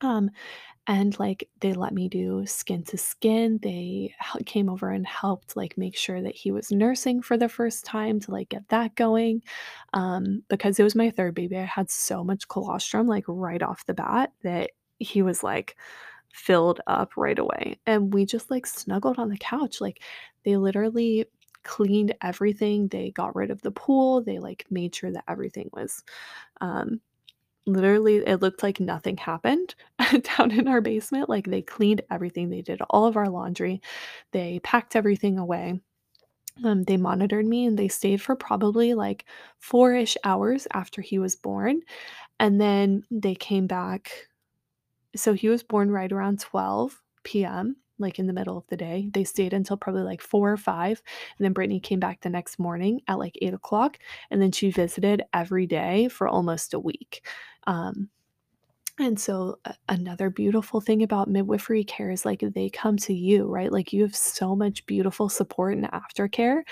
Um, 0.01 0.31
and 0.87 1.18
like 1.18 1.49
they 1.61 1.72
let 1.74 1.93
me 1.93 2.09
do 2.09 2.45
skin 2.47 2.83
to 2.85 2.99
skin. 2.99 3.61
They 3.62 4.14
came 4.47 4.68
over 4.68 4.91
and 4.91 5.07
helped 5.07 5.57
like 5.57 5.78
make 5.78 5.97
sure 5.97 6.20
that 6.20 6.35
he 6.35 6.51
was 6.51 6.72
nursing 6.72 7.22
for 7.22 7.37
the 7.37 7.49
first 7.49 7.85
time 7.85 8.18
to 8.20 8.33
like 8.33 8.49
get 8.49 8.68
that 8.68 8.97
going. 8.97 9.43
Um, 9.93 10.43
because 10.49 10.80
it 10.80 10.83
was 10.83 10.97
my 10.97 11.11
third 11.11 11.35
baby, 11.35 11.57
I 11.57 11.64
had 11.64 11.91
so 11.91 12.24
much 12.24 12.49
colostrum 12.49 13.07
like 13.07 13.24
right 13.28 13.62
off 13.62 13.87
the 13.87 13.95
bat 13.95 14.33
that 14.43 14.70
he 14.99 15.22
was 15.22 15.43
like 15.43 15.76
filled 16.33 16.80
up 16.87 17.16
right 17.16 17.39
away. 17.39 17.78
And 17.87 18.12
we 18.12 18.26
just 18.26 18.51
like 18.51 18.66
snuggled 18.66 19.18
on 19.18 19.28
the 19.28 19.39
couch. 19.39 19.80
Like 19.80 20.03
they 20.45 20.57
literally 20.57 21.26
cleaned 21.62 22.14
everything. 22.22 22.89
They 22.89 23.12
got 23.12 23.37
rid 23.37 23.53
of 23.53 23.62
the 23.62 23.70
pool. 23.70 24.22
They 24.22 24.41
like 24.41 24.66
made 24.70 24.95
sure 24.95 25.12
that 25.12 25.24
everything 25.28 25.70
was 25.72 26.03
um 26.61 27.01
Literally, 27.67 28.17
it 28.27 28.41
looked 28.41 28.63
like 28.65 28.81
nothing 28.81 29.17
happened 29.17 29.77
down 30.37 30.51
in 30.51 30.67
our 30.67 30.81
basement, 30.81 31.29
like, 31.29 31.47
they 31.47 31.63
cleaned 31.63 32.03
everything, 32.11 32.51
they 32.51 32.61
did 32.63 32.81
all 32.91 33.07
of 33.07 33.17
our 33.17 33.29
laundry, 33.29 33.81
they 34.33 34.59
packed 34.65 34.97
everything 34.97 35.39
away, 35.39 35.81
um, 36.65 36.85
they 36.85 36.97
monitored 36.99 37.47
me, 37.47 37.67
and 37.67 37.79
they 37.79 37.89
stayed 37.89 38.23
for 38.23 38.37
probably, 38.37 38.95
like, 38.95 39.27
4-ish 39.59 40.17
hours 40.25 40.69
after 40.75 41.03
he 41.03 41.19
was 41.19 41.37
born, 41.37 41.83
and 42.41 42.61
then 42.61 43.05
they 43.11 43.35
came 43.35 43.67
back 43.67 44.29
so 45.17 45.35
he 45.35 45.49
was 45.49 45.63
born 45.63 45.91
right 45.91 46.13
around 46.13 46.41
12 46.41 47.45
PM, 47.45 47.77
like, 47.99 48.19
in 48.19 48.27
the 48.27 48.33
middle 48.33 48.57
of 48.57 48.67
the 48.69 48.77
day. 48.77 49.09
They 49.13 49.25
stayed 49.25 49.53
until 49.53 49.77
probably, 49.77 50.03
like, 50.03 50.23
4 50.23 50.53
or 50.53 50.57
5, 50.57 51.03
and 51.39 51.45
then 51.45 51.53
Brittany 51.53 51.81
came 51.81 52.01
back 52.01 52.21
the 52.23 52.31
next 52.31 52.59
morning 52.59 53.01
at, 53.09 53.19
like, 53.19 53.37
8 53.43 53.55
o'clock, 53.55 53.99
and 54.31 54.41
then 54.43 54.53
she 54.53 54.71
visited 54.71 55.23
every 55.35 55.67
day 55.67 56.09
for 56.09 56.29
almost 56.29 56.75
a 56.75 56.81
week. 56.81 57.27
Um, 57.67 58.11
and 58.99 59.18
so, 59.18 59.59
another 59.88 60.28
beautiful 60.28 60.80
thing 60.80 61.03
about 61.03 61.26
midwifery 61.28 61.82
care 61.82 62.11
is, 62.11 62.26
like, 62.26 62.40
they 62.40 62.68
come 62.68 62.99
to 62.99 63.14
you, 63.14 63.47
right? 63.47 63.72
Like, 63.72 63.93
you 63.93 64.03
have 64.03 64.14
so 64.14 64.55
much 64.55 64.84
beautiful 64.84 65.30
support 65.30 65.74
and 65.78 65.90
aftercare. 65.90 66.62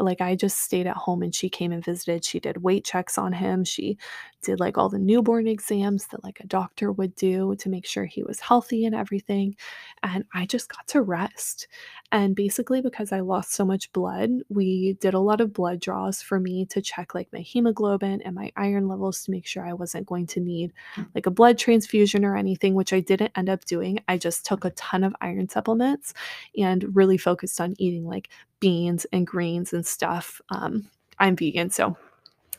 Like, 0.00 0.20
I 0.20 0.34
just 0.34 0.58
stayed 0.60 0.88
at 0.88 0.96
home 0.96 1.22
and 1.22 1.32
she 1.34 1.48
came 1.48 1.70
and 1.70 1.84
visited. 1.84 2.24
She 2.24 2.40
did 2.40 2.62
weight 2.64 2.84
checks 2.84 3.16
on 3.16 3.32
him. 3.32 3.64
She 3.64 3.96
did, 4.42 4.58
like, 4.58 4.76
all 4.76 4.88
the 4.88 4.98
newborn 4.98 5.46
exams 5.46 6.08
that, 6.08 6.24
like, 6.24 6.40
a 6.40 6.46
doctor 6.48 6.90
would 6.90 7.14
do 7.14 7.54
to 7.60 7.68
make 7.68 7.86
sure 7.86 8.04
he 8.06 8.24
was 8.24 8.40
healthy 8.40 8.84
and 8.84 8.94
everything, 8.94 9.56
and 10.02 10.24
I 10.34 10.46
just 10.46 10.68
got 10.68 10.86
to 10.88 11.02
rest. 11.02 11.68
And 12.12 12.34
basically, 12.34 12.80
because 12.80 13.12
I 13.12 13.20
lost 13.20 13.52
so 13.52 13.64
much 13.64 13.92
blood, 13.92 14.30
we 14.48 14.94
did 15.00 15.14
a 15.14 15.18
lot 15.20 15.40
of 15.40 15.52
blood 15.52 15.80
draws 15.80 16.22
for 16.22 16.40
me 16.40 16.66
to 16.66 16.80
check, 16.82 17.14
like, 17.14 17.28
my 17.32 17.40
hemoglobin 17.40 18.22
and 18.22 18.34
my 18.34 18.50
iron 18.56 18.88
levels 18.88 19.22
to 19.24 19.30
make 19.30 19.46
sure 19.46 19.64
I 19.66 19.72
wasn't 19.74 20.06
going 20.06 20.26
to 20.28 20.40
need, 20.40 20.72
hmm. 20.94 21.04
like, 21.14 21.26
a 21.26 21.30
blood 21.30 21.58
transfusion 21.68 22.24
or 22.24 22.34
anything, 22.34 22.72
which 22.72 22.94
I 22.94 23.00
didn't 23.00 23.32
end 23.36 23.50
up 23.50 23.66
doing. 23.66 23.98
I 24.08 24.16
just 24.16 24.46
took 24.46 24.64
a 24.64 24.70
ton 24.70 25.04
of 25.04 25.14
iron 25.20 25.50
supplements 25.50 26.14
and 26.56 26.96
really 26.96 27.18
focused 27.18 27.60
on 27.60 27.74
eating 27.76 28.06
like 28.06 28.30
beans 28.58 29.04
and 29.12 29.26
greens 29.26 29.74
and 29.74 29.84
stuff. 29.84 30.40
Um, 30.48 30.88
I'm 31.18 31.36
vegan, 31.36 31.68
so 31.68 31.94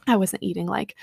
I 0.05 0.15
wasn't 0.15 0.43
eating 0.43 0.67
like 0.67 0.95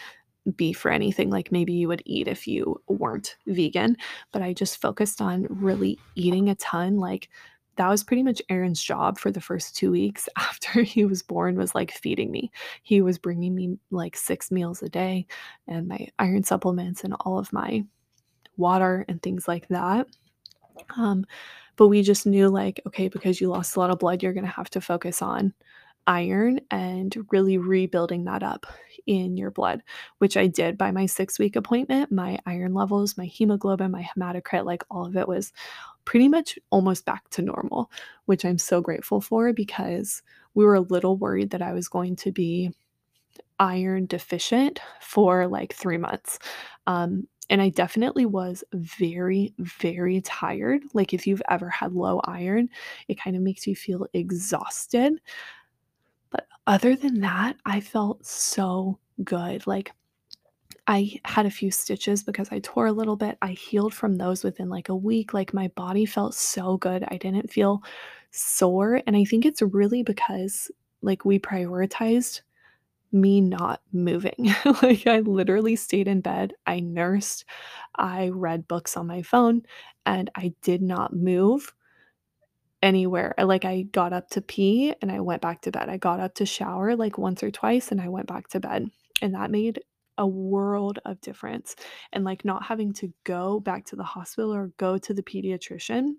beef 0.56 0.86
or 0.86 0.90
anything 0.90 1.30
like 1.30 1.50
maybe 1.50 1.72
you 1.72 1.88
would 1.88 2.02
eat 2.06 2.28
if 2.28 2.46
you 2.46 2.80
weren't 2.86 3.36
vegan, 3.48 3.96
but 4.30 4.40
I 4.40 4.52
just 4.52 4.80
focused 4.80 5.20
on 5.20 5.48
really 5.50 5.98
eating 6.14 6.48
a 6.48 6.54
ton. 6.54 6.98
Like 6.98 7.28
that 7.74 7.88
was 7.88 8.04
pretty 8.04 8.22
much 8.22 8.40
Aaron's 8.48 8.80
job 8.80 9.18
for 9.18 9.32
the 9.32 9.40
first 9.40 9.74
2 9.74 9.90
weeks 9.90 10.28
after 10.38 10.84
he 10.84 11.04
was 11.04 11.24
born 11.24 11.56
was 11.56 11.74
like 11.74 11.90
feeding 11.90 12.30
me. 12.30 12.52
He 12.84 13.02
was 13.02 13.18
bringing 13.18 13.56
me 13.56 13.78
like 13.90 14.16
6 14.16 14.52
meals 14.52 14.80
a 14.80 14.88
day 14.88 15.26
and 15.66 15.88
my 15.88 16.06
iron 16.20 16.44
supplements 16.44 17.02
and 17.02 17.14
all 17.18 17.40
of 17.40 17.52
my 17.52 17.84
water 18.56 19.04
and 19.08 19.22
things 19.22 19.46
like 19.48 19.68
that. 19.68 20.06
Um, 20.96 21.24
but 21.76 21.88
we 21.88 22.02
just 22.02 22.26
knew 22.26 22.48
like 22.48 22.80
okay 22.86 23.08
because 23.08 23.40
you 23.40 23.48
lost 23.48 23.76
a 23.76 23.80
lot 23.80 23.90
of 23.90 23.98
blood 23.98 24.22
you're 24.22 24.32
going 24.32 24.44
to 24.44 24.50
have 24.50 24.70
to 24.70 24.80
focus 24.80 25.20
on 25.22 25.52
iron 26.06 26.60
and 26.70 27.16
really 27.32 27.58
rebuilding 27.58 28.24
that 28.24 28.42
up 28.42 28.66
in 29.06 29.36
your 29.36 29.50
blood, 29.50 29.82
which 30.18 30.36
I 30.36 30.46
did 30.46 30.76
by 30.78 30.90
my 30.90 31.06
six 31.06 31.38
week 31.38 31.56
appointment. 31.56 32.10
My 32.12 32.38
iron 32.46 32.74
levels, 32.74 33.16
my 33.16 33.26
hemoglobin, 33.26 33.90
my 33.90 34.08
hematocrit, 34.16 34.64
like 34.64 34.84
all 34.90 35.06
of 35.06 35.16
it 35.16 35.28
was 35.28 35.52
pretty 36.04 36.28
much 36.28 36.58
almost 36.70 37.04
back 37.04 37.28
to 37.30 37.42
normal, 37.42 37.90
which 38.26 38.44
I'm 38.44 38.58
so 38.58 38.80
grateful 38.80 39.20
for 39.20 39.52
because 39.52 40.22
we 40.54 40.64
were 40.64 40.74
a 40.74 40.80
little 40.80 41.16
worried 41.16 41.50
that 41.50 41.62
I 41.62 41.72
was 41.72 41.88
going 41.88 42.16
to 42.16 42.32
be 42.32 42.72
iron 43.58 44.06
deficient 44.06 44.80
for 45.00 45.46
like 45.46 45.74
three 45.74 45.98
months. 45.98 46.38
Um, 46.86 47.26
and 47.50 47.62
I 47.62 47.68
definitely 47.68 48.26
was 48.26 48.64
very, 48.72 49.54
very 49.58 50.20
tired. 50.22 50.82
Like, 50.94 51.14
if 51.14 51.26
you've 51.26 51.42
ever 51.48 51.68
had 51.70 51.92
low 51.92 52.20
iron, 52.24 52.68
it 53.08 53.20
kind 53.20 53.36
of 53.36 53.42
makes 53.42 53.66
you 53.66 53.76
feel 53.76 54.06
exhausted. 54.12 55.20
But 56.30 56.46
other 56.66 56.96
than 56.96 57.20
that, 57.20 57.56
I 57.64 57.80
felt 57.80 58.24
so 58.26 58.98
good. 59.24 59.66
Like 59.66 59.92
I 60.86 61.20
had 61.24 61.46
a 61.46 61.50
few 61.50 61.70
stitches 61.70 62.22
because 62.22 62.48
I 62.52 62.60
tore 62.60 62.86
a 62.86 62.92
little 62.92 63.16
bit. 63.16 63.38
I 63.42 63.52
healed 63.52 63.94
from 63.94 64.16
those 64.16 64.44
within 64.44 64.68
like 64.68 64.88
a 64.88 64.96
week. 64.96 65.34
Like 65.34 65.54
my 65.54 65.68
body 65.68 66.06
felt 66.06 66.34
so 66.34 66.76
good. 66.76 67.04
I 67.08 67.16
didn't 67.16 67.50
feel 67.50 67.82
sore. 68.30 69.02
And 69.06 69.16
I 69.16 69.24
think 69.24 69.44
it's 69.44 69.62
really 69.62 70.02
because 70.02 70.70
like 71.02 71.24
we 71.24 71.38
prioritized 71.38 72.42
me 73.12 73.40
not 73.40 73.80
moving. 73.92 74.54
like 74.82 75.06
I 75.06 75.20
literally 75.20 75.76
stayed 75.76 76.08
in 76.08 76.20
bed. 76.20 76.54
I 76.66 76.80
nursed. 76.80 77.44
I 77.94 78.28
read 78.28 78.68
books 78.68 78.96
on 78.96 79.06
my 79.06 79.22
phone 79.22 79.62
and 80.04 80.30
I 80.34 80.54
did 80.62 80.82
not 80.82 81.14
move 81.14 81.72
anywhere. 82.82 83.34
Like 83.38 83.64
I 83.64 83.82
got 83.82 84.12
up 84.12 84.30
to 84.30 84.42
pee 84.42 84.94
and 85.00 85.10
I 85.10 85.20
went 85.20 85.42
back 85.42 85.62
to 85.62 85.70
bed. 85.70 85.88
I 85.88 85.96
got 85.96 86.20
up 86.20 86.34
to 86.36 86.46
shower 86.46 86.96
like 86.96 87.18
once 87.18 87.42
or 87.42 87.50
twice 87.50 87.90
and 87.90 88.00
I 88.00 88.08
went 88.08 88.26
back 88.26 88.48
to 88.48 88.60
bed. 88.60 88.88
And 89.22 89.34
that 89.34 89.50
made 89.50 89.80
a 90.18 90.26
world 90.26 90.98
of 91.04 91.20
difference. 91.20 91.76
And 92.12 92.24
like 92.24 92.44
not 92.44 92.64
having 92.64 92.92
to 92.94 93.12
go 93.24 93.60
back 93.60 93.84
to 93.86 93.96
the 93.96 94.04
hospital 94.04 94.54
or 94.54 94.72
go 94.76 94.98
to 94.98 95.14
the 95.14 95.22
pediatrician 95.22 96.14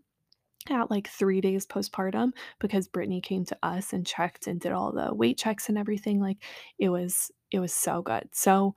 at 0.69 0.91
like 0.91 1.07
three 1.07 1.41
days 1.41 1.65
postpartum 1.65 2.31
because 2.59 2.87
Brittany 2.87 3.21
came 3.21 3.45
to 3.45 3.57
us 3.63 3.93
and 3.93 4.05
checked 4.05 4.47
and 4.47 4.59
did 4.59 4.71
all 4.71 4.91
the 4.91 5.13
weight 5.13 5.37
checks 5.37 5.69
and 5.69 5.77
everything. 5.77 6.19
Like 6.19 6.37
it 6.77 6.89
was, 6.89 7.31
it 7.51 7.59
was 7.59 7.73
so 7.73 8.01
good. 8.01 8.27
So 8.31 8.75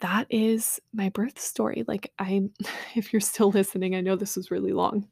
that 0.00 0.26
is 0.30 0.80
my 0.92 1.08
birth 1.10 1.38
story. 1.38 1.84
Like 1.86 2.12
I, 2.18 2.42
if 2.94 3.12
you're 3.12 3.20
still 3.20 3.50
listening, 3.50 3.94
I 3.94 4.00
know 4.00 4.16
this 4.16 4.36
was 4.36 4.50
really 4.50 4.72
long, 4.72 5.08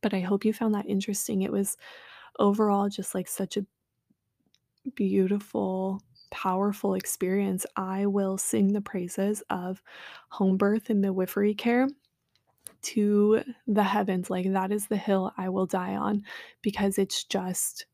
but 0.00 0.14
I 0.14 0.20
hope 0.20 0.44
you 0.44 0.52
found 0.52 0.74
that 0.74 0.88
interesting. 0.88 1.42
It 1.42 1.52
was 1.52 1.76
overall 2.38 2.88
just 2.88 3.14
like 3.14 3.28
such 3.28 3.56
a 3.56 3.66
beautiful, 4.94 6.02
powerful 6.30 6.94
experience. 6.94 7.66
I 7.76 8.06
will 8.06 8.38
sing 8.38 8.72
the 8.72 8.80
praises 8.80 9.42
of 9.50 9.82
home 10.28 10.56
birth 10.56 10.90
and 10.90 11.02
the 11.02 11.08
midwifery 11.08 11.54
care 11.54 11.88
to 12.82 13.42
the 13.66 13.82
heavens. 13.82 14.30
Like, 14.30 14.52
that 14.52 14.72
is 14.72 14.86
the 14.86 14.96
hill 14.96 15.32
I 15.36 15.48
will 15.48 15.66
die 15.66 15.94
on 15.94 16.22
because 16.62 16.98
it's 16.98 17.24
just 17.24 17.86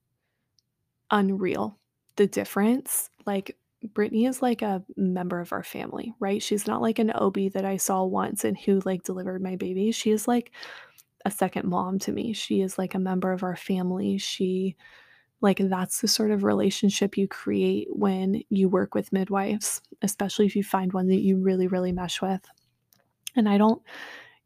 unreal. 1.10 1.78
The 2.16 2.26
difference, 2.26 3.10
like, 3.26 3.56
Brittany 3.82 4.26
is 4.26 4.42
like 4.42 4.62
a 4.62 4.82
member 4.96 5.40
of 5.40 5.52
our 5.52 5.62
family, 5.62 6.14
right? 6.18 6.42
She's 6.42 6.66
not 6.66 6.82
like 6.82 6.98
an 6.98 7.12
OB 7.12 7.52
that 7.52 7.64
I 7.64 7.76
saw 7.76 8.04
once 8.04 8.44
and 8.44 8.58
who 8.58 8.80
like 8.84 9.04
delivered 9.04 9.42
my 9.42 9.56
baby. 9.56 9.92
She 9.92 10.10
is 10.10 10.26
like 10.26 10.50
a 11.24 11.30
second 11.30 11.68
mom 11.68 11.98
to 12.00 12.12
me. 12.12 12.32
She 12.32 12.60
is 12.60 12.78
like 12.78 12.94
a 12.94 12.98
member 12.98 13.32
of 13.32 13.42
our 13.42 13.56
family. 13.56 14.18
She 14.18 14.76
like 15.40 15.58
that's 15.58 16.00
the 16.00 16.08
sort 16.08 16.32
of 16.32 16.42
relationship 16.42 17.16
you 17.16 17.28
create 17.28 17.86
when 17.90 18.42
you 18.50 18.68
work 18.68 18.94
with 18.94 19.12
midwives, 19.12 19.80
especially 20.02 20.46
if 20.46 20.56
you 20.56 20.64
find 20.64 20.92
one 20.92 21.06
that 21.08 21.22
you 21.22 21.40
really 21.40 21.68
really 21.68 21.92
mesh 21.92 22.20
with. 22.20 22.42
And 23.36 23.48
I 23.48 23.58
don't 23.58 23.80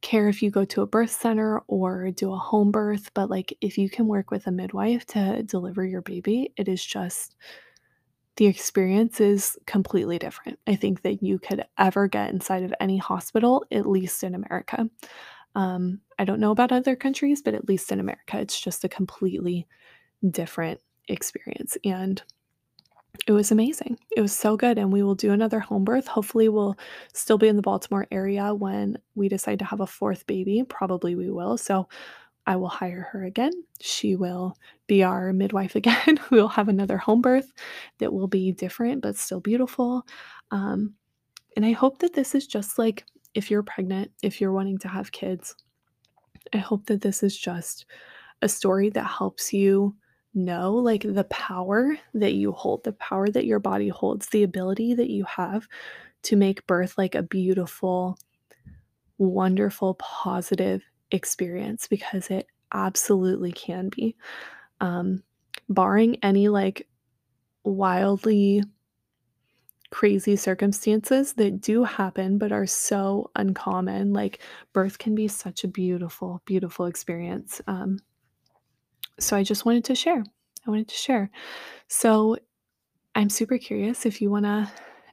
care 0.02 0.28
if 0.28 0.42
you 0.42 0.50
go 0.50 0.64
to 0.66 0.82
a 0.82 0.86
birth 0.86 1.10
center 1.10 1.60
or 1.68 2.10
do 2.10 2.32
a 2.32 2.38
home 2.38 2.70
birth, 2.70 3.10
but 3.14 3.30
like 3.30 3.56
if 3.60 3.78
you 3.78 3.88
can 3.88 4.06
work 4.06 4.30
with 4.30 4.46
a 4.46 4.50
midwife 4.50 5.06
to 5.06 5.42
deliver 5.42 5.84
your 5.84 6.02
baby, 6.02 6.52
it 6.56 6.68
is 6.68 6.84
just 6.84 7.36
the 8.36 8.46
experience 8.46 9.20
is 9.20 9.58
completely 9.66 10.18
different. 10.18 10.58
I 10.66 10.74
think 10.74 11.02
that 11.02 11.22
you 11.22 11.38
could 11.38 11.64
ever 11.78 12.08
get 12.08 12.30
inside 12.30 12.62
of 12.62 12.74
any 12.80 12.96
hospital, 12.96 13.64
at 13.70 13.86
least 13.86 14.24
in 14.24 14.34
America. 14.34 14.88
Um, 15.54 16.00
I 16.18 16.24
don't 16.24 16.40
know 16.40 16.50
about 16.50 16.72
other 16.72 16.96
countries, 16.96 17.42
but 17.42 17.54
at 17.54 17.68
least 17.68 17.92
in 17.92 18.00
America, 18.00 18.38
it's 18.38 18.58
just 18.58 18.84
a 18.84 18.88
completely 18.88 19.66
different 20.30 20.80
experience. 21.08 21.76
And 21.84 22.22
it 23.26 23.32
was 23.32 23.50
amazing. 23.50 23.98
It 24.16 24.20
was 24.20 24.32
so 24.32 24.56
good. 24.56 24.78
And 24.78 24.92
we 24.92 25.02
will 25.02 25.14
do 25.14 25.32
another 25.32 25.60
home 25.60 25.84
birth. 25.84 26.06
Hopefully, 26.06 26.48
we'll 26.48 26.76
still 27.12 27.38
be 27.38 27.48
in 27.48 27.56
the 27.56 27.62
Baltimore 27.62 28.06
area 28.10 28.54
when 28.54 28.98
we 29.14 29.28
decide 29.28 29.58
to 29.60 29.64
have 29.64 29.80
a 29.80 29.86
fourth 29.86 30.26
baby. 30.26 30.64
Probably 30.68 31.14
we 31.14 31.30
will. 31.30 31.56
So 31.56 31.88
I 32.46 32.56
will 32.56 32.68
hire 32.68 33.08
her 33.12 33.24
again. 33.24 33.52
She 33.80 34.16
will 34.16 34.56
be 34.86 35.02
our 35.02 35.32
midwife 35.32 35.76
again. 35.76 36.18
we'll 36.30 36.48
have 36.48 36.68
another 36.68 36.98
home 36.98 37.20
birth 37.22 37.52
that 37.98 38.12
will 38.12 38.28
be 38.28 38.52
different, 38.52 39.02
but 39.02 39.16
still 39.16 39.40
beautiful. 39.40 40.06
Um, 40.50 40.94
and 41.56 41.64
I 41.64 41.72
hope 41.72 41.98
that 41.98 42.14
this 42.14 42.34
is 42.34 42.46
just 42.46 42.78
like 42.78 43.04
if 43.34 43.50
you're 43.50 43.62
pregnant, 43.62 44.10
if 44.22 44.40
you're 44.40 44.52
wanting 44.52 44.78
to 44.78 44.88
have 44.88 45.12
kids, 45.12 45.54
I 46.52 46.58
hope 46.58 46.86
that 46.86 47.00
this 47.00 47.22
is 47.22 47.36
just 47.36 47.86
a 48.42 48.48
story 48.48 48.90
that 48.90 49.04
helps 49.04 49.52
you 49.52 49.94
know 50.34 50.74
like 50.74 51.02
the 51.02 51.24
power 51.24 51.96
that 52.14 52.34
you 52.34 52.52
hold, 52.52 52.84
the 52.84 52.92
power 52.92 53.28
that 53.28 53.46
your 53.46 53.60
body 53.60 53.88
holds, 53.88 54.28
the 54.28 54.42
ability 54.42 54.94
that 54.94 55.10
you 55.10 55.24
have 55.24 55.68
to 56.22 56.36
make 56.36 56.66
birth 56.66 56.96
like 56.96 57.14
a 57.14 57.22
beautiful, 57.22 58.18
wonderful, 59.18 59.94
positive 59.94 60.82
experience 61.10 61.86
because 61.88 62.30
it 62.30 62.46
absolutely 62.72 63.52
can 63.52 63.88
be. 63.88 64.16
Um, 64.80 65.22
barring 65.68 66.16
any 66.22 66.48
like 66.48 66.88
wildly 67.64 68.62
crazy 69.90 70.36
circumstances 70.36 71.34
that 71.34 71.60
do 71.60 71.84
happen 71.84 72.38
but 72.38 72.50
are 72.50 72.66
so 72.66 73.30
uncommon. 73.36 74.12
Like 74.12 74.40
birth 74.72 74.98
can 74.98 75.14
be 75.14 75.28
such 75.28 75.64
a 75.64 75.68
beautiful, 75.68 76.42
beautiful 76.46 76.86
experience. 76.86 77.60
Um, 77.66 77.98
so 79.22 79.36
I 79.36 79.42
just 79.42 79.64
wanted 79.64 79.84
to 79.84 79.94
share. 79.94 80.22
I 80.66 80.70
wanted 80.70 80.88
to 80.88 80.94
share. 80.94 81.30
So 81.88 82.36
I'm 83.14 83.28
super 83.28 83.58
curious 83.58 84.06
if 84.06 84.20
you 84.20 84.30
want 84.30 84.44
to 84.44 84.70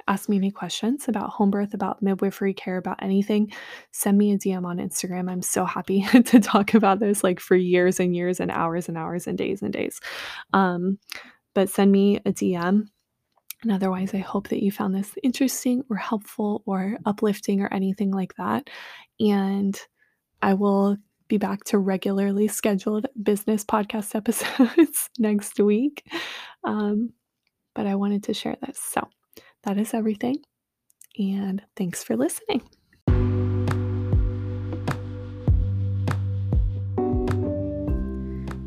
ask 0.07 0.27
me 0.27 0.37
any 0.37 0.49
questions 0.49 1.07
about 1.07 1.29
home 1.29 1.51
birth, 1.51 1.73
about 1.73 2.01
midwifery 2.01 2.53
care, 2.53 2.77
about 2.77 3.01
anything, 3.01 3.51
send 3.91 4.17
me 4.17 4.31
a 4.31 4.37
DM 4.37 4.65
on 4.65 4.77
Instagram. 4.77 5.29
I'm 5.29 5.43
so 5.43 5.65
happy 5.65 6.01
to 6.25 6.39
talk 6.39 6.73
about 6.73 6.99
this 6.99 7.23
like 7.23 7.39
for 7.39 7.55
years 7.55 7.99
and 7.99 8.15
years 8.15 8.39
and 8.39 8.49
hours 8.49 8.89
and 8.89 8.97
hours 8.97 9.27
and 9.27 9.37
days 9.37 9.61
and 9.61 9.71
days. 9.71 9.99
Um, 10.51 10.97
but 11.53 11.69
send 11.69 11.91
me 11.91 12.17
a 12.17 12.31
DM 12.31 12.87
and 13.61 13.71
otherwise, 13.71 14.13
I 14.13 14.19
hope 14.19 14.47
that 14.49 14.63
you 14.63 14.71
found 14.71 14.95
this 14.95 15.13
interesting 15.21 15.83
or 15.89 15.97
helpful 15.97 16.63
or 16.65 16.97
uplifting 17.05 17.61
or 17.61 17.67
anything 17.73 18.11
like 18.11 18.33
that. 18.35 18.69
And 19.19 19.77
I 20.41 20.53
will 20.53 20.97
be 21.29 21.37
back 21.37 21.63
to 21.65 21.77
regularly 21.77 22.47
scheduled 22.49 23.05
business 23.21 23.63
podcast 23.63 24.15
episodes 24.15 25.09
next 25.17 25.59
week. 25.59 26.03
Um, 26.65 27.13
but 27.73 27.87
I 27.87 27.95
wanted 27.95 28.23
to 28.23 28.33
share 28.33 28.57
this. 28.65 28.79
So 28.79 29.07
that 29.63 29.77
is 29.77 29.93
everything. 29.93 30.37
And 31.17 31.61
thanks 31.77 32.03
for 32.03 32.17
listening. 32.17 32.63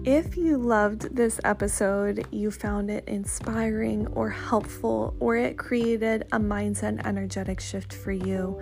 If 0.05 0.37
you 0.37 0.59
loved 0.59 1.15
this 1.15 1.41
episode, 1.45 2.27
you 2.33 2.51
found 2.51 2.91
it 2.91 3.05
inspiring 3.07 4.09
or 4.09 4.29
helpful, 4.29 5.15
or 5.21 5.37
it 5.37 5.57
created 5.57 6.23
a 6.33 6.41
mindset 6.41 7.07
energetic 7.07 7.61
shift 7.61 7.95
for 7.95 8.11
you, 8.11 8.61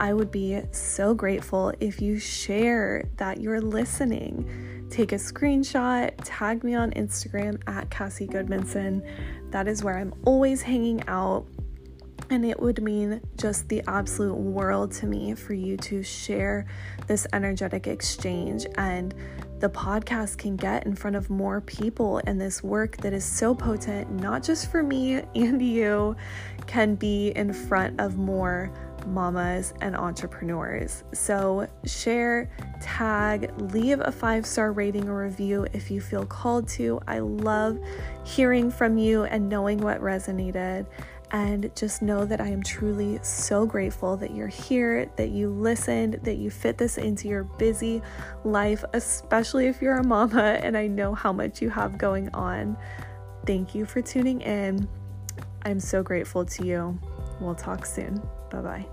I 0.00 0.14
would 0.14 0.30
be 0.30 0.58
so 0.72 1.12
grateful 1.12 1.74
if 1.78 2.00
you 2.00 2.18
share 2.18 3.04
that 3.18 3.38
you're 3.38 3.60
listening. 3.60 4.86
Take 4.88 5.12
a 5.12 5.16
screenshot, 5.16 6.12
tag 6.24 6.64
me 6.64 6.74
on 6.74 6.90
Instagram 6.92 7.60
at 7.66 7.90
Cassie 7.90 8.26
Gudmundson. 8.26 9.06
That 9.50 9.68
is 9.68 9.84
where 9.84 9.98
I'm 9.98 10.14
always 10.24 10.62
hanging 10.62 11.06
out. 11.06 11.46
And 12.30 12.46
it 12.46 12.58
would 12.58 12.82
mean 12.82 13.20
just 13.36 13.68
the 13.68 13.82
absolute 13.88 14.36
world 14.36 14.90
to 14.92 15.06
me 15.06 15.34
for 15.34 15.52
you 15.52 15.76
to 15.76 16.02
share 16.02 16.64
this 17.06 17.26
energetic 17.34 17.86
exchange 17.86 18.66
and 18.76 19.14
the 19.58 19.68
podcast 19.68 20.38
can 20.38 20.56
get 20.56 20.86
in 20.86 20.96
front 20.96 21.16
of 21.16 21.28
more 21.28 21.60
people 21.60 22.22
and 22.26 22.40
this 22.40 22.62
work 22.62 22.96
that 22.98 23.12
is 23.12 23.24
so 23.24 23.54
potent, 23.54 24.10
not 24.10 24.42
just 24.42 24.70
for 24.70 24.82
me 24.82 25.16
and 25.34 25.60
you, 25.60 26.16
can 26.66 26.94
be 26.94 27.28
in 27.36 27.52
front 27.52 28.00
of 28.00 28.16
more 28.16 28.72
mamas 29.06 29.74
and 29.80 29.96
entrepreneurs. 29.96 31.04
So, 31.12 31.68
share, 31.84 32.50
tag, 32.80 33.52
leave 33.72 34.00
a 34.00 34.12
five 34.12 34.46
star 34.46 34.72
rating 34.72 35.08
or 35.08 35.24
review 35.24 35.66
if 35.72 35.90
you 35.90 36.00
feel 36.00 36.26
called 36.26 36.68
to. 36.68 37.00
I 37.06 37.18
love 37.20 37.78
hearing 38.24 38.70
from 38.70 38.98
you 38.98 39.24
and 39.24 39.48
knowing 39.48 39.78
what 39.78 40.00
resonated. 40.00 40.86
And 41.32 41.70
just 41.76 42.02
know 42.02 42.24
that 42.24 42.40
I 42.40 42.48
am 42.48 42.60
truly 42.62 43.20
so 43.22 43.64
grateful 43.64 44.16
that 44.16 44.34
you're 44.34 44.48
here, 44.48 45.08
that 45.16 45.30
you 45.30 45.48
listened, 45.48 46.14
that 46.24 46.38
you 46.38 46.50
fit 46.50 46.76
this 46.76 46.98
into 46.98 47.28
your 47.28 47.44
busy 47.44 48.02
life, 48.44 48.84
especially 48.94 49.68
if 49.68 49.80
you're 49.80 49.98
a 49.98 50.04
mama 50.04 50.58
and 50.62 50.76
I 50.76 50.88
know 50.88 51.14
how 51.14 51.32
much 51.32 51.62
you 51.62 51.70
have 51.70 51.98
going 51.98 52.30
on. 52.34 52.76
Thank 53.46 53.74
you 53.74 53.86
for 53.86 54.02
tuning 54.02 54.40
in. 54.40 54.88
I'm 55.64 55.78
so 55.78 56.02
grateful 56.02 56.44
to 56.44 56.66
you. 56.66 56.98
We'll 57.40 57.54
talk 57.54 57.86
soon. 57.86 58.20
Bye 58.50 58.62
bye. 58.62 58.86